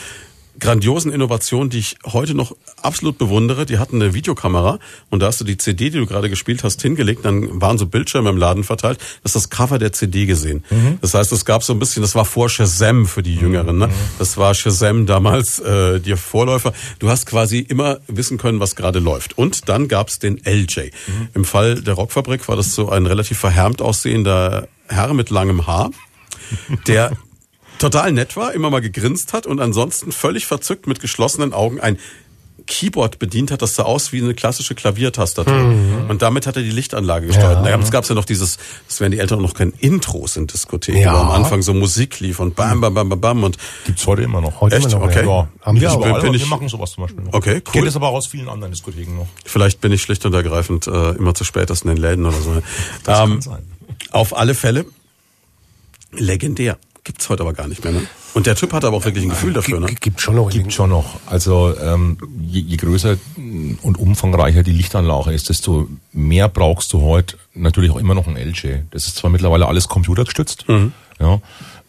[0.58, 3.66] grandiosen Innovation, die ich heute noch absolut bewundere.
[3.66, 4.78] Die hatten eine Videokamera
[5.10, 7.24] und da hast du die CD, die du gerade gespielt hast, hingelegt.
[7.24, 8.98] Dann waren so Bildschirme im Laden verteilt.
[9.22, 10.64] Das ist das Cover der CD gesehen.
[10.70, 10.98] Mhm.
[11.00, 13.78] Das heißt, es gab so ein bisschen, das war vor Shazam für die Jüngeren.
[13.78, 13.88] Ne?
[13.88, 13.92] Mhm.
[14.18, 16.72] Das war Shazam damals äh, die Vorläufer.
[16.98, 19.36] Du hast quasi immer wissen können, was gerade läuft.
[19.38, 20.90] Und dann gab's den LJ.
[21.06, 21.28] Mhm.
[21.34, 25.90] Im Fall der Rockfabrik war das so ein relativ verhärmt aussehender Herr mit langem Haar,
[26.86, 27.12] der
[27.78, 31.98] total nett war, immer mal gegrinst hat und ansonsten völlig verzückt mit geschlossenen Augen ein
[32.66, 35.52] Keyboard bedient hat, das sah aus wie eine klassische Klaviertastatur.
[35.52, 36.10] Mhm.
[36.10, 37.64] Und damit hat er die Lichtanlage gesteuert.
[37.64, 37.76] Ja.
[37.76, 38.58] Da gab es ja noch dieses,
[38.88, 41.14] das werden die Eltern noch kein Intros in Diskotheken, ja.
[41.14, 43.44] wo am Anfang so Musik lief und bam, bam, bam, bam, bam.
[43.44, 44.60] Und Gibt's heute immer noch.
[44.60, 44.86] Heute Echt?
[44.86, 45.26] Immer noch, okay.
[45.26, 45.48] Ja.
[45.62, 47.32] Haben wir, aber bin, wir machen sowas zum Beispiel noch.
[47.34, 47.72] Okay, cool.
[47.72, 49.28] Geht es aber aus vielen anderen Diskotheken noch.
[49.44, 52.62] Vielleicht bin ich schlicht und ergreifend äh, immer zu spät in den Läden oder so.
[53.04, 53.62] Das ähm, kann sein.
[54.10, 54.86] Auf alle Fälle
[56.12, 56.78] legendär.
[57.06, 58.02] Gibt's heute aber gar nicht mehr, ne?
[58.34, 59.86] Und der Typ hat aber auch wirklich ein Gefühl dafür, ne?
[60.00, 60.50] Gibt schon noch.
[60.50, 61.20] Gibt schon noch.
[61.26, 67.36] Also ähm, je, je größer und umfangreicher die Lichtanlage ist, desto mehr brauchst du heute
[67.54, 68.86] natürlich auch immer noch ein LG.
[68.90, 70.94] Das ist zwar mittlerweile alles computergestützt, mhm.
[71.20, 71.40] ja.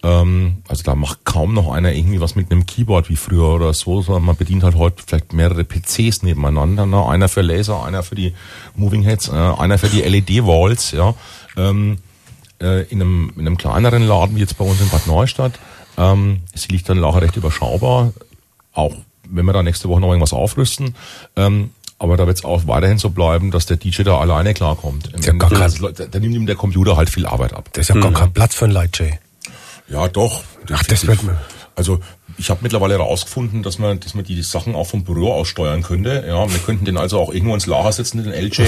[0.04, 3.74] Ähm, also da macht kaum noch einer irgendwie was mit einem Keyboard wie früher oder
[3.74, 6.86] so, sondern man bedient halt heute vielleicht mehrere PCs nebeneinander.
[6.86, 7.04] Ne?
[7.08, 8.36] Einer für Laser, einer für die
[8.76, 11.16] Moving Heads, äh, einer für die LED-Walls, ja.
[11.58, 11.98] Ähm,
[12.62, 15.54] äh, in, einem, in einem kleineren Laden wie jetzt bei uns in Bad Neustadt
[15.98, 18.14] ähm, ist die Lichtanlage recht überschaubar,
[18.74, 18.96] auch
[19.30, 20.96] wenn wir da nächste Woche noch irgendwas aufrüsten.
[21.36, 25.12] Ähm, aber da wird es auch weiterhin so bleiben, dass der DJ da alleine klarkommt.
[25.40, 27.70] Gar kein, da, da nimmt ihm der Computer halt viel Arbeit ab.
[27.74, 28.02] Das ist ja mhm.
[28.02, 29.14] gar kein Platz für ein Light J.
[29.90, 30.44] Ja, doch.
[30.72, 31.40] Ach, das wird mir.
[31.76, 32.00] Also
[32.38, 35.82] ich habe mittlerweile herausgefunden, dass man, dass man die Sachen auch vom Büro aus steuern
[35.82, 36.24] könnte.
[36.28, 38.64] Ja, wir könnten den also auch irgendwo ins Lager setzen, den LJ.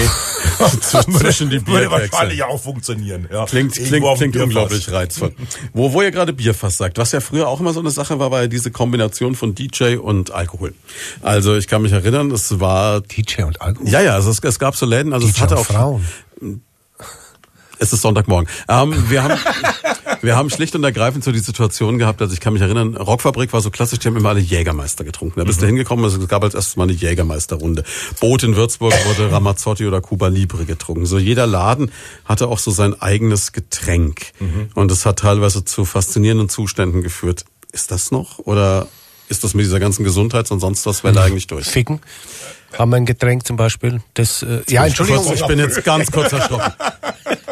[0.80, 3.28] Zwischen die Würde wahrscheinlich auch funktionieren.
[3.30, 3.46] Ja.
[3.46, 5.32] Klingt, klingt, klingt unglaublich reizvoll.
[5.72, 8.30] Wo, wo ihr gerade Bierfass sagt, was ja früher auch immer so eine Sache war,
[8.30, 10.74] war ja diese Kombination von DJ und Alkohol.
[11.22, 13.88] Also ich kann mich erinnern, es war DJ und Alkohol.
[13.88, 16.04] Ja, ja, also es, es gab so Läden, also DJ es hatte auch Frauen.
[17.80, 18.48] Es ist Sonntagmorgen.
[18.68, 19.40] Ähm, wir, haben,
[20.20, 23.54] wir haben schlicht und ergreifend so die Situation gehabt, also ich kann mich erinnern, Rockfabrik
[23.54, 25.40] war so klassisch, die haben immer alle Jägermeister getrunken.
[25.40, 25.62] Da bist mhm.
[25.62, 27.82] du hingekommen, es gab als erstes mal eine Jägermeisterrunde.
[28.20, 31.06] Boot in Würzburg wurde Ramazzotti oder Cuba Libre getrunken.
[31.06, 31.90] So jeder Laden
[32.26, 34.32] hatte auch so sein eigenes Getränk.
[34.40, 34.68] Mhm.
[34.74, 37.46] Und es hat teilweise zu faszinierenden Zuständen geführt.
[37.72, 38.40] Ist das noch?
[38.40, 38.88] Oder
[39.30, 41.26] ist das mit dieser ganzen Gesundheits- und sonst was Welle mhm.
[41.26, 41.64] eigentlich durch?
[41.66, 42.00] Ficken
[42.78, 44.00] haben wir ein Getränk zum Beispiel.
[44.14, 45.32] Das, äh, ja, Entschuldigung.
[45.32, 46.72] Ich bin jetzt ganz kurz erschrocken.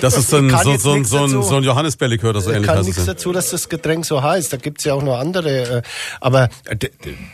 [0.00, 2.70] Das ist so ein, so, so, so, ein, so ein Johannisbeerlikör oder so ähnlich.
[2.70, 4.52] Ich kann nichts dazu, dass das Getränk so heißt.
[4.52, 5.78] Da gibt's ja auch noch andere.
[5.78, 5.82] Äh,
[6.20, 6.48] aber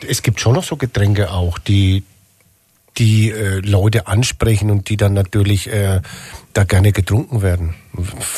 [0.06, 2.02] es gibt schon noch so Getränke auch, die
[2.98, 6.00] die äh, Leute ansprechen und die dann natürlich äh,
[6.52, 7.74] da gerne getrunken werden.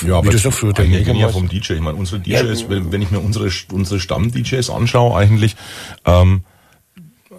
[0.07, 1.75] Ja, aber das früher der ja vom DJ.
[1.75, 2.69] Ich meine, unsere DJs, ja.
[2.69, 5.57] wenn, wenn ich mir unsere unsere Stamm-DJs anschaue, eigentlich
[6.05, 6.43] ähm,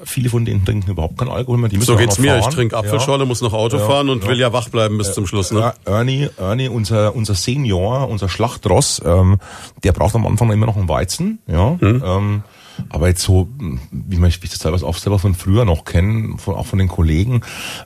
[0.05, 1.69] viele von denen trinken überhaupt keinen Alkohol mehr.
[1.69, 2.31] Die müssen so geht's mir.
[2.31, 2.49] Fahren.
[2.49, 3.27] Ich trinke Apfelschorle, ja.
[3.27, 4.29] muss noch Auto ja, fahren und ja.
[4.29, 5.51] will ja wach bleiben bis zum Schluss.
[5.51, 5.73] Ne?
[5.85, 9.39] Ernie, Ernie, unser unser Senior, unser Schlachtross, ähm,
[9.83, 11.39] der braucht am Anfang immer noch einen Weizen.
[11.47, 11.77] Ja.
[11.79, 12.03] Hm.
[12.05, 12.43] Ähm,
[12.89, 13.47] aber jetzt so,
[13.91, 16.79] wie man wie ich das teilweise auch selber von früher noch kenne, von, auch von
[16.79, 17.41] den Kollegen,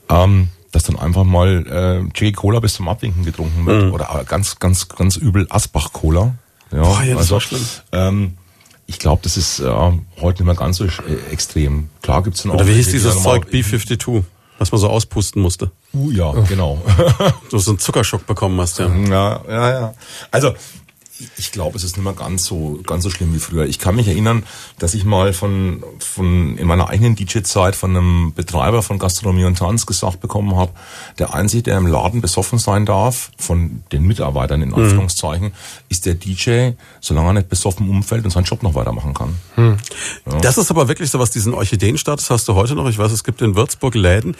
[0.09, 3.93] ähm, dass dann einfach mal äh, Jackie Cola bis zum Abwinken getrunken wird mhm.
[3.93, 6.35] oder ganz ganz ganz übel Asbach Cola.
[6.71, 7.65] Ja, Boah, ja das also, war schlimm.
[7.91, 8.37] Ähm,
[8.87, 9.69] ich glaube, das ist äh,
[10.21, 10.89] heute nicht mehr ganz so äh,
[11.31, 11.89] extrem.
[12.01, 12.55] Klar gibt's dann auch.
[12.55, 14.23] Oder wie hieß dieses Zeug B52,
[14.57, 15.71] was man so auspusten musste?
[15.93, 16.81] Uh, ja, genau.
[17.51, 18.87] du so einen Zuckerschock bekommen hast, ja.
[18.87, 19.93] Ja, ja, ja.
[20.31, 20.53] Also
[21.37, 23.65] ich glaube, es ist nicht mehr ganz so, ganz so schlimm wie früher.
[23.65, 24.43] Ich kann mich erinnern,
[24.79, 29.57] dass ich mal von, von in meiner eigenen DJ-Zeit von einem Betreiber von Gastronomie und
[29.57, 30.71] Tanz gesagt bekommen habe,
[31.17, 34.75] der Einzige, der im Laden besoffen sein darf, von den Mitarbeitern in mhm.
[34.75, 35.53] Anführungszeichen, mhm.
[35.89, 39.35] ist der DJ, solange er nicht besoffen umfällt und seinen Job noch weitermachen kann.
[39.55, 39.77] Mhm.
[40.25, 40.37] Ja.
[40.39, 42.89] Das ist aber wirklich so was, diesen Orchideenstatus hast du heute noch.
[42.89, 44.35] Ich weiß, es gibt in Würzburg Läden,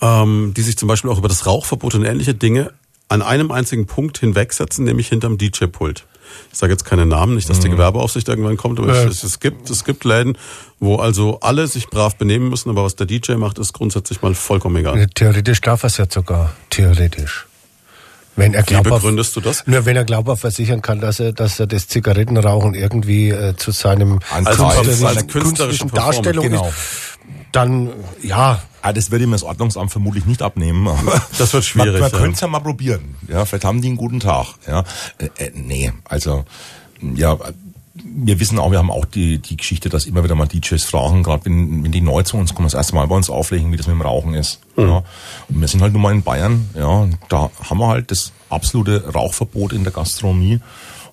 [0.00, 2.72] ähm, die sich zum Beispiel auch über das Rauchverbot und ähnliche Dinge
[3.08, 6.06] an einem einzigen Punkt hinwegsetzen, nämlich hinterm DJ-Pult.
[6.52, 7.72] Ich sage jetzt keine Namen, nicht, dass die mhm.
[7.72, 9.04] Gewerbeaufsicht irgendwann kommt, aber ja.
[9.04, 10.36] es, es, gibt, es gibt Läden,
[10.78, 14.34] wo also alle sich brav benehmen müssen, aber was der DJ macht, ist grundsätzlich mal
[14.34, 15.06] vollkommen egal.
[15.14, 16.54] Theoretisch darf er es ja sogar.
[16.70, 17.46] Theoretisch.
[18.36, 19.66] Wenn er Wie begründest du das?
[19.66, 23.72] Nur wenn er glaubhaft versichern kann, dass er, dass er das Zigarettenrauchen irgendwie äh, zu
[23.72, 26.72] seinem also als, als künstlerischen Darstellung genau.
[27.50, 27.90] dann
[28.22, 30.86] ja, Ah, das würde ihm das Ordnungsamt vermutlich nicht abnehmen.
[30.88, 31.92] Aber das wird schwierig.
[31.92, 32.18] Man, man ja.
[32.18, 33.16] könnte es ja mal probieren.
[33.28, 34.54] Ja, vielleicht haben die einen guten Tag.
[34.66, 34.84] Ja,
[35.18, 36.44] äh, äh, nee, also
[37.00, 37.36] ja,
[38.04, 41.22] wir wissen auch, wir haben auch die, die Geschichte, dass immer wieder mal DJs fragen,
[41.22, 43.76] gerade wenn, wenn die neu zu uns kommen, das erste Mal bei uns auflegen, wie
[43.76, 44.60] das mit dem Rauchen ist.
[44.76, 44.84] Mhm.
[44.84, 44.96] Ja.
[45.48, 49.12] Und wir sind halt nun mal in Bayern, ja, da haben wir halt das absolute
[49.12, 50.60] Rauchverbot in der Gastronomie.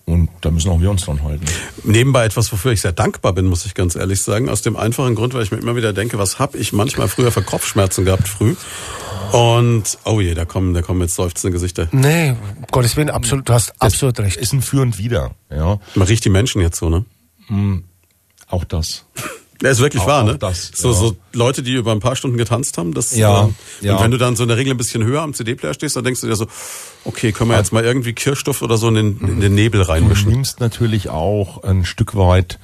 [0.05, 1.45] Und da müssen auch wir uns dran halten.
[1.83, 4.49] Nebenbei etwas, wofür ich sehr dankbar bin, muss ich ganz ehrlich sagen.
[4.49, 7.31] Aus dem einfachen Grund, weil ich mir immer wieder denke, was habe ich manchmal früher
[7.31, 8.55] für Kopfschmerzen gehabt früh.
[9.31, 11.87] Und, oh je, da kommen, da kommen jetzt seufzende Gesichter.
[11.91, 14.37] Nee, um Gottes Willen, absolut, du hast das absolut recht.
[14.37, 15.79] Ist ein Führend wieder, ja.
[15.95, 17.05] Man riecht die Menschen jetzt so, ne?
[17.47, 17.85] Hm,
[18.47, 19.05] auch das.
[19.61, 20.37] Ja, ist wirklich auch, wahr, ne?
[20.37, 20.93] Das, so, ja.
[20.93, 23.45] so Leute, die über ein paar Stunden getanzt haben, das, ja,
[23.81, 23.95] äh, ja.
[23.95, 26.03] und wenn du dann so in der Regel ein bisschen höher am CD-Player stehst, dann
[26.03, 26.47] denkst du dir so,
[27.05, 30.29] okay, können wir jetzt mal irgendwie Kirschstoff oder so in den, in den Nebel reinmischen.
[30.29, 32.59] Du nimmst natürlich auch ein Stück weit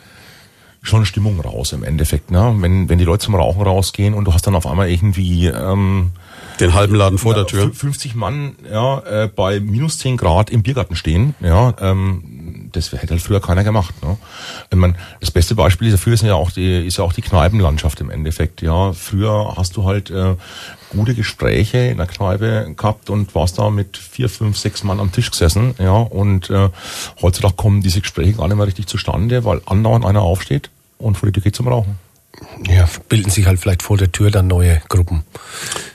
[0.83, 2.31] schon Stimmung raus im Endeffekt.
[2.31, 2.55] Ne?
[2.59, 6.11] Wenn, wenn die Leute zum Rauchen rausgehen und du hast dann auf einmal irgendwie ähm,
[6.59, 7.71] Den halben Laden vor der Tür.
[7.71, 12.40] 50 Mann ja, äh, bei minus 10 Grad im Biergarten stehen, ja, ähm,
[12.71, 13.93] das hätte halt früher keiner gemacht.
[14.03, 14.17] Ne?
[14.69, 17.99] Ich mein, das beste Beispiel dafür ist ja auch die, ist ja auch die Kneipenlandschaft
[18.01, 18.61] im Endeffekt.
[18.61, 20.35] Ja, früher hast du halt äh,
[20.89, 25.11] gute Gespräche in der Kneipe gehabt und warst da mit vier, fünf, sechs Mann am
[25.11, 25.75] Tisch gesessen.
[25.79, 26.69] Ja, und äh,
[27.21, 31.27] heutzutage kommen diese Gespräche gar nicht mehr richtig zustande, weil andauernd einer aufsteht und vor
[31.27, 32.10] die Tür geht zum Rauchen.
[32.67, 35.23] Ja, bilden sich halt vielleicht vor der Tür dann neue Gruppen.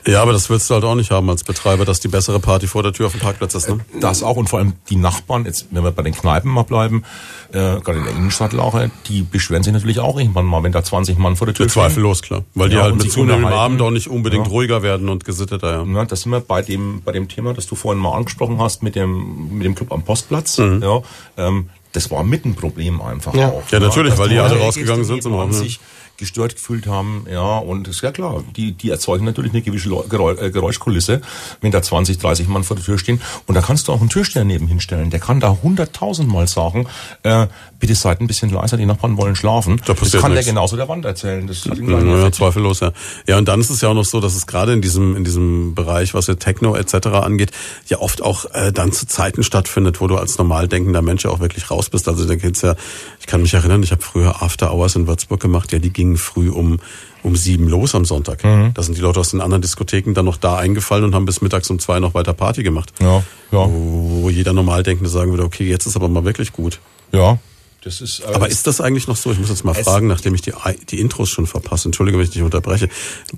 [0.06, 2.66] Ja, aber das willst du halt auch nicht haben als Betreiber, dass die bessere Party
[2.66, 3.78] vor der Tür auf dem Parkplatz ist, ne?
[4.00, 7.02] Das auch und vor allem die Nachbarn, jetzt wenn wir bei den Kneipen mal bleiben,
[7.50, 10.82] äh, gerade in der Innenstadt Lache, die beschweren sich natürlich auch irgendwann mal, wenn da
[10.82, 11.82] 20 Mann vor der Tür stehen.
[11.82, 12.44] Zweifellos, klar.
[12.54, 13.64] Weil die Ja, halt und mit zunehmendem unterhalten.
[13.64, 14.52] Abend auch nicht unbedingt Ja.
[14.52, 15.84] ruhiger werden und gesitteter, ja.
[15.84, 18.82] Ja, das sind wir bei dem, bei dem Thema, das du vorhin mal angesprochen hast,
[18.82, 20.56] mit dem, mit dem Club am Postplatz.
[20.58, 21.02] Ja,
[21.36, 23.48] ähm, das war mit ein Problem einfach Ja.
[23.48, 23.62] auch.
[23.70, 25.80] Ja, natürlich, dass weil die die alle rausgegangen sind zum sich
[26.16, 30.50] gestört gefühlt haben, ja, und ist ja klar, die, die erzeugen natürlich eine gewisse äh,
[30.50, 31.20] Geräuschkulisse,
[31.60, 33.20] wenn da 20, 30 Mann vor der Tür stehen.
[33.46, 36.86] Und da kannst du auch einen Türsteher nebenhin stellen, der kann da hunderttausendmal sagen,
[37.22, 37.46] äh,
[37.78, 39.80] bitte seid ein bisschen leiser, die Nachbarn wollen schlafen.
[39.84, 40.46] Da das kann nichts.
[40.46, 41.46] der genauso der Wand erzählen.
[41.46, 42.92] Das gleichen Ja, ja, zweifellos, ja.
[43.26, 45.24] Ja, und dann ist es ja auch noch so, dass es gerade in diesem, in
[45.24, 47.06] diesem Bereich, was ja Techno etc.
[47.08, 47.50] angeht,
[47.86, 51.30] ja oft auch äh, dann zu Zeiten stattfindet, wo du als normal denkender Mensch ja
[51.30, 52.08] auch wirklich raus bist.
[52.08, 52.74] Also da geht's ja,
[53.20, 56.16] ich kann mich erinnern, ich habe früher After Hours in Würzburg gemacht, ja, die gingen
[56.16, 56.78] früh um
[57.22, 58.44] um sieben los am Sonntag.
[58.44, 58.72] Mhm.
[58.72, 61.40] Da sind die Leute aus den anderen Diskotheken dann noch da eingefallen und haben bis
[61.40, 62.92] mittags um zwei noch weiter Party gemacht.
[63.00, 63.24] Ja, ja.
[63.52, 66.78] Wo, wo jeder Normaldenkende sagen würde, okay, jetzt ist aber mal wirklich gut.
[67.12, 67.38] Ja.
[67.86, 69.30] Das ist, Aber ist das eigentlich noch so?
[69.30, 70.52] Ich muss jetzt mal fragen, nachdem ich die,
[70.90, 71.86] die Intros schon verpasse.
[71.86, 72.88] Entschuldige, wenn ich dich unterbreche.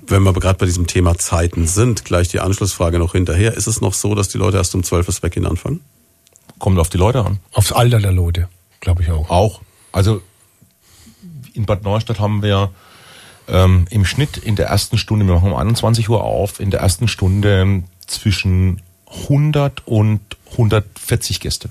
[0.07, 3.53] Wenn wir gerade bei diesem Thema Zeiten sind, gleich die Anschlussfrage noch hinterher.
[3.53, 5.81] Ist es noch so, dass die Leute erst um 12 Uhr weggehen anfangen?
[6.57, 7.39] kommt auf die Leute an.
[7.53, 8.49] Aufs Alter der Leute,
[8.79, 9.29] glaube ich auch.
[9.29, 9.61] Auch.
[9.91, 10.23] Also
[11.53, 12.71] in Bad Neustadt haben wir
[13.47, 16.79] ähm, im Schnitt in der ersten Stunde, wir machen um 21 Uhr auf, in der
[16.79, 18.81] ersten Stunde zwischen
[19.27, 20.21] 100 und
[20.51, 21.69] 140 Gäste.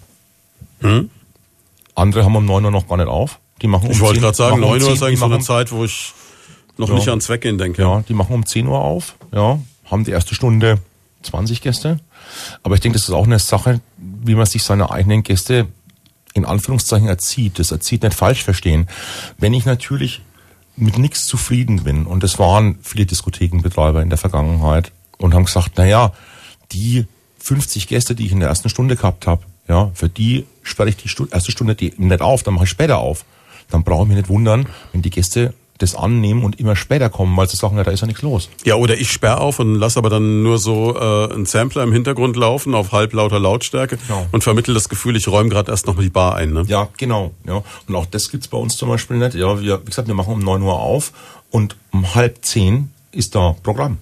[1.98, 3.38] Andere haben um 9 Uhr noch gar nicht auf.
[3.62, 5.18] Die machen um Ich wollte 10 gerade sagen, machen um 9 Uhr 10 ist eigentlich
[5.18, 6.12] so eine Zeit, wo ich
[6.76, 6.94] noch Ja.
[6.94, 7.82] nicht ans Weggehen denke.
[7.82, 9.58] Ja, die machen um 10 Uhr auf, ja,
[9.90, 10.78] haben die erste Stunde
[11.22, 11.98] 20 Gäste.
[12.62, 15.66] Aber ich denke, das ist auch eine Sache, wie man sich seine eigenen Gäste
[16.34, 17.58] in Anführungszeichen erzieht.
[17.58, 18.88] Das erzieht nicht falsch verstehen.
[19.38, 20.20] Wenn ich natürlich
[20.76, 25.72] mit nichts zufrieden bin, und das waren viele Diskothekenbetreiber in der Vergangenheit, und haben gesagt,
[25.76, 26.12] na ja,
[26.70, 27.06] die
[27.40, 30.96] 50 Gäste, die ich in der ersten Stunde gehabt habe, ja, für die sperre ich
[30.96, 33.24] die Stu erste Stunde die nicht auf, dann mache ich später auf.
[33.70, 37.36] Dann brauche ich mich nicht wundern, wenn die Gäste das annehmen und immer später kommen,
[37.36, 38.48] weil sie sagen, ja, da ist ja nichts los.
[38.64, 41.92] Ja, oder ich sperre auf und lasse aber dann nur so äh, einen Sampler im
[41.92, 44.26] Hintergrund laufen auf halblauter Lautstärke Genau.
[44.32, 46.52] und vermittel das Gefühl, ich räume gerade erst noch die Bar ein.
[46.52, 46.64] Ne?
[46.66, 47.30] Ja, genau.
[47.46, 47.62] Ja.
[47.86, 49.34] Und auch das gibt's bei uns zum Beispiel nicht.
[49.34, 51.12] Ja, wir, wie gesagt, wir machen um 9 Uhr auf
[51.52, 53.98] und um halb zehn ist da Programm.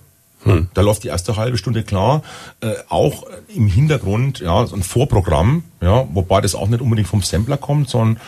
[0.74, 2.22] Da läuft die erste halbe Stunde klar,
[2.60, 3.24] äh, auch
[3.54, 7.90] im Hintergrund, ja, so ein Vorprogramm, ja, wobei das auch nicht unbedingt vom Sampler kommt,
[7.90, 8.20] sondern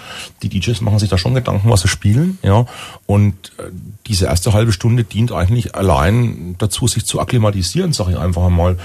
[0.43, 2.66] die DJs machen sich da schon Gedanken, was sie spielen, ja,
[3.07, 3.70] und äh,
[4.07, 8.78] diese erste halbe Stunde dient eigentlich allein dazu, sich zu akklimatisieren, sage ich einfach einmal,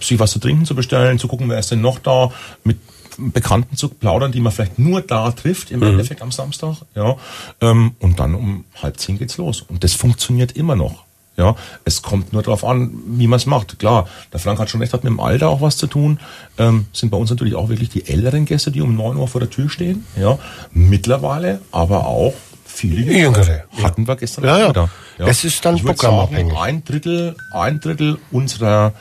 [0.00, 2.30] sich was zu trinken zu bestellen, zu gucken, wer ist denn noch da,
[2.64, 2.78] mit
[3.18, 7.16] Bekannten zu plaudern, die man vielleicht nur da trifft, im Endeffekt am Samstag, ja.
[7.60, 9.62] Ähm, und dann um halb zehn geht's los.
[9.62, 11.04] Und das funktioniert immer noch.
[11.40, 11.56] Ja,
[11.86, 13.78] es kommt nur darauf an, wie man es macht.
[13.78, 16.20] Klar, der Frank hat schon recht, hat mit dem Alter auch was zu tun.
[16.58, 19.40] Ähm, sind bei uns natürlich auch wirklich die älteren Gäste, die um 9 Uhr vor
[19.40, 20.04] der Tür stehen.
[20.20, 20.38] Ja,
[20.72, 22.34] mittlerweile, aber auch
[22.66, 23.82] viele Jüngere, ja.
[23.82, 24.68] Hatten wir gestern Ja, ja.
[24.68, 24.90] wieder.
[25.16, 26.52] Das ist dann Ich programmabhängig.
[26.52, 28.92] Sagen, ein Drittel, ein Drittel unserer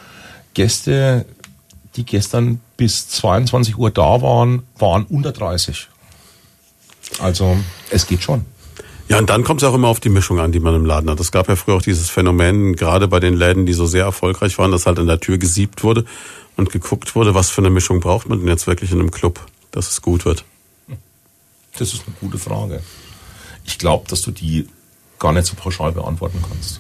[0.53, 1.26] Gäste,
[1.98, 5.90] die gestern bis 22 Uhr da waren, waren unter 30.
[7.20, 7.57] Also,
[7.90, 8.45] es geht schon.
[9.10, 11.10] Ja, und dann kommt es auch immer auf die Mischung an, die man im Laden
[11.10, 11.19] hat.
[11.19, 14.57] Es gab ja früher auch dieses Phänomen, gerade bei den Läden, die so sehr erfolgreich
[14.60, 16.06] waren, dass halt an der Tür gesiebt wurde
[16.56, 19.40] und geguckt wurde, was für eine Mischung braucht man denn jetzt wirklich in einem Club,
[19.72, 20.45] dass es gut wird.
[21.77, 22.84] Das ist eine gute Frage.
[23.65, 24.68] Ich glaube, dass du die
[25.18, 26.80] gar nicht so pauschal beantworten kannst.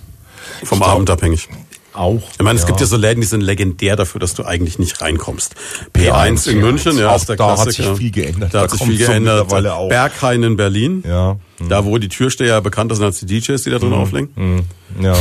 [0.63, 1.49] Vom glaub- Abend abhängig.
[1.93, 2.21] Auch.
[2.33, 5.01] Ich meine, es gibt ja so Läden, die sind legendär dafür, dass du eigentlich nicht
[5.01, 5.55] reinkommst.
[5.95, 7.89] P1 in P1, München, ja, auch ist der da hat Klassiker.
[7.89, 8.53] sich viel geändert.
[8.53, 9.51] Da Da hat sich viel geändert.
[9.53, 9.89] auch.
[9.89, 11.03] Berghain in Berlin.
[11.07, 11.37] Ja.
[11.67, 13.81] Da, wo die Türsteher bekannter sind als die DJs, die da Mhm.
[13.81, 14.65] drin auflegen.
[15.01, 15.15] Ja.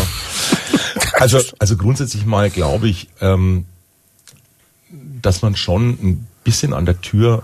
[1.14, 3.64] Also, also grundsätzlich mal glaube ich, ähm,
[5.22, 7.42] dass man schon ein bisschen an der Tür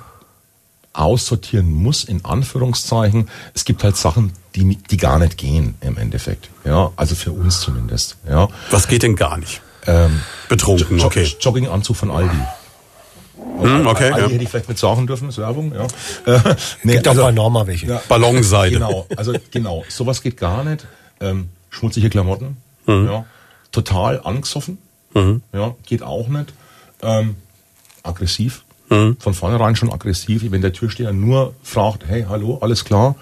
[0.94, 3.28] aussortieren muss, in Anführungszeichen.
[3.52, 6.48] Es gibt halt Sachen, die, die gar nicht gehen im Endeffekt.
[6.64, 8.16] Ja, also für uns zumindest.
[8.28, 8.48] Ja.
[8.70, 9.60] Was geht denn gar nicht?
[9.86, 11.28] Ähm, Betrunken, Jo- okay.
[11.40, 12.36] Jogginganzug von Aldi.
[13.60, 14.28] Hm, okay, Eigentlich ja.
[14.32, 15.86] hätte ich vielleicht mit sagen dürfen, ist Werbung, ja.
[16.32, 17.86] Äh, nee, Gibt auch bei Norma welche.
[17.86, 18.72] ja, Ballonseide.
[18.74, 20.86] Genau, also genau, sowas geht gar nicht.
[21.20, 22.56] Ähm, schmutzige Klamotten,
[22.86, 23.06] Mhm.
[23.06, 23.24] ja,
[23.72, 24.78] total angesoffen,
[25.52, 26.52] ja, geht auch nicht.
[27.02, 27.36] Ähm,
[28.02, 29.16] aggressiv, Mhm.
[29.18, 33.16] von vornherein schon aggressiv, wenn der Türsteher nur fragt, hey, hallo, alles klar.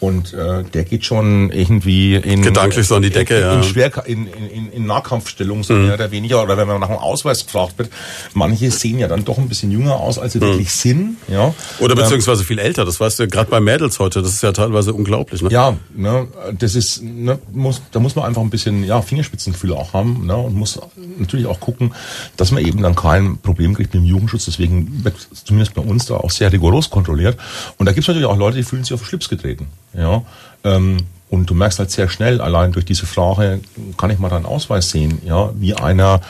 [0.00, 3.52] Und äh, der geht schon irgendwie in Gedanklich so an die Decke, in, ja.
[3.54, 3.62] Mhm.
[3.62, 6.88] in, Schwer, in, in, in, in Nahkampfstellung so mehr oder weniger oder wenn man nach
[6.88, 7.90] dem Ausweis gefragt wird.
[8.32, 11.16] Manche sehen ja dann doch ein bisschen jünger aus, als sie wirklich sind.
[11.26, 11.48] Ja.
[11.48, 11.54] Mhm.
[11.80, 14.52] Oder Ähm, beziehungsweise viel älter, das weißt du, gerade bei Mädels heute, das ist ja
[14.52, 15.42] teilweise unglaublich.
[15.42, 15.50] Ne?
[15.50, 19.94] ja, ne, das ist, ne, muss, da muss man einfach ein bisschen ja, Fingerspitzengefühl auch
[19.94, 20.78] haben ne, und muss
[21.18, 21.92] natürlich auch gucken,
[22.36, 24.44] dass man eben dann kein Problem kriegt mit dem Jugendschutz.
[24.44, 27.36] Deswegen wird zumindest bei uns da auch sehr rigoros kontrolliert.
[27.78, 29.66] Und da gibt es natürlich auch Leute, die fühlen sich auf den Schlips getreten.
[29.98, 30.22] Ja,
[30.64, 30.98] ähm,
[31.30, 33.60] und du merkst halt sehr schnell, allein durch diese Frage,
[33.96, 36.20] kann ich mal deinen Ausweis sehen, ja, wie einer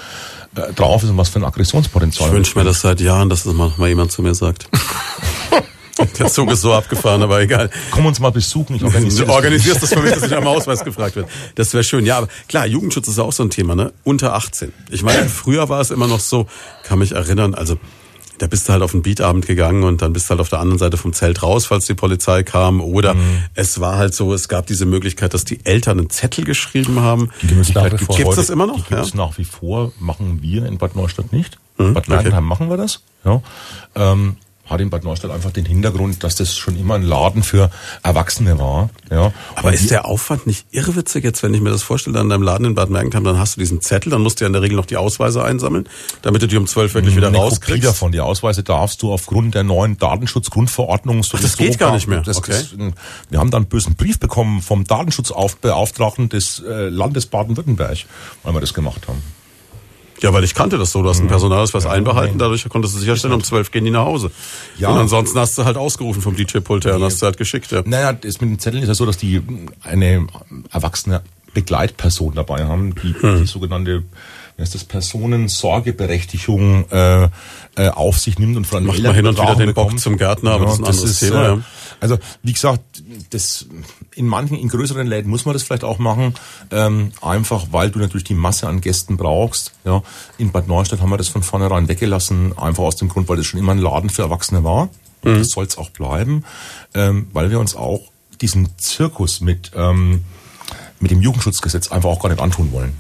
[0.57, 2.29] äh, drauf ist und was für ein Aggressionspotenzial.
[2.29, 4.69] Ich wünsche mir das seit Jahren, dass das mal mal jemand zu mir sagt.
[6.19, 7.71] Der Zug ist so abgefahren, aber egal.
[7.91, 10.85] Komm uns mal besuchen, ich organisiere Du organisierst das für mich, dass ich am Ausweis
[10.85, 11.29] gefragt wird.
[11.57, 12.07] Das wäre schön.
[12.07, 13.93] Ja, aber klar, Jugendschutz ist auch so ein Thema, ne?
[14.05, 14.73] Unter 18.
[14.91, 16.47] Ich meine, früher war es immer noch so,
[16.85, 17.79] kann mich erinnern, also
[18.39, 20.61] da bist du halt auf einen Beatabend gegangen und dann bist du halt auf der
[20.61, 22.81] anderen Seite vom Zelt raus, falls die Polizei kam.
[22.81, 23.15] Oder
[23.55, 27.31] es war halt so, es gab diese Möglichkeit, dass die Eltern einen Zettel geschrieben haben.
[27.43, 27.99] Die Möglichkeit.
[27.99, 28.77] Gibt's heute- das immer noch?
[28.77, 29.17] Die gibt es Ja.
[29.17, 31.59] nach wie vor, machen wir in Bad Neustadt nicht.
[31.79, 32.13] Mhm, Bad okay.
[32.13, 33.03] Mergentheim machen wir das.
[33.25, 33.43] Ja.
[33.95, 34.37] Ähm,
[34.69, 37.71] hat in Bad Neustadt einfach den Hintergrund, dass das schon immer ein Laden für
[38.03, 38.91] Erwachsene war.
[39.11, 39.33] Ja.
[39.55, 42.43] Aber Und ist der Aufwand nicht irrwitzig jetzt, wenn ich mir das vorstelle, an deinem
[42.43, 44.63] Laden in Bad Mergentheim, dann hast du diesen Zettel, dann musst du ja in der
[44.63, 45.89] Regel noch die Ausweise einsammeln,
[46.23, 47.89] damit du die um zwölf wirklich wieder eine Kopie rauskriegst.
[47.89, 48.13] davon.
[48.13, 52.21] Die Ausweise darfst du aufgrund der neuen Datenschutzgrundverordnung sowieso das geht gar nicht mehr.
[52.21, 52.53] Das Okay.
[52.53, 52.77] ist,
[53.31, 57.99] wir haben dann einen bösen Brief bekommen vom Datenschutzbeauftragten des äh, Landes Baden-Württemberg,
[58.43, 59.23] weil wir das gemacht haben.
[60.21, 61.03] Ja, weil ich kannte das so.
[61.03, 64.31] Du hast einen Personalausweis einbehalten, dadurch konntest du sicherstellen, um zwölf gehen die nach Hause.
[64.79, 64.89] Ja.
[64.91, 67.71] Und ansonsten hast du halt ausgerufen vom DJ-Pult her und hast du halt geschickt.
[67.71, 67.83] Ja.
[67.85, 69.43] Naja, das mit den Zetteln ist ja so, dass die
[69.85, 70.27] eine
[70.73, 71.23] erwachsene
[71.55, 73.41] Begleitperson dabei haben, die, Hm.
[73.41, 74.05] die sogenannte
[74.61, 77.29] heißt das, Personensorgeberechtigung äh,
[77.77, 80.01] äh, auf sich nimmt und von Macht man hin und wieder den Bock bekommt.
[80.01, 81.61] zum Gärtner, aber das ist ein anderes Thema, Äh, ja.
[82.01, 82.83] Also wie gesagt,
[83.31, 83.67] das
[84.15, 86.35] in manchen, in größeren Läden muss man das vielleicht auch machen,
[86.71, 89.73] ähm, einfach weil du natürlich die Masse an Gästen brauchst.
[89.85, 90.03] Ja,
[90.39, 93.47] in Bad Neustadt haben wir das von vornherein weggelassen, einfach aus dem Grund, weil das
[93.47, 94.89] schon immer ein Laden für Erwachsene war.
[95.23, 95.39] Und Mhm.
[95.39, 96.45] das soll es auch bleiben,
[96.95, 98.03] ähm, weil wir uns auch
[98.41, 100.25] diesen Zirkus mit ähm,
[101.01, 102.93] mit dem Jugendschutzgesetz einfach auch gar nicht antun wollen.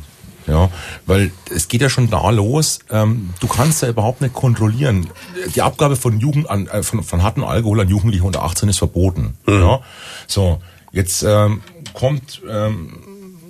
[0.48, 0.70] Ja,
[1.06, 2.80] weil es geht ja schon da los.
[2.90, 5.08] Ähm, du kannst ja überhaupt nicht kontrollieren.
[5.54, 8.78] Die Abgabe von Jugend an, äh, von, von harten Alkohol an Jugendliche unter 18 ist
[8.78, 9.36] verboten.
[9.46, 9.80] Ja,
[10.26, 10.60] so
[10.92, 11.60] jetzt ähm,
[11.92, 12.98] kommt ähm,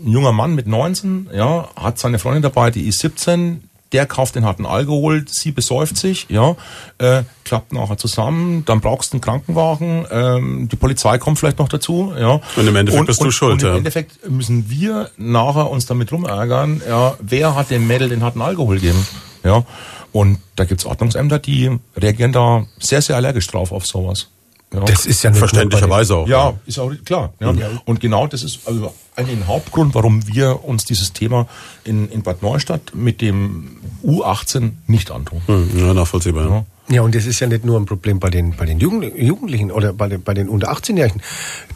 [0.05, 3.68] ein junger Mann mit 19, ja, hat seine Freundin dabei, die ist 17.
[3.93, 6.57] Der kauft den harten Alkohol, sie besäuft sich, ja,
[6.99, 11.69] äh, klappt nachher zusammen, dann brauchst du einen Krankenwagen, ähm, die Polizei kommt vielleicht noch
[11.69, 12.41] dazu, ja.
[12.57, 13.77] Und im Endeffekt bist du schuld, Und im.
[13.77, 18.77] Endeffekt müssen wir nachher uns damit rumärgern, ja, wer hat dem Mädel den harten Alkohol
[18.77, 19.07] gegeben,
[19.43, 19.65] ja.
[20.13, 24.29] Und da gibt's Ordnungsämter, die reagieren da sehr, sehr allergisch drauf auf sowas.
[24.73, 24.81] Ja.
[24.81, 26.29] Das ist ja Verständlicherweise auch.
[26.29, 27.33] Ja, ist auch klar.
[27.41, 27.55] Ja.
[27.87, 31.49] Und genau das ist also eigentlich ein Hauptgrund, warum wir uns dieses Thema
[31.85, 35.41] in, in Bad Neustadt mit dem U18 nicht antun.
[35.47, 36.49] Hm, ja, nachvollziehbar.
[36.49, 36.67] Ja.
[36.91, 39.71] Ja, und das ist ja nicht nur ein Problem bei den, bei den Jugend, Jugendlichen
[39.71, 41.21] oder bei den, bei den unter 18-Jährigen.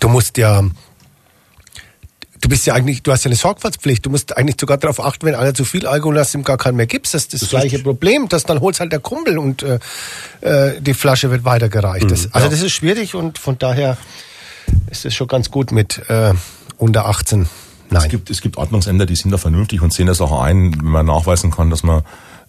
[0.00, 0.62] Du musst ja,
[2.42, 4.04] du bist ja eigentlich, du hast ja eine Sorgfaltspflicht.
[4.04, 6.76] Du musst eigentlich sogar darauf achten, wenn einer zu viel Alkohol hast, ihm gar keinen
[6.76, 7.14] mehr gibst.
[7.14, 7.84] Das ist das, Das ist gleiche richtig.
[7.84, 8.28] Problem.
[8.28, 9.78] Das dann holst halt der Kumpel und äh,
[10.42, 12.10] äh, die Flasche wird weitergereicht.
[12.10, 13.96] Das, also das ist schwierig und von daher
[14.90, 16.34] ist es schon ganz gut mit äh,
[16.76, 17.48] unter 18.
[17.90, 18.02] Nein.
[18.02, 20.90] Es gibt, es gibt Ordnungsämter, die sind da vernünftig und sehen das auch ein, wenn
[20.90, 22.02] man nachweisen kann, dass man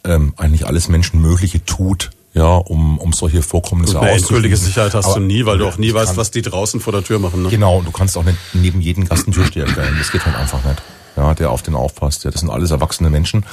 [0.06, 4.66] ähm, eigentlich alles Menschenmögliche tut, ja, um, um solche Vorkommnisse Eine endgültige auszuschließen.
[4.66, 6.92] Sicherheit hast Aber du nie, weil du auch nie weißt, kann- was die draußen vor
[6.94, 7.44] der Tür machen.
[7.44, 7.50] Ne?
[7.50, 9.96] Genau, und du kannst auch nicht neben jeden Gastentürsteher stellen.
[10.00, 10.82] Das geht halt einfach nicht.
[11.16, 12.24] Ja, der auf den aufpasst.
[12.24, 13.46] Ja, das sind alles erwachsene Menschen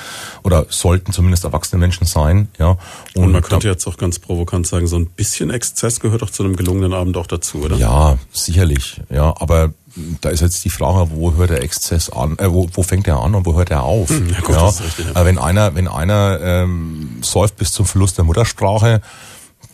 [0.45, 2.49] oder sollten zumindest erwachsene Menschen sein.
[2.59, 2.79] Ja,
[3.15, 6.31] Und man da- könnte jetzt auch ganz provokant sagen, so ein bisschen Exzess gehört doch
[6.31, 7.77] zu einem gelungenen Abend auch dazu, oder?
[7.77, 9.03] Ja, sicherlich.
[9.11, 9.75] Ja, aber
[10.21, 13.21] da ist jetzt die Frage, wo hört der Exzess an, äh, wo, wo fängt er
[13.21, 14.09] an und wo hört er auf?
[14.11, 15.11] Hm, ja das ist richtig, ja.
[15.13, 19.01] Aber wenn einer, wenn einer ähm, säuft bis zum Verlust der Muttersprache,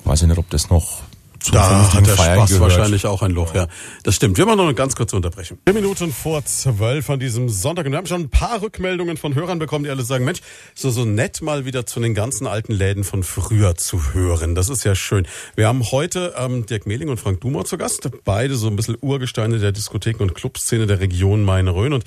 [0.05, 1.03] weiß ich nicht, ob das noch
[1.47, 2.63] zu Da hat der Feiern Spaß gehört.
[2.63, 3.69] wahrscheinlich auch ein Loch, ja.
[4.03, 4.37] Das stimmt.
[4.37, 5.59] Wir machen noch eine ganz kurze Unterbrechung.
[5.65, 7.87] Vier Minuten vor zwölf an diesem Sonntag.
[7.87, 10.41] Und wir haben schon ein paar Rückmeldungen von Hörern bekommen, die alle sagen, Mensch,
[10.75, 14.55] so, so nett mal wieder zu den ganzen alten Läden von früher zu hören.
[14.55, 15.27] Das ist ja schön.
[15.55, 18.09] Wir haben heute ähm, Dirk Mehling und Frank Dummer zu Gast.
[18.25, 21.93] Beide so ein bisschen Urgesteine der Diskotheken und Clubszene der Region Main-Rhön.
[21.93, 22.05] Und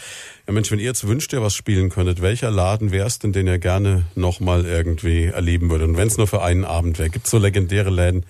[0.48, 3.32] ja Mensch, wenn ihr jetzt wünscht, ihr was spielen könntet, welcher Laden wäre es denn,
[3.32, 5.88] den ihr gerne nochmal irgendwie erleben würdet?
[5.88, 7.10] Und wenn es nur für einen Abend wäre.
[7.10, 8.26] Gibt so legendäre Läden?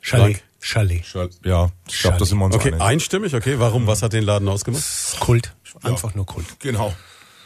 [0.00, 0.36] Chalet.
[0.36, 0.42] Frank?
[0.62, 1.04] Chalet.
[1.44, 2.80] Ja, ich glaube, das sind wir uns Okay, einig.
[2.82, 3.58] einstimmig, okay.
[3.58, 3.86] Warum?
[3.86, 4.84] Was hat den Laden ausgemacht?
[5.20, 5.54] Kult.
[5.82, 6.46] Einfach nur Kult.
[6.60, 6.94] Genau.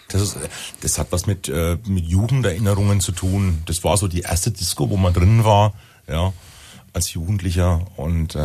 [0.09, 0.36] Das, ist,
[0.81, 3.62] das hat was mit, äh, mit Jugenderinnerungen zu tun.
[3.66, 5.74] Das war so die erste Disco, wo man drin war,
[6.09, 6.32] ja,
[6.93, 7.86] als Jugendlicher.
[7.97, 8.39] Und äh,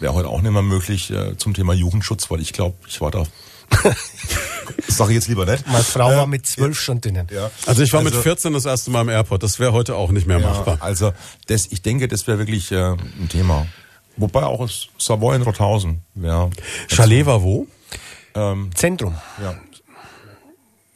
[0.00, 3.10] wäre heute auch nicht mehr möglich äh, zum Thema Jugendschutz, weil ich glaube, ich war
[3.10, 3.24] da.
[4.86, 5.66] das sage ich jetzt lieber nicht.
[5.66, 7.26] Meine Frau war mit zwölf schon drinnen.
[7.32, 7.50] Ja.
[7.66, 9.42] Also ich war mit 14 das erste Mal im Airport.
[9.42, 10.78] Das wäre heute auch nicht mehr Ja, machbar.
[10.80, 11.12] also
[11.46, 13.66] das, ich denke, das wäre wirklich äh, ein Thema.
[14.16, 16.50] Wobei auch das Savoy in Rothausen wäre.
[16.88, 17.66] Chalet war wo?
[18.74, 19.16] Zentrum.
[19.42, 19.54] Ja.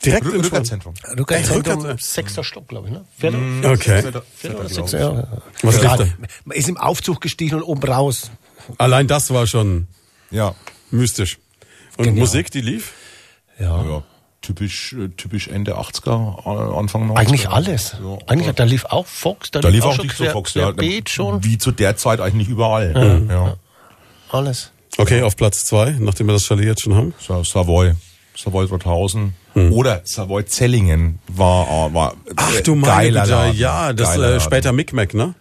[0.05, 0.41] Direkt im.
[0.43, 3.05] Rückwärtszentrum, Rückwärts- sechster Stock, glaube ich, ne?
[3.17, 3.39] Vierter?
[3.73, 4.03] Okay.
[4.37, 5.29] Vierter oder sechster, ja.
[5.63, 6.15] Was lief
[6.45, 8.31] Man ist im Aufzug gestiegen und oben raus.
[8.79, 9.89] Allein das war schon
[10.31, 10.55] Ja.
[10.91, 11.39] mystisch.
[11.97, 12.21] Und Genial.
[12.21, 12.93] Musik, die lief?
[13.59, 13.83] Ja.
[13.85, 14.03] ja.
[14.43, 16.11] Typisch, äh, typisch Ende 80er,
[16.75, 17.17] äh, Anfang 90er.
[17.17, 17.97] Eigentlich alles.
[18.03, 20.73] Ja, Eigentlich, da lief auch Fox, da, Da lief auch schon Disco quer, Fox, ja.
[21.09, 21.43] schon.
[21.45, 23.27] Wie zu der Zeit eigentlich überall.
[23.31, 23.57] Ja.
[24.31, 24.71] Alles.
[24.99, 27.15] Okay, auf Platz zwei, nachdem wir das Chalet jetzt schon haben.
[27.27, 27.93] Sa- Savoy.
[28.37, 29.35] Savoy Rothausen.
[29.55, 33.57] Oder Savoy Zellingen war, äh, war Ach du meine geiler Güte, Laden.
[33.59, 34.41] ja, das Geiler äh, Laden.
[34.41, 35.35] später Micmac, ne?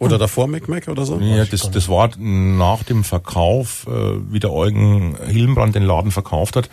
[0.00, 1.18] Oder davor Micmac oder so?
[1.18, 3.90] Ja, das, das war nach dem Verkauf, äh,
[4.32, 6.70] wie der Eugen Hillenbrand den Laden verkauft hat,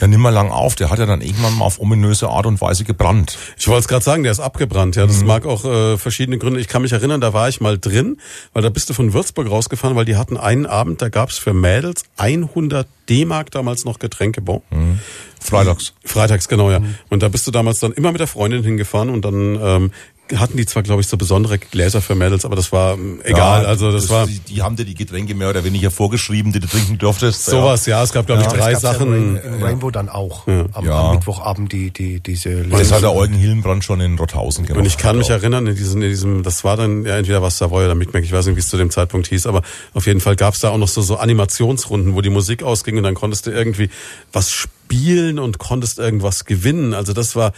[0.00, 0.76] ja nimmer lang auf.
[0.76, 3.36] Der hat ja dann irgendwann mal auf ominöse Art und Weise gebrannt.
[3.58, 4.94] Ich wollte es gerade sagen, der ist abgebrannt.
[4.96, 5.08] Ja, Mhm.
[5.08, 6.60] das mag auch äh, verschiedene Gründe.
[6.60, 8.18] Ich kann mich erinnern, da war ich mal drin,
[8.52, 11.52] weil da bist du von Würzburg rausgefahren, weil die hatten einen Abend, da gab's für
[11.54, 14.62] Mädels 100 D-Mark damals noch Getränkebon.
[15.40, 15.94] Freitags.
[16.04, 16.72] Freitags, genau, Mhm.
[16.72, 16.80] ja.
[17.10, 19.90] Und da bist du damals dann immer mit der Freundin hingefahren und dann ähm,
[20.36, 23.62] hatten die zwar, glaube ich, so besondere Gläser für Mädels, aber das war ähm, egal.
[23.62, 26.60] Ja, also das, war Die, die haben dir die Getränke mehr oder weniger vorgeschrieben, die
[26.60, 27.46] du trinken durftest.
[27.46, 28.02] sowas, ja.
[28.02, 29.14] Es gab, glaube ich, Ja, drei Das gab's ja Sachen.
[29.14, 30.46] in, in Rainbow dann auch.
[30.46, 31.08] Am, Ja.
[31.08, 32.78] am Mittwochabend die, die, diese Ja.
[32.78, 34.80] Das hat der Eugen Hillenbrand schon in Rothausen gemacht.
[34.80, 35.30] Und ich kann mich Auch.
[35.36, 38.32] erinnern, in diesem, in diesem, das war dann ja entweder was Savoy oder Micmac, ich
[38.32, 39.62] weiß nicht, wie es zu dem Zeitpunkt hieß, aber
[39.94, 42.96] auf jeden Fall gab es da auch noch so, so Animationsrunden, wo die Musik ausging
[42.98, 43.88] und dann konntest du irgendwie
[44.32, 46.94] was spielen und konntest irgendwas gewinnen.
[46.94, 47.52] Also das war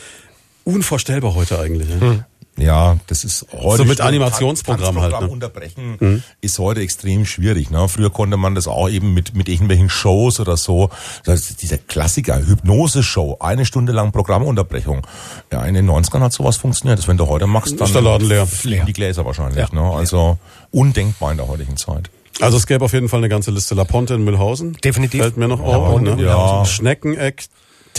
[0.64, 1.88] unvorstellbar heute eigentlich.
[2.00, 2.24] Ja.
[2.60, 5.32] Ja, das ist heute So mit Animationsprogramm Tanzprogramm halt, ne?
[5.32, 7.70] unterbrechen ist heute extrem schwierig.
[7.70, 7.88] Ne?
[7.88, 10.90] Früher konnte man das auch eben mit mit irgendwelchen Shows oder so.
[11.24, 15.06] Das ist dieser Klassiker Hypnose-Show, eine Stunde lang Programmunterbrechung.
[15.52, 16.98] Ja, in den 90ern hat sowas funktioniert.
[16.98, 18.46] Das wenn du heute machst, dann Ist der Laden leer.
[18.46, 19.58] fliegen die Gläser wahrscheinlich.
[19.58, 19.68] Ja.
[19.72, 19.82] Ne?
[19.82, 20.38] Also
[20.70, 22.10] undenkbar in der heutigen Zeit.
[22.40, 23.74] Also es gäbe auf jeden Fall eine ganze Liste.
[23.74, 24.74] La Ponte in Mühlhausen.
[24.84, 25.20] Definitiv.
[25.22, 26.00] Fällt mir noch auf.
[26.00, 26.10] Ne?
[26.10, 26.72] in Mühlhausen.
[26.72, 27.44] Schneckeneck,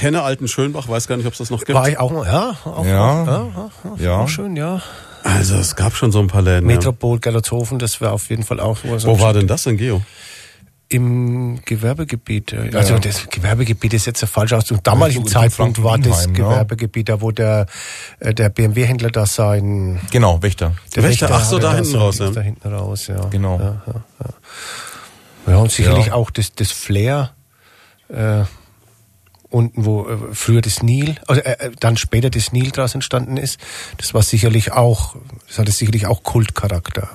[0.01, 1.73] Tenne Alten Schönbach, weiß gar nicht, ob es das noch gibt.
[1.77, 2.55] War ich auch mal, ja.
[2.65, 3.23] Auch, Ja.
[3.23, 3.69] ja, ja,
[3.99, 4.17] Ja.
[4.21, 4.81] Auch schön, ja.
[5.23, 6.67] Also es gab schon so ein paar Läden.
[6.67, 6.75] Ja.
[6.75, 9.05] Metropol, Gerlertshofen, das wäre auf jeden Fall auch sowas.
[9.05, 10.01] Wo war denn das in Geo?
[10.89, 12.51] Im Gewerbegebiet.
[12.53, 14.83] äh, Also das Gewerbegebiet ist jetzt der falsche Ausdruck.
[14.83, 16.31] Damaligen Richtung Zeitpunkt war das ja.
[16.31, 17.67] Gewerbegebiet, da wo der,
[18.19, 20.01] äh, der BMW-Händler da sein...
[20.09, 20.73] Genau, Wächter.
[20.95, 22.31] Der Wächter, ach so, da hinten raus, ja.
[22.31, 23.23] Da hinten raus, ja.
[23.29, 23.59] Genau.
[23.59, 24.03] Ja, ja,
[25.45, 25.53] ja.
[25.53, 26.13] ja und sicherlich Ja.
[26.15, 27.33] auch das, das Flair,
[28.09, 28.45] äh,
[29.51, 33.37] unten, wo äh, früher das Nil, also äh, äh, dann später das Nil draus entstanden
[33.37, 33.59] ist,
[33.97, 35.15] das war sicherlich auch,
[35.47, 37.09] das hatte sicherlich auch Kultcharakter.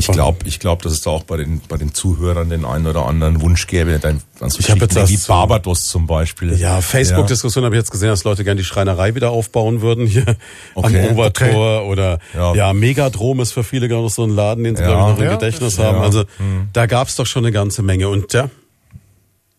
[0.00, 2.86] Ich glaube, ich glaub, dass es da auch bei den, bei den Zuhörern den einen
[2.86, 3.98] oder anderen Wunsch gäbe.
[3.98, 6.56] Dann, dann so Ich hab jetzt wie das- Barbados zum Beispiel.
[6.56, 10.36] Ja, Facebook-Diskussion habe ich jetzt gesehen, dass Leute gerne die Schreinerei wieder aufbauen würden hier
[10.76, 12.54] Okay, am Obertor oder ja.
[12.54, 12.72] Ja.
[12.72, 14.88] Megadrom ist für viele gerade noch so ein Laden, den sie Ja.
[14.90, 15.96] glaube ich noch im Ja, Gedächtnis haben.
[15.96, 16.02] ja.
[16.04, 16.24] Also
[16.72, 18.48] da gab's doch schon eine ganze Menge und ja.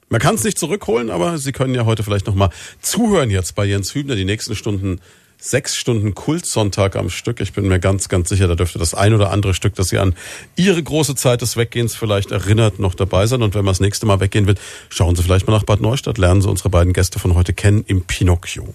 [0.10, 2.49] Man kann es nicht zurückholen, aber Sie können ja heute vielleicht noch mal
[2.81, 4.99] zuhören jetzt bei Jens Hübner die nächsten Stunden.
[5.41, 7.40] Sechs Stunden Kultsonntag am Stück.
[7.40, 9.98] Ich bin mir ganz, ganz sicher, da dürfte das ein oder andere Stück, das Sie
[9.98, 10.14] an
[10.57, 13.41] Ihre große Zeit des Weggehens vielleicht erinnert, noch dabei sein.
[13.41, 14.56] Und wenn man das nächste Mal weggehen will,
[14.90, 17.86] schauen Sie vielleicht mal nach Bad Neustadt, lernen Sie unsere beiden Gäste von heute kennen
[17.88, 18.73] im Pinocchio.